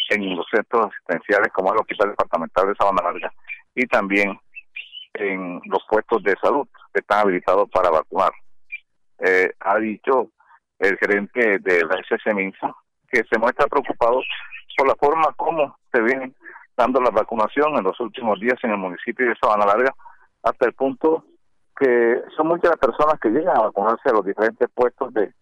en 0.10 0.36
los 0.36 0.46
centros 0.52 0.88
asistenciales 0.88 1.52
como 1.54 1.74
el 1.74 1.80
Hospital 1.80 2.10
Departamental 2.10 2.68
de 2.68 2.76
Sabana 2.76 3.04
Larga 3.04 3.32
y 3.76 3.86
también 3.88 4.40
en 5.14 5.62
los 5.66 5.84
puestos 5.90 6.24
de 6.24 6.36
salud 6.42 6.68
que 6.94 7.00
están 7.00 7.20
habilitados 7.20 7.70
para 7.70 7.90
vacunar. 7.90 8.32
Eh, 9.20 9.52
ha 9.60 9.78
dicho 9.78 10.32
el 10.82 10.98
gerente 10.98 11.60
de 11.60 11.86
la 11.86 12.02
SSMINSA 12.04 12.76
que 13.10 13.24
se 13.30 13.40
muestra 13.40 13.68
preocupado 13.68 14.22
por 14.78 14.88
la 14.88 14.96
forma 14.96 15.32
como 15.36 15.78
se 15.92 16.02
viene 16.02 16.34
dando 16.76 17.00
la 17.02 17.12
vacunación 17.12 17.76
en 17.78 17.84
los 17.84 18.00
últimos 18.00 18.40
días 18.40 18.58
en 18.64 18.72
el 18.72 18.78
municipio 18.78 19.28
de 19.28 19.36
Sabana 19.42 19.66
Larga, 19.66 19.94
hasta 20.44 20.66
el 20.66 20.74
punto 20.74 21.26
que 21.78 22.22
son 22.36 22.48
muchas 22.48 22.72
las 22.72 22.80
personas 22.80 23.20
que 23.20 23.30
llegan 23.30 23.58
a 23.58 23.64
vacunarse 23.64 24.10
a 24.10 24.14
los 24.14 24.26
diferentes 24.26 24.70
puestos 24.74 25.14
de 25.14 25.34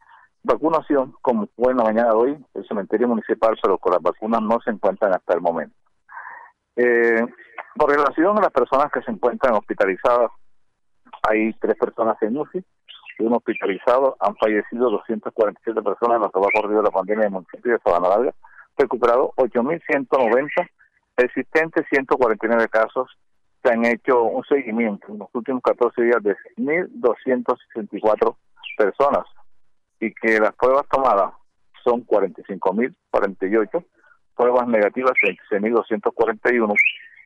vacunación, 0.43 1.13
como 1.21 1.47
fue 1.55 1.71
en 1.71 1.77
la 1.77 1.83
mañana 1.83 2.09
de 2.09 2.15
hoy, 2.15 2.45
el 2.53 2.67
cementerio 2.67 3.07
municipal, 3.07 3.57
pero 3.61 3.77
con 3.77 3.93
las 3.93 4.01
vacunas 4.01 4.41
no 4.41 4.59
se 4.61 4.71
encuentran 4.71 5.13
hasta 5.13 5.33
el 5.33 5.41
momento. 5.41 5.75
Eh, 6.75 7.25
por 7.75 7.89
relación 7.89 8.37
a 8.37 8.41
las 8.41 8.51
personas 8.51 8.91
que 8.91 9.01
se 9.01 9.11
encuentran 9.11 9.53
hospitalizadas, 9.53 10.31
hay 11.29 11.53
tres 11.53 11.75
personas 11.77 12.17
en 12.21 12.37
UCI, 12.37 12.63
un 13.23 13.33
hospitalizado, 13.33 14.15
han 14.19 14.35
fallecido 14.37 14.89
247 14.89 15.81
personas 15.81 16.17
en 16.17 16.21
lo 16.23 16.31
que 16.31 16.39
va 16.39 16.47
corrido 16.53 16.81
la 16.81 16.91
pandemia 16.91 17.23
del 17.23 17.33
municipio 17.33 17.73
de 17.73 17.79
Sabana 17.79 18.09
Larga, 18.09 18.33
recuperado 18.77 19.33
8.190, 19.37 20.69
existentes 21.17 21.85
149 21.89 22.67
casos, 22.69 23.09
se 23.61 23.73
han 23.73 23.85
hecho 23.85 24.23
un 24.23 24.43
seguimiento 24.45 25.07
en 25.09 25.19
los 25.19 25.29
últimos 25.33 25.61
14 25.63 26.01
días 26.01 26.23
de 26.23 26.35
6.264 26.57 28.35
personas 28.77 29.25
y 29.99 30.13
que 30.13 30.39
las 30.39 30.53
pruebas 30.55 30.87
tomadas 30.89 31.33
son 31.83 32.05
45.048, 32.05 33.85
pruebas 34.35 34.67
negativas 34.67 35.11
26.241 35.51 36.73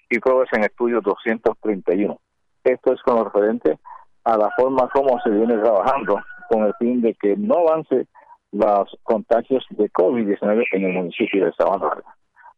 y 0.10 0.20
pruebas 0.20 0.50
en 0.54 0.64
estudio 0.64 1.02
231. 1.02 2.20
Esto 2.64 2.94
es 2.94 3.02
con 3.04 3.16
lo 3.18 3.26
referente 3.26 3.78
a 4.24 4.38
la 4.38 4.50
forma 4.52 4.90
como 4.90 5.20
se 5.22 5.30
viene 5.30 5.58
trabajando 5.58 6.20
con 6.50 6.64
el 6.64 6.74
fin 6.76 7.02
de 7.02 7.14
que 7.16 7.36
no 7.36 7.56
avance 7.68 8.08
los 8.52 8.98
contagios 9.04 9.66
de 9.72 9.92
COVID-19 9.92 10.66
en 10.74 10.84
el 10.84 10.94
municipio 10.94 11.46
de 11.46 11.54
Sabana 11.54 11.90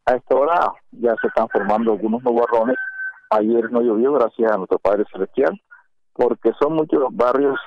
A 0.06 0.14
esta 0.14 0.36
hora 0.36 0.74
ya 0.92 1.16
se 1.22 1.28
están 1.28 1.48
formando 1.50 1.94
algunos 1.94 2.22
nubarrones. 2.24 2.76
Ayer 3.30 3.72
no 3.72 3.82
llovió 3.82 4.14
gracias 4.14 4.52
a 4.52 4.58
nuestro 4.58 4.78
Padre 4.80 5.06
Celestial 5.12 5.60
porque 6.14 6.52
son 6.60 6.74
muchos 6.74 7.00
los 7.00 7.16
barrios 7.16 7.60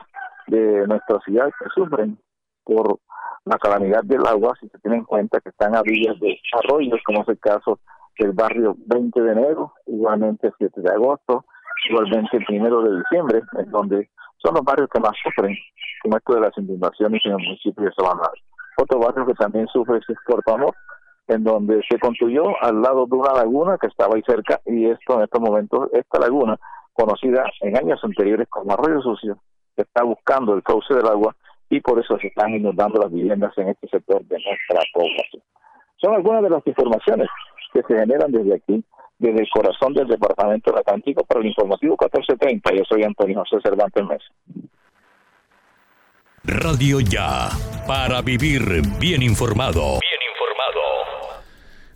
de 0.46 0.86
nuestra 0.86 1.18
ciudad 1.20 1.51
que 1.59 1.68
sufren 1.74 2.18
por 2.64 2.99
la 3.44 3.59
calamidad 3.59 4.03
del 4.05 4.26
agua, 4.26 4.55
si 4.61 4.68
se 4.68 4.78
tiene 4.78 4.99
en 4.99 5.05
cuenta 5.05 5.40
que 5.40 5.49
están 5.49 5.74
a 5.74 5.82
villas 5.82 6.18
de 6.20 6.38
arroyos, 6.53 7.01
como 7.05 7.22
es 7.22 7.28
el 7.28 7.38
caso 7.38 7.78
del 8.18 8.32
barrio 8.32 8.76
20 8.86 9.20
de 9.20 9.32
enero, 9.32 9.72
igualmente 9.86 10.49
el 10.49 10.55
7 10.59 10.80
de 10.82 10.90
agosto, 10.90 11.44
igualmente 11.89 12.37
el 12.37 12.45
primero 12.45 12.83
de 12.83 12.99
diciembre, 12.99 13.43
en 13.59 13.70
donde 13.70 14.09
son 14.43 14.55
los 14.55 14.64
barrios 14.64 14.89
que 14.93 15.01
más 15.01 15.12
sufren 15.22 15.57
con 16.03 16.16
esto 16.16 16.35
de 16.35 16.41
las 16.41 16.57
inundaciones 16.57 17.20
en 17.24 17.33
el 17.33 17.39
municipio 17.39 17.85
de 17.85 17.93
Sabana. 17.93 18.29
Otro 18.76 19.01
barrio 19.01 19.26
que 19.26 19.35
también 19.35 19.66
sufre 19.68 19.99
es 19.99 20.16
Puerto 20.26 20.55
Amor, 20.55 20.74
en 21.26 21.45
donde 21.45 21.83
se 21.89 21.99
construyó 21.99 22.43
al 22.62 22.81
lado 22.81 23.07
de 23.07 23.16
una 23.16 23.33
laguna 23.35 23.76
que 23.79 23.89
estaba 23.89 24.14
ahí 24.14 24.22
cerca 24.26 24.61
y 24.66 24.87
esto 24.87 25.14
en 25.14 25.22
estos 25.22 25.41
momentos, 25.41 25.89
esta 25.93 26.20
laguna, 26.20 26.59
conocida 26.93 27.45
en 27.61 27.76
años 27.76 28.01
anteriores 28.03 28.49
como 28.49 28.72
Arroyo 28.72 29.03
Sucio, 29.03 29.39
está 29.76 30.03
buscando 30.03 30.55
el 30.55 30.62
cauce 30.62 30.95
del 30.95 31.07
agua 31.07 31.35
y 31.70 31.81
por 31.81 31.99
eso 31.99 32.18
se 32.18 32.29
están 32.29 32.55
inundando 32.55 33.01
las 33.01 33.12
viviendas 33.12 33.57
en 33.59 33.68
este 33.68 33.89
sector 33.89 34.24
de 34.24 34.37
nuestra 34.37 34.81
población. 34.93 35.43
Son 35.97 36.14
algunas 36.14 36.43
de 36.43 36.51
las 36.51 36.66
informaciones 36.66 37.29
que 37.72 37.83
se 37.83 37.99
generan 37.99 38.33
desde 38.33 38.55
aquí, 38.55 38.85
desde 39.19 39.41
el 39.41 39.49
corazón 39.51 39.95
del 39.95 40.07
Departamento 40.07 40.71
del 40.71 40.81
Atlántico 40.81 41.25
para 41.25 41.41
el 41.41 41.47
informativo 41.47 41.97
1430. 42.01 42.75
Yo 42.75 42.85
soy 42.89 43.03
Antonio 43.03 43.45
José 43.45 43.57
Cervantes 43.62 44.05
Mesa. 44.05 44.25
Radio 46.45 47.01
Ya, 47.01 47.49
para 47.87 48.23
vivir 48.23 48.62
bien 48.99 49.23
informado. 49.23 49.81
Bien 50.01 50.21
informado. 50.31 50.81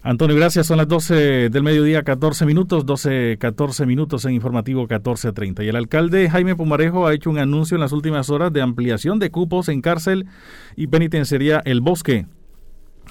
Antonio, 0.03 0.37
gracias. 0.37 0.67
Son 0.67 0.77
las 0.77 0.89
12 0.89 1.49
del 1.49 1.63
mediodía, 1.63 2.03
14 2.03 2.45
minutos, 2.45 2.85
12, 2.85 3.39
14 3.39 3.87
minutos 3.87 4.25
en 4.25 4.33
informativo 4.33 4.81
1430. 4.81 5.63
Y 5.63 5.69
el 5.69 5.77
alcalde 5.77 6.29
Jaime 6.29 6.57
Pumarejo 6.57 7.07
ha 7.07 7.15
hecho 7.15 7.31
un 7.31 7.39
anuncio 7.39 7.77
en 7.77 7.81
las 7.81 7.93
últimas 7.93 8.29
horas 8.29 8.53
de 8.53 8.61
ampliación 8.61 9.21
de 9.21 9.31
cupos 9.31 9.69
en 9.69 9.81
cárcel 9.81 10.27
y 10.77 10.89
penitenciaría 10.89 11.63
El 11.65 11.81
Bosque. 11.81 12.27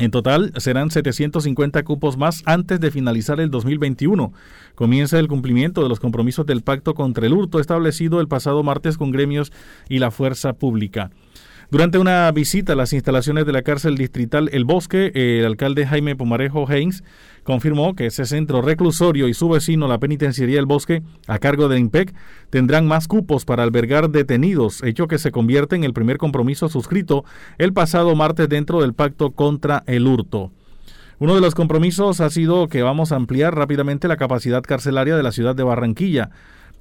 En 0.01 0.09
total 0.09 0.51
serán 0.57 0.89
750 0.89 1.83
cupos 1.83 2.17
más 2.17 2.41
antes 2.47 2.79
de 2.79 2.89
finalizar 2.89 3.39
el 3.39 3.51
2021. 3.51 4.33
Comienza 4.73 5.19
el 5.19 5.27
cumplimiento 5.27 5.83
de 5.83 5.89
los 5.89 5.99
compromisos 5.99 6.47
del 6.47 6.63
pacto 6.63 6.95
contra 6.95 7.27
el 7.27 7.33
hurto 7.33 7.59
establecido 7.59 8.19
el 8.19 8.27
pasado 8.27 8.63
martes 8.63 8.97
con 8.97 9.11
gremios 9.11 9.53
y 9.89 9.99
la 9.99 10.09
fuerza 10.09 10.53
pública. 10.53 11.11
Durante 11.69 11.99
una 11.99 12.31
visita 12.31 12.73
a 12.73 12.75
las 12.75 12.93
instalaciones 12.93 13.45
de 13.45 13.51
la 13.51 13.61
cárcel 13.61 13.95
distrital 13.95 14.49
El 14.51 14.65
Bosque, 14.65 15.11
el 15.13 15.45
alcalde 15.45 15.85
Jaime 15.85 16.15
Pumarejo 16.15 16.67
Haynes 16.67 17.03
confirmó 17.43 17.95
que 17.95 18.07
ese 18.07 18.25
centro 18.25 18.61
reclusorio 18.61 19.27
y 19.27 19.33
su 19.33 19.49
vecino, 19.49 19.87
la 19.87 19.99
penitenciaría 19.99 20.59
El 20.59 20.65
Bosque, 20.65 21.03
a 21.27 21.39
cargo 21.39 21.67
de 21.69 21.79
IMPEC, 21.79 22.13
tendrán 22.49 22.87
más 22.87 23.07
cupos 23.07 23.45
para 23.45 23.63
albergar 23.63 24.09
detenidos, 24.09 24.83
hecho 24.83 25.07
que 25.07 25.17
se 25.17 25.31
convierte 25.31 25.75
en 25.75 25.83
el 25.83 25.93
primer 25.93 26.17
compromiso 26.17 26.69
suscrito 26.69 27.25
el 27.57 27.73
pasado 27.73 28.15
martes 28.15 28.49
dentro 28.49 28.81
del 28.81 28.93
pacto 28.93 29.31
contra 29.31 29.83
el 29.87 30.07
hurto. 30.07 30.51
Uno 31.21 31.35
de 31.35 31.41
los 31.41 31.53
compromisos 31.53 32.19
ha 32.19 32.31
sido 32.31 32.67
que 32.67 32.81
vamos 32.81 33.11
a 33.11 33.15
ampliar 33.15 33.55
rápidamente 33.55 34.07
la 34.07 34.17
capacidad 34.17 34.63
carcelaria 34.63 35.15
de 35.15 35.21
la 35.21 35.31
ciudad 35.31 35.55
de 35.55 35.61
Barranquilla. 35.61 36.31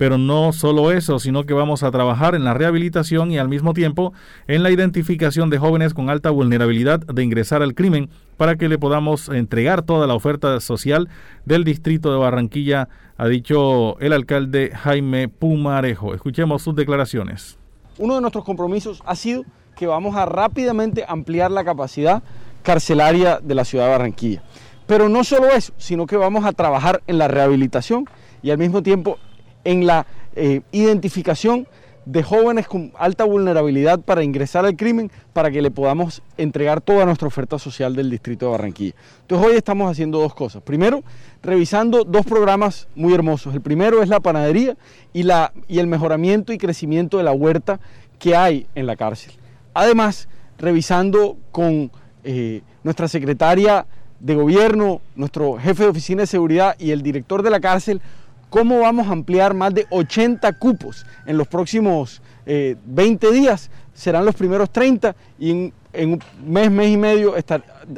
Pero 0.01 0.17
no 0.17 0.55
solo 0.55 0.93
eso, 0.93 1.19
sino 1.19 1.45
que 1.45 1.53
vamos 1.53 1.83
a 1.83 1.91
trabajar 1.91 2.35
en 2.35 2.43
la 2.43 2.55
rehabilitación 2.55 3.31
y 3.33 3.37
al 3.37 3.51
mismo 3.51 3.75
tiempo 3.75 4.15
en 4.47 4.63
la 4.63 4.71
identificación 4.71 5.51
de 5.51 5.59
jóvenes 5.59 5.93
con 5.93 6.09
alta 6.09 6.31
vulnerabilidad 6.31 7.01
de 7.01 7.23
ingresar 7.23 7.61
al 7.63 7.75
crimen 7.75 8.09
para 8.39 8.57
que 8.57 8.71
le 8.71 8.79
podamos 8.79 9.29
entregar 9.29 9.83
toda 9.83 10.07
la 10.07 10.15
oferta 10.15 10.59
social 10.61 11.11
del 11.45 11.65
distrito 11.65 12.11
de 12.11 12.19
Barranquilla, 12.19 12.89
ha 13.19 13.29
dicho 13.29 14.01
el 14.01 14.15
alcalde 14.15 14.73
Jaime 14.75 15.29
Pumarejo. 15.29 16.15
Escuchemos 16.15 16.63
sus 16.63 16.75
declaraciones. 16.75 17.59
Uno 17.99 18.15
de 18.15 18.23
nuestros 18.23 18.47
compromisos 18.47 19.03
ha 19.05 19.15
sido 19.15 19.45
que 19.77 19.87
vamos 19.87 20.17
a 20.17 20.25
rápidamente 20.25 21.05
ampliar 21.07 21.51
la 21.51 21.63
capacidad 21.63 22.23
carcelaria 22.63 23.39
de 23.43 23.55
la 23.55 23.67
ciudad 23.67 23.85
de 23.85 23.91
Barranquilla. 23.91 24.43
Pero 24.87 25.11
no 25.11 25.25
solo 25.25 25.49
eso, 25.49 25.75
sino 25.77 26.07
que 26.07 26.17
vamos 26.17 26.47
a 26.47 26.53
trabajar 26.53 27.03
en 27.07 27.19
la 27.19 27.29
rehabilitación 27.29 28.07
y 28.43 28.51
al 28.51 28.57
mismo 28.57 28.83
tiempo 28.83 29.19
en 29.65 29.87
la 29.87 30.07
eh, 30.37 30.63
identificación 30.73 31.67
de 32.07 32.23
jóvenes 32.23 32.67
con 32.67 32.93
alta 32.99 33.25
vulnerabilidad 33.25 34.01
para 34.01 34.25
ingresar 34.25 34.65
al 34.65 34.77
crimen 34.77 35.11
para 35.33 35.51
que 35.51 35.63
le 35.63 35.71
podamos 35.71 36.23
entregar 36.37 36.81
toda 36.81 37.05
nuestra 37.05 37.29
oferta 37.29 37.59
social 37.59 37.95
del 37.95 38.11
distrito 38.11 38.47
de 38.47 38.53
Barranquilla. 38.53 38.95
Entonces 39.23 39.49
hoy 39.49 39.57
estamos 39.57 39.91
haciendo 39.91 40.19
dos 40.19 40.35
cosas. 40.35 40.63
Primero, 40.63 41.05
revisando 41.43 42.05
dos 42.05 42.25
programas 42.25 42.89
muy 42.97 43.15
hermosos. 43.15 43.55
El 43.55 43.61
primero 43.61 44.03
es 44.03 44.09
la 44.09 44.21
panadería 44.21 44.77
y, 45.13 45.29
el 45.69 45.87
mejoramiento 45.87 46.53
y 46.53 46.59
crecimiento 46.59 47.19
de 47.19 47.25
la 47.25 47.33
huerta 47.33 47.81
que 48.19 48.35
hay 48.35 48.67
en 48.75 48.87
la 48.87 48.97
cárcel. 48.97 49.33
Además, 49.75 50.29
revisando 50.59 51.37
con 51.53 51.91
eh, 52.25 52.63
nuestra 52.83 53.09
secretaria 53.09 53.87
de 54.19 54.35
gobierno, 54.35 55.01
nuestro 55.17 55.59
jefe 55.59 55.85
de 55.85 55.91
oficina 55.91 56.23
de 56.23 56.27
seguridad 56.27 56.77
y 56.79 56.91
el 56.91 57.03
director 57.03 57.43
de 57.43 57.51
la 57.51 57.61
cárcel 57.61 58.03
cómo 58.51 58.81
vamos 58.81 59.09
a 59.09 59.13
ampliar 59.13 59.55
más 59.55 59.73
de 59.73 59.87
80 59.89 60.53
cupos 60.55 61.07
en 61.25 61.39
los 61.39 61.49
próximos 61.49 62.21
20 62.45 63.27
eh, 63.27 63.33
días. 63.33 63.71
Serán 63.95 64.25
los 64.25 64.35
primeros 64.35 64.71
30 64.71 65.15
y 65.39 65.51
en, 65.93 66.13
un 66.13 66.21
mes, 66.45 66.71
mes 66.71 66.91
y 66.91 66.97
medio, 66.97 67.35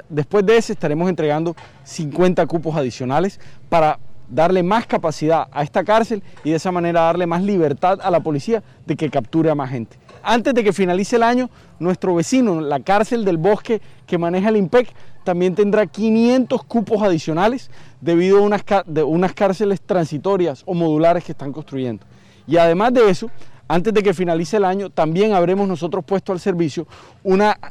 después 0.09 0.47
de 0.47 0.57
ese 0.57 0.73
estaremos 0.73 1.09
entregando 1.09 1.57
50 1.85 2.47
cupos 2.47 2.77
adicionales 2.77 3.41
para 3.69 3.99
darle 4.29 4.63
más 4.63 4.87
capacidad 4.87 5.49
a 5.53 5.63
esta 5.63 5.85
cárcel 5.85 6.23
y 6.43 6.51
de 6.51 6.57
esa 6.57 6.73
manera 6.73 7.03
darle 7.03 7.27
más 7.27 7.43
libertad 7.43 7.99
a 8.03 8.11
la 8.11 8.21
policía 8.21 8.63
de 8.87 8.97
que 8.97 9.11
capture 9.11 9.51
a 9.51 9.55
más 9.55 9.71
gente. 9.71 9.99
Antes 10.23 10.55
de 10.55 10.65
que 10.65 10.73
finalice 10.73 11.17
el 11.17 11.23
año, 11.23 11.51
nuestro 11.79 12.15
vecino, 12.15 12.61
la 12.61 12.81
cárcel 12.81 13.25
del 13.25 13.37
bosque 13.37 13.83
que 14.07 14.19
maneja 14.19 14.49
el 14.49 14.57
IMPEC, 14.57 14.89
también 15.25 15.55
tendrá 15.55 15.87
500 15.87 16.65
cupos 16.65 17.03
adicionales 17.03 17.71
debido 18.01 18.39
a 18.39 18.41
unas, 18.43 19.33
cárceles 19.33 19.81
transitorias 19.81 20.63
o 20.67 20.75
modulares 20.75 21.25
que 21.25 21.33
están 21.33 21.53
construyendo. 21.53 22.05
Y 22.47 22.57
además 22.57 22.93
de 22.93 23.09
eso, 23.09 23.31
antes 23.69 23.95
de 23.95 24.03
que 24.03 24.13
finalice 24.13 24.57
el 24.57 24.65
año, 24.65 24.91
también 24.91 25.33
habremos 25.33 25.67
nosotros 25.69 26.05
puesto 26.05 26.33
al 26.33 26.41
servicio 26.41 26.87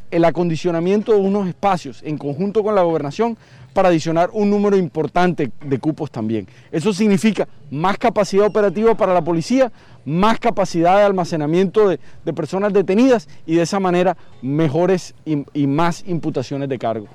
el 0.09 0.25
acondicionamiento 0.25 1.11
de 1.11 1.19
unos 1.19 1.47
espacios 1.47 2.01
en 2.03 2.17
conjunto 2.17 2.63
con 2.63 2.73
la 2.73 2.81
gobernación 2.81 3.37
para 3.73 3.89
adicionar 3.89 4.29
un 4.33 4.49
número 4.49 4.77
importante 4.77 5.51
de 5.63 5.79
cupos 5.79 6.11
también. 6.11 6.47
Eso 6.71 6.93
significa 6.93 7.47
más 7.69 7.97
capacidad 7.97 8.45
operativa 8.45 8.95
para 8.95 9.13
la 9.13 9.21
policía, 9.21 9.71
más 10.05 10.39
capacidad 10.39 10.97
de 10.97 11.03
almacenamiento 11.03 11.87
de, 11.89 11.99
personas 12.33 12.73
detenidas 12.73 13.27
y 13.45 13.55
de 13.55 13.61
esa 13.61 13.79
manera 13.79 14.17
mejores 14.41 15.13
y 15.25 15.67
más 15.67 16.03
imputaciones 16.07 16.69
de 16.69 16.79
cargo. 16.79 17.07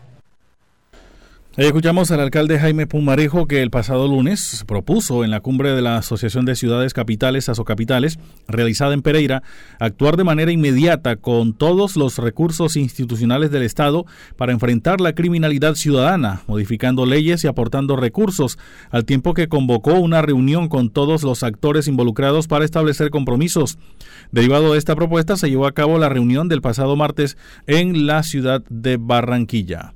Escuchamos 1.57 2.11
al 2.11 2.20
alcalde 2.20 2.59
Jaime 2.59 2.86
Pumarejo 2.86 3.46
que 3.46 3.62
el 3.62 3.70
pasado 3.70 4.07
lunes 4.09 4.62
propuso 4.66 5.24
en 5.24 5.30
la 5.30 5.40
cumbre 5.40 5.72
de 5.72 5.80
la 5.80 5.96
Asociación 5.96 6.44
de 6.44 6.54
Ciudades 6.54 6.92
Capitales, 6.92 7.48
Asocapitales, 7.48 8.18
realizada 8.46 8.92
en 8.92 9.00
Pereira, 9.00 9.42
actuar 9.80 10.18
de 10.18 10.24
manera 10.24 10.52
inmediata 10.52 11.16
con 11.16 11.54
todos 11.54 11.96
los 11.96 12.18
recursos 12.18 12.76
institucionales 12.76 13.50
del 13.50 13.62
Estado 13.62 14.04
para 14.36 14.52
enfrentar 14.52 15.00
la 15.00 15.14
criminalidad 15.14 15.76
ciudadana, 15.76 16.42
modificando 16.46 17.07
leyes 17.07 17.42
y 17.42 17.46
aportando 17.48 17.96
recursos, 17.96 18.59
al 18.90 19.07
tiempo 19.07 19.32
que 19.32 19.48
convocó 19.48 19.94
una 19.94 20.20
reunión 20.20 20.68
con 20.68 20.90
todos 20.90 21.22
los 21.22 21.42
actores 21.42 21.88
involucrados 21.88 22.48
para 22.48 22.66
establecer 22.66 23.09
compromisos. 23.09 23.78
Derivado 24.30 24.72
de 24.74 24.78
esta 24.78 24.94
propuesta, 24.94 25.38
se 25.38 25.48
llevó 25.48 25.66
a 25.66 25.72
cabo 25.72 25.98
la 25.98 26.11
reunión 26.11 26.50
del 26.50 26.61
pasado 26.61 26.96
martes 26.96 27.38
en 27.66 28.07
la 28.07 28.22
ciudad 28.24 28.62
de 28.68 28.98
Barranquilla. 28.98 29.95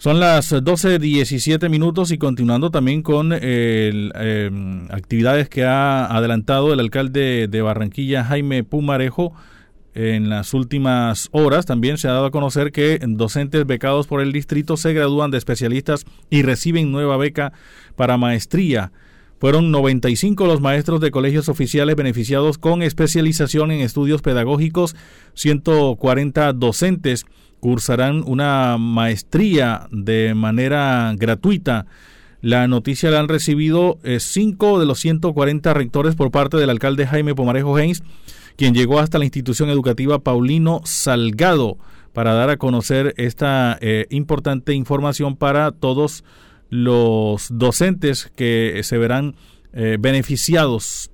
Son 0.00 0.18
las 0.18 0.50
12.17 0.50 1.68
minutos 1.68 2.10
y 2.10 2.16
continuando 2.16 2.70
también 2.70 3.02
con 3.02 3.34
em, 3.34 4.86
actividades 4.90 5.50
que 5.50 5.64
ha 5.64 6.06
adelantado 6.06 6.72
el 6.72 6.80
alcalde 6.80 7.48
de 7.48 7.60
Barranquilla, 7.60 8.24
Jaime 8.24 8.64
Pumarejo. 8.64 9.34
En 9.92 10.30
las 10.30 10.54
últimas 10.54 11.28
horas 11.32 11.66
también 11.66 11.98
se 11.98 12.08
ha 12.08 12.12
dado 12.12 12.24
a 12.24 12.30
conocer 12.30 12.72
que 12.72 12.98
docentes 13.06 13.66
becados 13.66 14.06
por 14.06 14.22
el 14.22 14.32
distrito 14.32 14.78
se 14.78 14.94
gradúan 14.94 15.30
de 15.30 15.36
especialistas 15.36 16.06
y 16.30 16.44
reciben 16.44 16.92
nueva 16.92 17.18
beca 17.18 17.52
para 17.94 18.16
maestría. 18.16 18.92
Fueron 19.38 19.70
95 19.70 20.46
los 20.46 20.62
maestros 20.62 21.02
de 21.02 21.10
colegios 21.10 21.50
oficiales 21.50 21.94
beneficiados 21.94 22.56
con 22.56 22.82
especialización 22.82 23.70
en 23.70 23.82
estudios 23.82 24.22
pedagógicos, 24.22 24.96
140 25.34 26.54
docentes 26.54 27.26
cursarán 27.60 28.24
una 28.26 28.76
maestría 28.78 29.86
de 29.92 30.34
manera 30.34 31.12
gratuita. 31.16 31.86
La 32.42 32.66
noticia 32.68 33.10
la 33.10 33.20
han 33.20 33.28
recibido 33.28 33.98
eh, 34.02 34.18
cinco 34.18 34.80
de 34.80 34.86
los 34.86 34.98
140 35.00 35.74
rectores 35.74 36.14
por 36.14 36.30
parte 36.30 36.56
del 36.56 36.70
alcalde 36.70 37.06
Jaime 37.06 37.34
Pomarejo 37.34 37.76
Haynes, 37.76 38.02
quien 38.56 38.74
llegó 38.74 38.98
hasta 38.98 39.18
la 39.18 39.24
institución 39.24 39.68
educativa 39.68 40.18
Paulino 40.18 40.80
Salgado 40.84 41.76
para 42.12 42.34
dar 42.34 42.50
a 42.50 42.56
conocer 42.56 43.14
esta 43.18 43.78
eh, 43.80 44.06
importante 44.10 44.74
información 44.74 45.36
para 45.36 45.70
todos 45.70 46.24
los 46.70 47.48
docentes 47.50 48.32
que 48.34 48.80
se 48.84 48.96
verán 48.96 49.34
eh, 49.72 49.96
beneficiados 50.00 51.10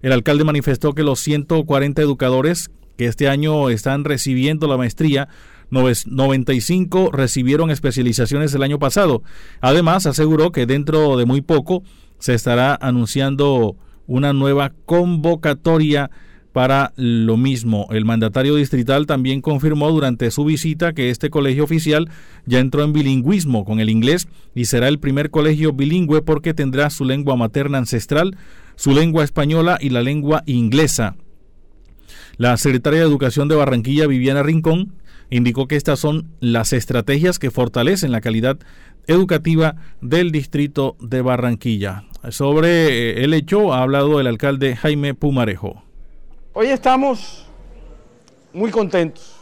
El 0.00 0.12
alcalde 0.12 0.44
manifestó 0.44 0.94
que 0.94 1.02
los 1.02 1.20
140 1.20 2.00
educadores 2.00 2.70
que 2.96 3.06
este 3.06 3.28
año 3.28 3.70
están 3.70 4.04
recibiendo 4.04 4.66
la 4.66 4.76
maestría 4.76 5.28
95 5.70 7.10
recibieron 7.12 7.70
especializaciones 7.70 8.54
el 8.54 8.62
año 8.62 8.78
pasado. 8.78 9.22
Además, 9.60 10.06
aseguró 10.06 10.52
que 10.52 10.66
dentro 10.66 11.16
de 11.16 11.26
muy 11.26 11.40
poco 11.40 11.82
se 12.18 12.34
estará 12.34 12.76
anunciando 12.80 13.76
una 14.06 14.32
nueva 14.32 14.72
convocatoria 14.86 16.10
para 16.52 16.92
lo 16.96 17.36
mismo. 17.36 17.86
El 17.90 18.04
mandatario 18.04 18.56
distrital 18.56 19.06
también 19.06 19.42
confirmó 19.42 19.90
durante 19.90 20.30
su 20.30 20.44
visita 20.44 20.92
que 20.92 21.10
este 21.10 21.30
colegio 21.30 21.62
oficial 21.62 22.10
ya 22.46 22.58
entró 22.58 22.82
en 22.82 22.92
bilingüismo 22.92 23.64
con 23.64 23.80
el 23.80 23.90
inglés 23.90 24.26
y 24.54 24.64
será 24.64 24.88
el 24.88 24.98
primer 24.98 25.30
colegio 25.30 25.72
bilingüe 25.72 26.22
porque 26.22 26.54
tendrá 26.54 26.90
su 26.90 27.04
lengua 27.04 27.36
materna 27.36 27.78
ancestral, 27.78 28.36
su 28.74 28.92
lengua 28.92 29.24
española 29.24 29.78
y 29.80 29.90
la 29.90 30.02
lengua 30.02 30.42
inglesa. 30.46 31.16
La 32.38 32.56
secretaria 32.56 33.00
de 33.00 33.06
Educación 33.06 33.48
de 33.48 33.56
Barranquilla, 33.56 34.06
Viviana 34.06 34.42
Rincón, 34.42 34.94
indicó 35.30 35.68
que 35.68 35.76
estas 35.76 35.98
son 35.98 36.28
las 36.40 36.72
estrategias 36.72 37.38
que 37.38 37.50
fortalecen 37.50 38.12
la 38.12 38.20
calidad 38.20 38.58
educativa 39.06 39.76
del 40.00 40.32
distrito 40.32 40.96
de 41.00 41.22
Barranquilla. 41.22 42.04
Sobre 42.30 42.88
eh, 42.88 43.24
el 43.24 43.34
hecho 43.34 43.72
ha 43.72 43.82
hablado 43.82 44.20
el 44.20 44.26
alcalde 44.26 44.76
Jaime 44.76 45.14
Pumarejo. 45.14 45.82
Hoy 46.52 46.66
estamos 46.68 47.46
muy 48.52 48.70
contentos 48.70 49.36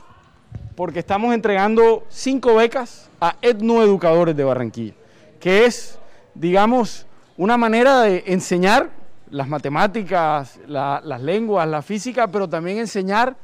porque 0.74 0.98
estamos 0.98 1.34
entregando 1.34 2.04
cinco 2.08 2.54
becas 2.54 3.10
a 3.20 3.36
etnoeducadores 3.40 4.36
de 4.36 4.44
Barranquilla, 4.44 4.94
que 5.40 5.64
es, 5.64 5.98
digamos, 6.34 7.06
una 7.36 7.56
manera 7.56 8.02
de 8.02 8.24
enseñar 8.26 8.90
las 9.30 9.48
matemáticas, 9.48 10.60
las 10.68 11.22
lenguas, 11.22 11.66
la 11.66 11.82
física, 11.82 12.28
pero 12.28 12.48
también 12.48 12.78
enseñar 12.78 13.36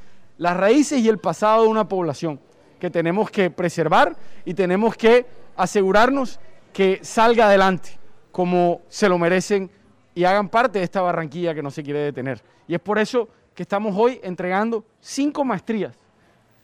las 0.43 0.57
raíces 0.57 0.99
y 0.99 1.09
el 1.09 1.19
pasado 1.19 1.63
de 1.63 1.69
una 1.69 1.89
población 1.89 2.41
que 2.81 2.91
tenemos 2.91 3.31
que 3.31 3.49
preservar 3.49 4.17
y 4.45 4.55
tenemos 4.55 4.97
que 4.97 5.25
asegurarnos 5.55 6.41
que 6.73 6.99
salga 7.05 7.47
adelante 7.47 7.97
como 8.33 8.81
se 8.89 9.09
lo 9.09 9.19
merecen 9.19 9.71
y 10.17 10.25
hagan 10.25 10.49
parte 10.49 10.81
de 10.81 10.85
esta 10.85 11.01
Barranquilla 11.01 11.55
que 11.55 11.63
no 11.63 11.71
se 11.71 11.85
quiere 11.85 12.01
detener. 12.01 12.43
Y 12.67 12.75
es 12.75 12.81
por 12.81 12.99
eso 12.99 13.29
que 13.55 13.63
estamos 13.63 13.95
hoy 13.97 14.19
entregando 14.25 14.85
cinco 15.01 15.45
maestrías 15.45 15.95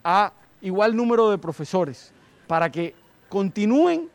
a 0.02 0.32
igual 0.60 0.96
número 0.96 1.30
de 1.30 1.38
profesores 1.38 2.12
para 2.48 2.72
que 2.72 2.96
continúen 3.28 4.10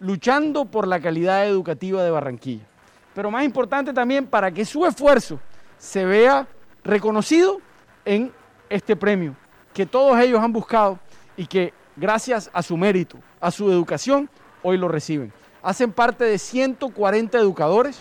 luchando 0.00 0.66
por 0.66 0.86
la 0.86 1.00
calidad 1.00 1.48
educativa 1.48 2.04
de 2.04 2.10
Barranquilla. 2.10 2.66
Pero 3.14 3.30
más 3.30 3.42
importante 3.42 3.94
también 3.94 4.26
para 4.26 4.50
que 4.50 4.66
su 4.66 4.84
esfuerzo 4.84 5.40
se 5.78 6.04
vea 6.04 6.46
reconocido 6.84 7.62
en 8.04 8.32
este 8.68 8.96
premio 8.96 9.34
que 9.72 9.86
todos 9.86 10.18
ellos 10.18 10.40
han 10.40 10.52
buscado 10.52 10.98
y 11.36 11.46
que 11.46 11.72
gracias 11.96 12.50
a 12.52 12.62
su 12.62 12.76
mérito, 12.76 13.18
a 13.40 13.50
su 13.50 13.70
educación, 13.70 14.30
hoy 14.62 14.78
lo 14.78 14.88
reciben. 14.88 15.32
Hacen 15.62 15.92
parte 15.92 16.24
de 16.24 16.38
140 16.38 17.38
educadores 17.38 17.98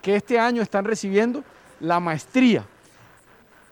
que 0.00 0.16
este 0.16 0.38
año 0.38 0.62
están 0.62 0.84
recibiendo 0.84 1.44
la 1.80 2.00
maestría. 2.00 2.64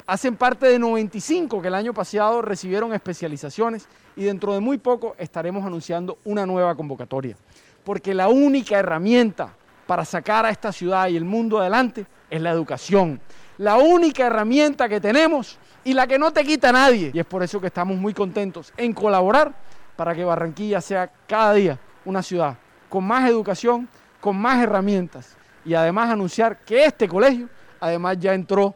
Hacen 0.07 0.37
parte 0.37 0.67
de 0.67 0.79
95 0.79 1.63
que 1.63 1.69
el 1.69 1.75
año 1.75 1.95
pasado 1.95 2.43
recibieron 2.43 2.93
especializaciones 2.93 3.89
y 4.17 4.25
dentro 4.25 4.55
de 4.55 4.61
muy 4.61 4.79
poco 4.79 5.15
estaremos 5.19 5.65
anunciando 5.65 6.19
una 6.25 6.47
nueva 6.47 6.75
convocatoria. 6.75 7.37
Porque 7.85 8.13
la 8.15 8.29
única 8.29 8.79
herramienta 8.79 9.55
para 9.87 10.05
sacar 10.05 10.47
a 10.47 10.51
esta 10.51 10.73
ciudad 10.73 11.09
y 11.09 11.17
el 11.17 11.25
mundo 11.25 11.59
adelante 11.59 12.07
es 12.29 12.41
la 12.41 12.51
educación. 12.51 13.21
La 13.59 13.77
única 13.77 14.27
herramienta 14.27 14.89
que 14.89 15.01
tenemos 15.01 15.59
y 15.85 15.95
la 15.95 16.07
que 16.07 16.19
no 16.19 16.33
te 16.33 16.45
quita 16.45 16.73
nadie. 16.73 17.11
Y 17.15 17.19
es 17.19 17.27
por 17.27 17.43
eso 17.43 17.61
que 17.61 17.69
estamos 17.69 17.97
muy 17.97 18.15
contentos 18.15 18.73
en 18.77 18.93
colaborar 18.93 19.53
para 19.97 20.15
que 20.15 20.25
Barranquilla 20.25 20.81
sea 20.81 21.11
cada 21.27 21.55
día 21.55 21.79
una 22.05 22.23
ciudad 22.23 22.57
con 22.89 23.05
más 23.05 23.29
educación, 23.29 23.89
con 24.21 24.37
más 24.37 24.63
herramientas 24.63 25.37
y 25.65 25.75
además 25.75 26.11
anunciar 26.11 26.59
que 26.65 26.85
este 26.85 27.09
colegio 27.09 27.49
además 27.81 28.19
ya 28.19 28.35
entró 28.35 28.75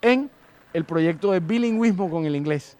en 0.00 0.30
el 0.72 0.84
proyecto 0.84 1.32
de 1.32 1.40
bilingüismo 1.40 2.10
con 2.10 2.24
el 2.24 2.36
inglés. 2.36 2.76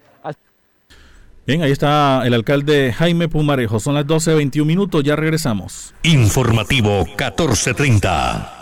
Bien, 1.45 1.61
ahí 1.63 1.73
está 1.73 2.23
el 2.25 2.35
alcalde 2.35 2.93
Jaime 2.93 3.29
Pumarejo. 3.29 3.81
Son 3.81 3.95
las 3.95 4.07
12.21 4.07 4.65
minutos, 4.65 5.03
ya 5.03 5.17
regresamos. 5.17 5.93
Informativo 6.05 7.05
1430. 7.05 8.62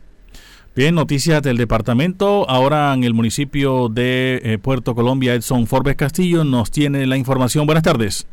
Bien, 0.73 0.95
noticias 0.95 1.41
del 1.41 1.57
departamento. 1.57 2.49
Ahora 2.49 2.93
en 2.93 3.03
el 3.03 3.13
municipio 3.13 3.89
de 3.89 4.39
eh, 4.43 4.57
Puerto 4.57 4.95
Colombia, 4.95 5.33
Edson 5.33 5.67
Forbes 5.67 5.97
Castillo 5.97 6.45
nos 6.45 6.71
tiene 6.71 7.05
la 7.07 7.17
información. 7.17 7.65
Buenas 7.65 7.83
tardes. 7.83 8.25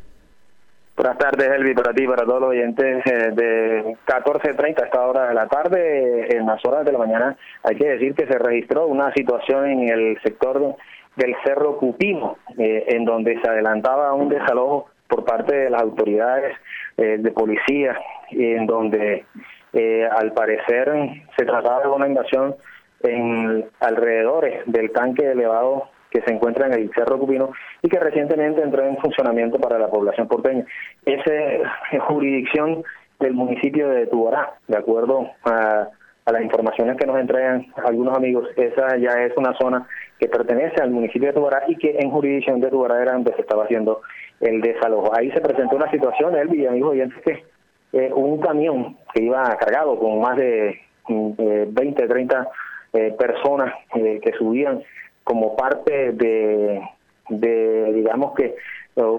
Buenas 0.98 1.18
tardes, 1.18 1.48
Elvi, 1.48 1.74
para 1.74 1.92
ti, 1.92 2.06
para 2.06 2.24
todos 2.24 2.40
los 2.40 2.50
oyentes 2.50 3.06
eh, 3.06 3.30
de 3.32 3.96
14.30 4.06 4.82
a 4.82 4.84
esta 4.84 5.00
hora 5.00 5.28
de 5.28 5.34
la 5.34 5.48
tarde. 5.48 6.36
En 6.36 6.46
las 6.46 6.64
horas 6.64 6.84
de 6.84 6.92
la 6.92 6.98
mañana 6.98 7.36
hay 7.64 7.76
que 7.76 7.88
decir 7.88 8.14
que 8.14 8.26
se 8.26 8.38
registró 8.38 8.86
una 8.86 9.12
situación 9.14 9.66
en 9.66 9.88
el 9.88 10.20
sector 10.22 10.76
del 11.16 11.34
Cerro 11.44 11.76
Cupino, 11.78 12.38
eh, 12.56 12.84
en 12.88 13.04
donde 13.04 13.40
se 13.40 13.48
adelantaba 13.48 14.12
un 14.14 14.28
desalojo 14.28 14.88
por 15.08 15.24
parte 15.24 15.56
de 15.56 15.70
las 15.70 15.82
autoridades 15.82 16.56
eh, 16.96 17.16
de 17.18 17.30
policía, 17.32 17.96
en 18.30 18.66
donde 18.66 19.24
eh, 19.72 20.08
al 20.10 20.32
parecer 20.32 20.90
se 21.36 21.44
trataba 21.44 21.82
de 21.82 21.88
una 21.88 22.06
invasión 22.06 22.56
en 23.02 23.66
alrededores 23.80 24.62
del 24.66 24.90
tanque 24.92 25.30
elevado 25.30 25.88
que 26.10 26.22
se 26.22 26.32
encuentra 26.32 26.66
en 26.66 26.74
el 26.74 26.90
Cerro 26.94 27.18
Cupino 27.18 27.50
y 27.82 27.88
que 27.88 27.98
recientemente 27.98 28.62
entró 28.62 28.82
en 28.82 28.96
funcionamiento 28.98 29.58
para 29.58 29.78
la 29.78 29.88
población 29.88 30.26
porteña. 30.26 30.64
Esa 31.04 31.34
es 31.34 32.02
jurisdicción 32.02 32.82
del 33.20 33.34
municipio 33.34 33.88
de 33.88 34.06
Tubará, 34.06 34.54
de 34.66 34.76
acuerdo 34.76 35.30
a, 35.44 35.88
las 36.30 36.42
informaciones 36.42 36.98
que 36.98 37.06
nos 37.06 37.18
entregan 37.18 37.66
algunos 37.86 38.14
amigos, 38.14 38.46
esa 38.54 38.98
ya 38.98 39.14
es 39.24 39.34
una 39.38 39.54
zona 39.54 39.86
que 40.18 40.28
pertenece 40.28 40.82
al 40.82 40.90
municipio 40.90 41.28
de 41.28 41.32
Tubará 41.32 41.62
y 41.68 41.76
que 41.76 41.96
en 41.98 42.10
jurisdicción 42.10 42.60
de 42.60 42.68
Tubará 42.68 43.00
era 43.00 43.14
donde 43.14 43.32
se 43.32 43.40
estaba 43.40 43.64
haciendo 43.64 44.02
el 44.40 44.60
desalojo. 44.60 45.10
Ahí 45.16 45.30
se 45.30 45.40
presentó 45.40 45.76
una 45.76 45.90
situación, 45.90 46.36
Elvi, 46.36 46.66
amigos 46.66 46.90
oyentes, 46.90 47.18
que 47.24 47.44
eh, 47.92 48.10
un 48.14 48.38
camión 48.38 48.96
que 49.14 49.22
iba 49.22 49.44
cargado 49.56 49.98
con 49.98 50.20
más 50.20 50.36
de 50.36 50.80
20, 51.08 52.04
mm, 52.04 52.08
30 52.08 52.42
eh, 52.42 52.46
eh, 52.92 53.14
personas 53.18 53.74
eh, 53.94 54.20
que 54.22 54.32
subían 54.32 54.82
como 55.24 55.56
parte 55.56 56.12
de, 56.12 56.80
de 57.28 57.92
digamos 57.92 58.34
que 58.34 58.56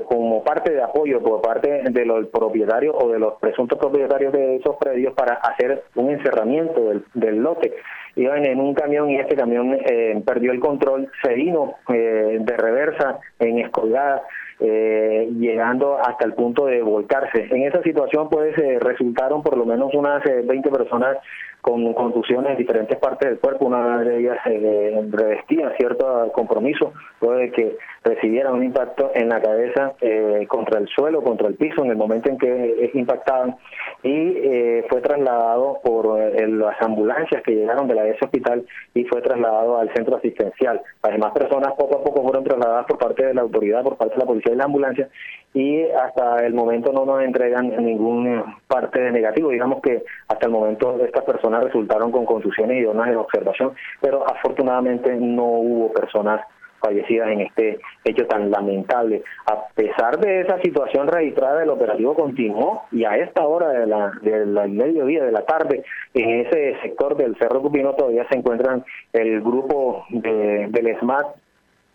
como 0.08 0.44
parte 0.44 0.74
de 0.74 0.84
apoyo 0.84 1.22
por 1.22 1.42
parte 1.42 1.84
de 1.90 2.06
los 2.06 2.28
propietarios 2.28 2.94
o 3.00 3.08
de 3.10 3.18
los 3.18 3.36
presuntos 3.36 3.80
propietarios 3.80 4.34
de 4.34 4.58
esos 4.58 4.76
predios 4.76 5.14
para 5.14 5.36
hacer 5.36 5.84
un 5.96 6.10
encerramiento 6.10 6.90
del, 6.90 7.06
del 7.14 7.38
lote. 7.38 7.74
Iban 8.16 8.46
en 8.46 8.60
un 8.60 8.74
camión 8.74 9.10
y 9.10 9.18
este 9.18 9.36
camión 9.38 9.78
eh, 9.86 10.22
perdió 10.26 10.52
el 10.52 10.60
control, 10.60 11.10
se 11.24 11.34
vino 11.34 11.76
eh, 11.94 12.38
de 12.42 12.58
reversa 12.58 13.20
en 13.40 13.60
escolgada, 13.60 14.24
eh, 14.60 15.30
llegando 15.38 15.98
hasta 15.98 16.26
el 16.26 16.34
punto 16.34 16.66
de 16.66 16.82
volcarse. 16.82 17.48
En 17.52 17.64
esa 17.64 17.82
situación 17.84 18.30
pues 18.30 18.56
resultaron 18.80 19.42
por 19.44 19.58
lo 19.58 19.66
menos 19.66 19.94
unas 19.94 20.24
20 20.24 20.70
personas 20.70 21.18
con 21.62 21.94
contusiones 21.94 22.52
en 22.52 22.58
diferentes 22.58 22.98
partes 22.98 23.30
del 23.30 23.40
cuerpo, 23.40 23.66
una 23.66 24.00
de 24.02 24.20
ellas 24.20 24.38
eh, 24.46 25.08
revestía 25.12 25.74
cierto 25.78 26.32
compromiso, 26.32 26.94
puede 27.20 27.52
que 27.52 27.78
recibiera 28.04 28.52
un 28.52 28.64
impacto 28.64 29.12
en 29.14 29.30
la 29.30 29.42
cabeza 29.42 29.94
eh, 30.02 30.46
contra 30.48 30.80
el 30.80 30.88
suelo, 30.88 31.22
contra 31.22 31.48
el 31.48 31.56
piso, 31.56 31.84
en 31.84 31.92
el 31.92 31.98
momento 31.98 32.30
en 32.30 32.38
que 32.38 32.92
impactaban, 32.94 33.58
y 34.04 34.10
eh, 34.38 34.86
fue 34.90 35.02
trasladado 35.02 35.80
por 35.84 36.20
eh, 36.20 36.48
las 36.48 36.82
ambulancias 36.82 37.44
que 37.44 37.56
llegaron 37.56 37.88
de 37.88 37.96
la 37.96 38.08
ese 38.08 38.26
hospital 38.26 38.66
y 38.94 39.04
fue 39.06 39.22
trasladado 39.22 39.78
al 39.78 39.94
centro 39.94 40.16
asistencial. 40.16 40.82
Además, 41.02 41.34
personas 41.34 41.74
poco 41.78 41.98
a 41.98 42.04
poco 42.04 42.24
fueron 42.24 42.44
trasladadas 42.44 42.86
por 42.86 42.98
parte 42.98 43.26
de 43.26 43.34
la 43.34 43.42
autoridad, 43.42 43.84
por 43.84 43.98
parte 43.98 44.16
de 44.16 44.20
la 44.20 44.26
policía 44.26 44.49
y 44.52 44.56
la 44.56 44.66
ambulancia, 44.66 45.10
y 45.54 45.82
hasta 45.90 46.46
el 46.46 46.54
momento 46.54 46.92
no 46.94 47.06
nos 47.06 47.24
entregan 47.24 47.70
ningún 47.84 48.44
parte 48.68 49.02
de 49.02 49.12
negativo. 49.12 49.50
Digamos 49.50 49.82
que 49.82 50.04
hasta 50.28 50.46
el 50.46 50.52
momento 50.52 51.04
estas 51.04 51.24
personas 51.24 51.64
resultaron 51.64 52.12
con 52.12 52.26
contusiones 52.26 52.78
y 52.78 52.84
donas 52.84 53.10
de 53.10 53.16
observación, 53.16 53.74
pero 54.02 54.30
afortunadamente 54.30 55.16
no 55.16 55.46
hubo 55.46 55.94
personas 55.94 56.42
fallecidas 56.80 57.30
en 57.30 57.42
este 57.42 57.80
hecho 58.06 58.26
tan 58.28 58.50
lamentable. 58.52 59.24
A 59.48 59.68
pesar 59.74 60.18
de 60.20 60.42
esa 60.42 60.62
situación 60.62 61.08
registrada, 61.08 61.64
el 61.64 61.70
operativo 61.70 62.14
continuó 62.16 62.84
y 62.92 63.04
a 63.04 63.18
esta 63.18 63.46
hora 63.46 63.70
de 63.70 63.88
la, 63.88 64.12
del 64.22 64.70
mediodía, 64.70 65.26
de 65.26 65.32
la 65.32 65.46
tarde, 65.46 65.84
en 66.14 66.42
ese 66.42 66.78
sector 66.82 67.18
del 67.18 67.36
Cerro 67.38 67.62
Cupino 67.62 67.94
todavía 67.96 68.26
se 68.30 68.38
encuentran 68.38 68.86
el 69.12 69.42
grupo 69.42 70.06
de, 70.10 70.68
del 70.70 71.00
SMAT 71.00 71.28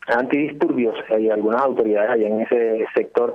antidisturbios 0.07 0.97
y 1.19 1.31
algunas 1.31 1.63
autoridades 1.63 2.11
allá 2.11 2.29
en 2.29 2.41
ese 2.43 2.87
sector 2.95 3.35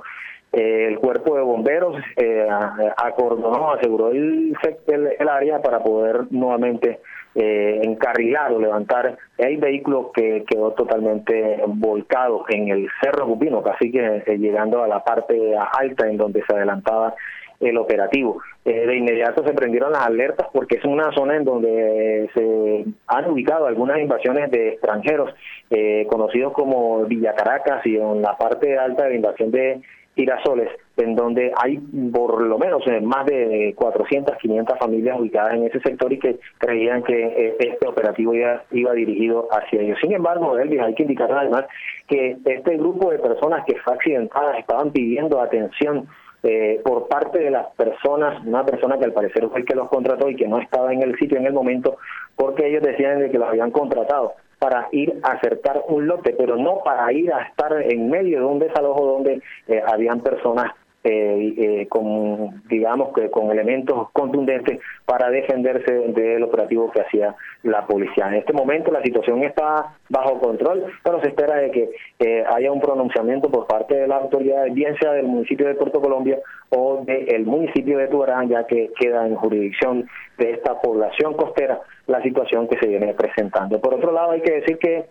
eh, 0.52 0.86
el 0.88 0.98
cuerpo 0.98 1.36
de 1.36 1.42
bomberos 1.42 1.96
eh, 2.16 2.48
acordonó, 2.96 3.72
aseguró 3.72 4.10
el, 4.10 4.56
el, 4.88 5.28
área 5.28 5.62
para 5.62 5.80
poder 5.80 6.24
nuevamente 6.30 6.98
eh, 7.36 7.80
encarrilar 7.84 8.52
o 8.52 8.58
levantar 8.58 9.16
el 9.38 9.56
vehículo 9.58 10.10
que 10.12 10.44
quedó 10.48 10.72
totalmente 10.72 11.62
volcado 11.68 12.44
en 12.48 12.68
el 12.68 12.88
Cerro 13.00 13.26
Cupino, 13.26 13.62
casi 13.62 13.92
que 13.92 14.24
eh, 14.26 14.38
llegando 14.38 14.82
a 14.82 14.88
la 14.88 15.04
parte 15.04 15.54
alta 15.56 16.08
en 16.08 16.16
donde 16.16 16.42
se 16.44 16.56
adelantaba 16.56 17.14
el 17.60 17.78
operativo. 17.78 18.42
Eh, 18.64 18.86
de 18.86 18.96
inmediato 18.96 19.42
se 19.42 19.54
prendieron 19.54 19.92
las 19.92 20.06
alertas 20.06 20.48
porque 20.52 20.76
es 20.76 20.84
una 20.84 21.10
zona 21.12 21.36
en 21.36 21.44
donde 21.44 22.28
se 22.34 22.84
han 23.06 23.30
ubicado 23.30 23.66
algunas 23.66 23.98
invasiones 23.98 24.50
de 24.50 24.70
extranjeros, 24.70 25.34
eh, 25.70 26.06
conocidos 26.10 26.52
como 26.52 27.04
Villa 27.06 27.34
Caracas 27.34 27.84
y 27.86 27.96
en 27.96 28.20
la 28.20 28.36
parte 28.36 28.76
alta 28.78 29.04
de 29.04 29.10
la 29.10 29.16
invasión 29.16 29.50
de 29.50 29.80
Tirasoles, 30.14 30.68
en 30.96 31.14
donde 31.14 31.52
hay 31.56 31.78
por 32.12 32.42
lo 32.42 32.58
menos 32.58 32.86
eh, 32.86 33.00
más 33.00 33.24
de 33.26 33.72
400, 33.76 34.36
500 34.36 34.78
familias 34.78 35.18
ubicadas 35.18 35.54
en 35.54 35.64
ese 35.64 35.80
sector 35.80 36.12
y 36.12 36.18
que 36.18 36.38
creían 36.58 37.02
que 37.02 37.14
eh, 37.14 37.56
este 37.58 37.88
operativo 37.88 38.34
iba, 38.34 38.62
iba 38.72 38.92
dirigido 38.92 39.48
hacia 39.52 39.80
ellos. 39.80 39.98
Sin 40.02 40.12
embargo, 40.12 40.58
Elvis, 40.58 40.80
hay 40.80 40.94
que 40.94 41.04
indicar 41.04 41.32
además 41.32 41.64
que 42.08 42.36
este 42.44 42.76
grupo 42.76 43.10
de 43.10 43.20
personas 43.20 43.64
que 43.64 43.76
fue 43.76 43.94
accidentada 43.94 44.58
estaban 44.58 44.90
pidiendo 44.90 45.40
atención 45.40 46.08
eh, 46.42 46.80
por 46.84 47.08
parte 47.08 47.38
de 47.38 47.50
las 47.50 47.66
personas, 47.74 48.42
una 48.44 48.64
persona 48.64 48.98
que 48.98 49.04
al 49.04 49.12
parecer 49.12 49.48
fue 49.48 49.60
el 49.60 49.66
que 49.66 49.74
los 49.74 49.88
contrató 49.88 50.28
y 50.28 50.36
que 50.36 50.48
no 50.48 50.58
estaba 50.58 50.92
en 50.92 51.02
el 51.02 51.16
sitio 51.18 51.38
en 51.38 51.46
el 51.46 51.52
momento, 51.52 51.98
porque 52.36 52.68
ellos 52.68 52.82
decían 52.82 53.18
de 53.20 53.30
que 53.30 53.38
los 53.38 53.48
habían 53.48 53.70
contratado 53.70 54.34
para 54.58 54.88
ir 54.92 55.20
a 55.22 55.32
acercar 55.32 55.82
un 55.88 56.06
lote, 56.06 56.34
pero 56.36 56.56
no 56.56 56.80
para 56.84 57.10
ir 57.12 57.32
a 57.32 57.42
estar 57.42 57.72
en 57.82 58.10
medio 58.10 58.40
de 58.40 58.44
un 58.44 58.58
desalojo 58.58 59.06
donde 59.06 59.42
eh, 59.68 59.82
habían 59.86 60.20
personas 60.20 60.72
eh, 61.02 61.54
eh, 61.56 61.86
con, 61.88 62.62
digamos 62.68 63.14
que 63.14 63.30
con 63.30 63.50
elementos 63.50 64.10
contundentes 64.12 64.80
para 65.06 65.30
defenderse 65.30 65.90
del 65.90 66.42
operativo 66.42 66.90
que 66.90 67.00
hacía 67.00 67.34
la 67.62 67.86
policía. 67.86 68.28
En 68.28 68.34
este 68.34 68.52
momento 68.52 68.92
la 68.92 69.02
situación 69.02 69.42
está 69.42 69.96
bajo 70.10 70.38
control, 70.38 70.84
pero 71.02 71.22
se 71.22 71.28
espera 71.28 71.56
de 71.56 71.70
que 71.70 71.90
eh, 72.18 72.44
haya 72.54 72.70
un 72.70 72.82
pronunciamiento 72.82 73.50
por 73.50 73.66
parte 73.66 73.94
de 73.94 74.08
la 74.08 74.16
autoridad, 74.16 74.66
bien 74.72 74.94
sea 74.98 75.12
del 75.12 75.26
municipio 75.26 75.66
de 75.66 75.74
Puerto 75.74 76.02
Colombia 76.02 76.38
o 76.68 77.02
del 77.04 77.46
municipio 77.46 77.96
de 77.96 78.08
Tubarán, 78.08 78.50
ya 78.50 78.66
que 78.66 78.90
queda 79.00 79.26
en 79.26 79.36
jurisdicción 79.36 80.06
de 80.36 80.50
esta 80.50 80.82
población 80.82 81.32
costera 81.32 81.80
la 82.08 82.20
situación 82.22 82.68
que 82.68 82.78
se 82.78 82.86
viene 82.86 83.14
presentando. 83.14 83.80
Por 83.80 83.94
otro 83.94 84.12
lado, 84.12 84.32
hay 84.32 84.42
que 84.42 84.52
decir 84.52 84.76
que 84.76 85.06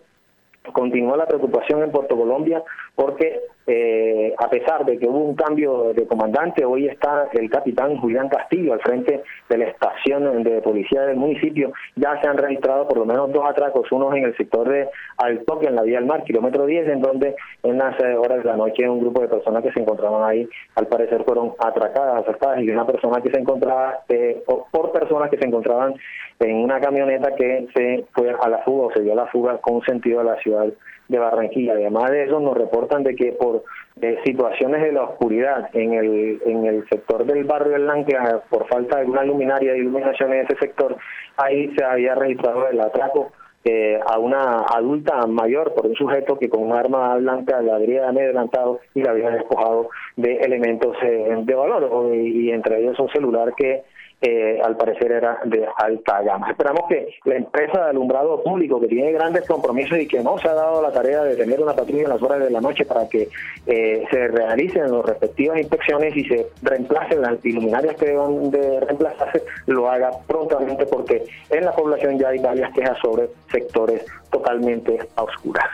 continúa 0.72 1.16
la 1.16 1.26
preocupación 1.26 1.82
en 1.82 1.90
Puerto 1.90 2.16
Colombia 2.16 2.62
porque 2.94 3.40
eh, 3.72 4.34
a 4.36 4.50
pesar 4.50 4.84
de 4.84 4.98
que 4.98 5.06
hubo 5.06 5.18
un 5.18 5.36
cambio 5.36 5.92
de 5.94 6.04
comandante, 6.04 6.64
hoy 6.64 6.88
está 6.88 7.28
el 7.32 7.48
capitán 7.48 7.98
Julián 7.98 8.28
Castillo 8.28 8.72
al 8.72 8.80
frente 8.80 9.22
de 9.48 9.58
la 9.58 9.66
estación 9.66 10.42
de 10.42 10.60
policía 10.60 11.02
del 11.02 11.16
municipio. 11.16 11.72
Ya 11.94 12.20
se 12.20 12.26
han 12.26 12.36
registrado 12.36 12.88
por 12.88 12.98
lo 12.98 13.04
menos 13.04 13.32
dos 13.32 13.48
atracos, 13.48 13.86
uno 13.92 14.12
en 14.16 14.24
el 14.24 14.36
sector 14.36 14.68
de 14.68 14.88
Altoque, 15.18 15.68
en 15.68 15.76
la 15.76 15.82
vía 15.82 15.98
del 15.98 16.06
mar, 16.06 16.24
kilómetro 16.24 16.66
10, 16.66 16.88
en 16.88 17.00
donde 17.00 17.36
en 17.62 17.78
las 17.78 17.96
eh, 18.00 18.16
horas 18.16 18.38
de 18.38 18.50
la 18.50 18.56
noche 18.56 18.88
un 18.88 19.02
grupo 19.02 19.20
de 19.20 19.28
personas 19.28 19.62
que 19.62 19.70
se 19.70 19.80
encontraban 19.80 20.28
ahí, 20.28 20.48
al 20.74 20.88
parecer 20.88 21.22
fueron 21.22 21.52
atracadas, 21.60 22.22
asaltadas, 22.22 22.62
y 22.62 22.70
una 22.70 22.86
persona 22.86 23.20
que 23.22 23.30
se 23.30 23.38
encontraba, 23.38 24.00
eh, 24.08 24.42
por 24.72 24.90
personas 24.90 25.30
que 25.30 25.38
se 25.38 25.46
encontraban 25.46 25.94
en 26.40 26.56
una 26.56 26.80
camioneta 26.80 27.36
que 27.36 27.68
se 27.72 28.04
fue 28.14 28.34
a 28.40 28.48
la 28.48 28.58
fuga 28.64 28.86
o 28.88 28.92
se 28.92 29.02
dio 29.02 29.12
a 29.12 29.16
la 29.16 29.26
fuga 29.26 29.58
con 29.58 29.80
sentido 29.82 30.18
a 30.18 30.24
la 30.24 30.36
ciudad 30.38 30.66
de 31.10 31.18
Barranquilla. 31.18 31.72
Además 31.72 32.10
de 32.10 32.24
eso, 32.24 32.38
nos 32.40 32.56
reportan 32.56 33.02
de 33.02 33.14
que 33.16 33.32
por 33.32 33.64
eh, 34.00 34.18
situaciones 34.24 34.82
de 34.82 34.92
la 34.92 35.02
oscuridad 35.02 35.68
en 35.74 35.94
el, 35.94 36.40
en 36.46 36.66
el 36.66 36.88
sector 36.88 37.24
del 37.26 37.44
barrio 37.44 37.72
del 37.72 37.90
Ancla, 37.90 38.42
por 38.48 38.66
falta 38.68 38.96
de 38.96 39.02
alguna 39.02 39.24
luminaria 39.24 39.72
de 39.72 39.78
iluminación 39.78 40.32
en 40.32 40.46
ese 40.46 40.56
sector, 40.56 40.96
ahí 41.36 41.74
se 41.76 41.84
había 41.84 42.14
registrado 42.14 42.68
el 42.68 42.80
atraco 42.80 43.32
eh, 43.64 43.98
a 44.06 44.18
una 44.18 44.60
adulta 44.60 45.26
mayor 45.26 45.74
por 45.74 45.86
un 45.86 45.94
sujeto 45.94 46.38
que 46.38 46.48
con 46.48 46.62
un 46.62 46.72
arma 46.72 47.16
blanca 47.16 47.60
la 47.60 47.74
habría 47.74 48.08
adelantado 48.08 48.80
y 48.94 49.02
la 49.02 49.10
había 49.10 49.30
despojado 49.30 49.90
de 50.16 50.36
elementos 50.36 50.96
eh, 51.02 51.36
de 51.42 51.54
valor, 51.54 52.14
y 52.14 52.52
entre 52.52 52.80
ellos 52.80 52.98
un 53.00 53.10
celular 53.10 53.52
que 53.54 53.82
eh, 54.22 54.60
al 54.62 54.76
parecer 54.76 55.12
era 55.12 55.38
de 55.44 55.66
alta 55.76 56.20
gama. 56.22 56.50
Esperamos 56.50 56.86
que 56.88 57.08
la 57.24 57.36
empresa 57.36 57.84
de 57.84 57.90
alumbrado 57.90 58.42
público, 58.42 58.80
que 58.80 58.88
tiene 58.88 59.12
grandes 59.12 59.46
compromisos 59.46 59.98
y 59.98 60.06
que 60.06 60.22
no 60.22 60.38
se 60.38 60.48
ha 60.48 60.54
dado 60.54 60.82
la 60.82 60.92
tarea 60.92 61.22
de 61.22 61.36
tener 61.36 61.60
una 61.60 61.74
patrulla 61.74 62.02
en 62.02 62.08
las 62.10 62.22
horas 62.22 62.40
de 62.40 62.50
la 62.50 62.60
noche 62.60 62.84
para 62.84 63.08
que 63.08 63.28
eh, 63.66 64.04
se 64.10 64.28
realicen 64.28 64.92
las 64.92 65.04
respectivas 65.06 65.58
inspecciones 65.58 66.14
y 66.16 66.24
se 66.24 66.46
reemplacen 66.62 67.22
las 67.22 67.44
iluminarias 67.44 67.96
que 67.96 68.06
deben 68.06 68.50
de 68.50 68.80
reemplazarse, 68.80 69.42
lo 69.66 69.90
haga 69.90 70.10
prontamente 70.26 70.84
porque 70.86 71.24
en 71.48 71.64
la 71.64 71.72
población 71.72 72.18
ya 72.18 72.28
hay 72.28 72.38
varias 72.38 72.72
quejas 72.74 72.98
sobre 73.00 73.30
sectores 73.50 74.04
totalmente 74.30 74.98
a 75.16 75.22
oscuras. 75.22 75.66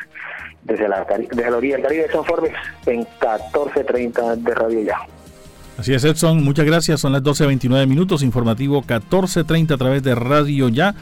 Desde 0.62 0.88
la, 0.88 1.04
desde 1.04 1.50
la 1.50 1.56
orilla 1.56 1.76
del 1.76 1.84
Caribe, 1.84 2.08
Son 2.10 2.24
Forbes, 2.24 2.52
en 2.86 3.04
14.30 3.20 4.34
de 4.36 4.54
Radio 4.54 4.80
Ya. 4.80 5.15
Así 5.78 5.92
es, 5.92 6.04
Edson. 6.04 6.42
Muchas 6.42 6.64
gracias. 6.64 7.00
Son 7.00 7.12
las 7.12 7.22
12.29 7.22 7.86
minutos. 7.86 8.22
Informativo 8.22 8.82
14.30 8.82 9.74
a 9.74 9.76
través 9.76 10.02
de 10.02 10.14
Radio 10.14 10.68
Ya. 10.68 10.94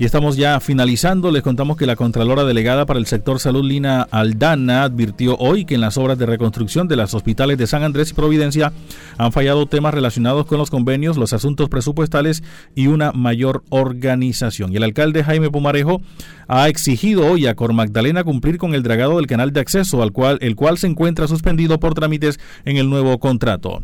Y 0.00 0.04
estamos 0.04 0.36
ya 0.36 0.60
finalizando. 0.60 1.32
Les 1.32 1.42
contamos 1.42 1.76
que 1.76 1.84
la 1.84 1.96
Contralora 1.96 2.44
Delegada 2.44 2.86
para 2.86 3.00
el 3.00 3.06
sector 3.06 3.40
salud, 3.40 3.64
Lina 3.64 4.02
Aldana, 4.02 4.84
advirtió 4.84 5.36
hoy 5.38 5.64
que 5.64 5.74
en 5.74 5.80
las 5.80 5.98
obras 5.98 6.16
de 6.16 6.24
reconstrucción 6.24 6.86
de 6.86 6.94
los 6.94 7.14
hospitales 7.14 7.58
de 7.58 7.66
San 7.66 7.82
Andrés 7.82 8.12
y 8.12 8.14
Providencia 8.14 8.72
han 9.16 9.32
fallado 9.32 9.66
temas 9.66 9.92
relacionados 9.92 10.46
con 10.46 10.58
los 10.58 10.70
convenios, 10.70 11.16
los 11.16 11.32
asuntos 11.32 11.68
presupuestales 11.68 12.44
y 12.76 12.86
una 12.86 13.10
mayor 13.10 13.64
organización. 13.70 14.72
Y 14.72 14.76
el 14.76 14.84
alcalde 14.84 15.24
Jaime 15.24 15.50
Pumarejo 15.50 16.00
ha 16.46 16.68
exigido 16.68 17.26
hoy 17.26 17.48
a 17.48 17.56
Cor 17.56 17.72
Magdalena 17.72 18.22
cumplir 18.22 18.56
con 18.56 18.76
el 18.76 18.84
dragado 18.84 19.16
del 19.16 19.26
canal 19.26 19.52
de 19.52 19.58
acceso, 19.58 20.00
al 20.00 20.12
cual, 20.12 20.38
el 20.42 20.54
cual 20.54 20.78
se 20.78 20.86
encuentra 20.86 21.26
suspendido 21.26 21.80
por 21.80 21.94
trámites 21.94 22.38
en 22.64 22.76
el 22.76 22.88
nuevo 22.88 23.18
contrato. 23.18 23.82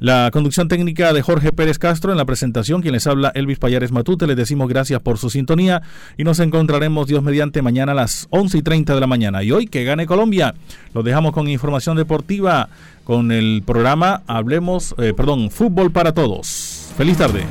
La 0.00 0.30
conducción 0.32 0.68
técnica 0.68 1.12
de 1.12 1.22
Jorge 1.22 1.52
Pérez 1.52 1.78
Castro 1.78 2.12
en 2.12 2.18
la 2.18 2.24
presentación, 2.24 2.82
quien 2.82 2.94
les 2.94 3.06
habla 3.06 3.32
Elvis 3.34 3.58
Payares 3.58 3.92
Matute, 3.92 4.26
les 4.26 4.36
decimos 4.36 4.68
gracias 4.68 5.00
por 5.00 5.18
su 5.18 5.30
sintonía 5.30 5.82
y 6.16 6.24
nos 6.24 6.40
encontraremos 6.40 7.06
Dios 7.06 7.22
mediante 7.22 7.62
mañana 7.62 7.92
a 7.92 7.94
las 7.94 8.26
11 8.30 8.58
y 8.58 8.62
30 8.62 8.94
de 8.94 9.00
la 9.00 9.06
mañana. 9.06 9.42
Y 9.42 9.52
hoy 9.52 9.66
que 9.66 9.84
gane 9.84 10.06
Colombia, 10.06 10.54
lo 10.92 11.02
dejamos 11.02 11.32
con 11.32 11.48
información 11.48 11.96
deportiva 11.96 12.68
con 13.04 13.32
el 13.32 13.62
programa 13.64 14.22
Hablemos, 14.26 14.94
eh, 14.98 15.12
perdón, 15.14 15.50
Fútbol 15.50 15.90
para 15.90 16.12
Todos. 16.12 16.92
Feliz 16.96 17.18
tarde. 17.18 17.44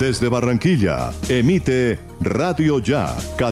Desde 0.00 0.28
Barranquilla, 0.28 1.10
emite 1.28 1.98
Radio 2.20 2.78
Ya. 2.78 3.16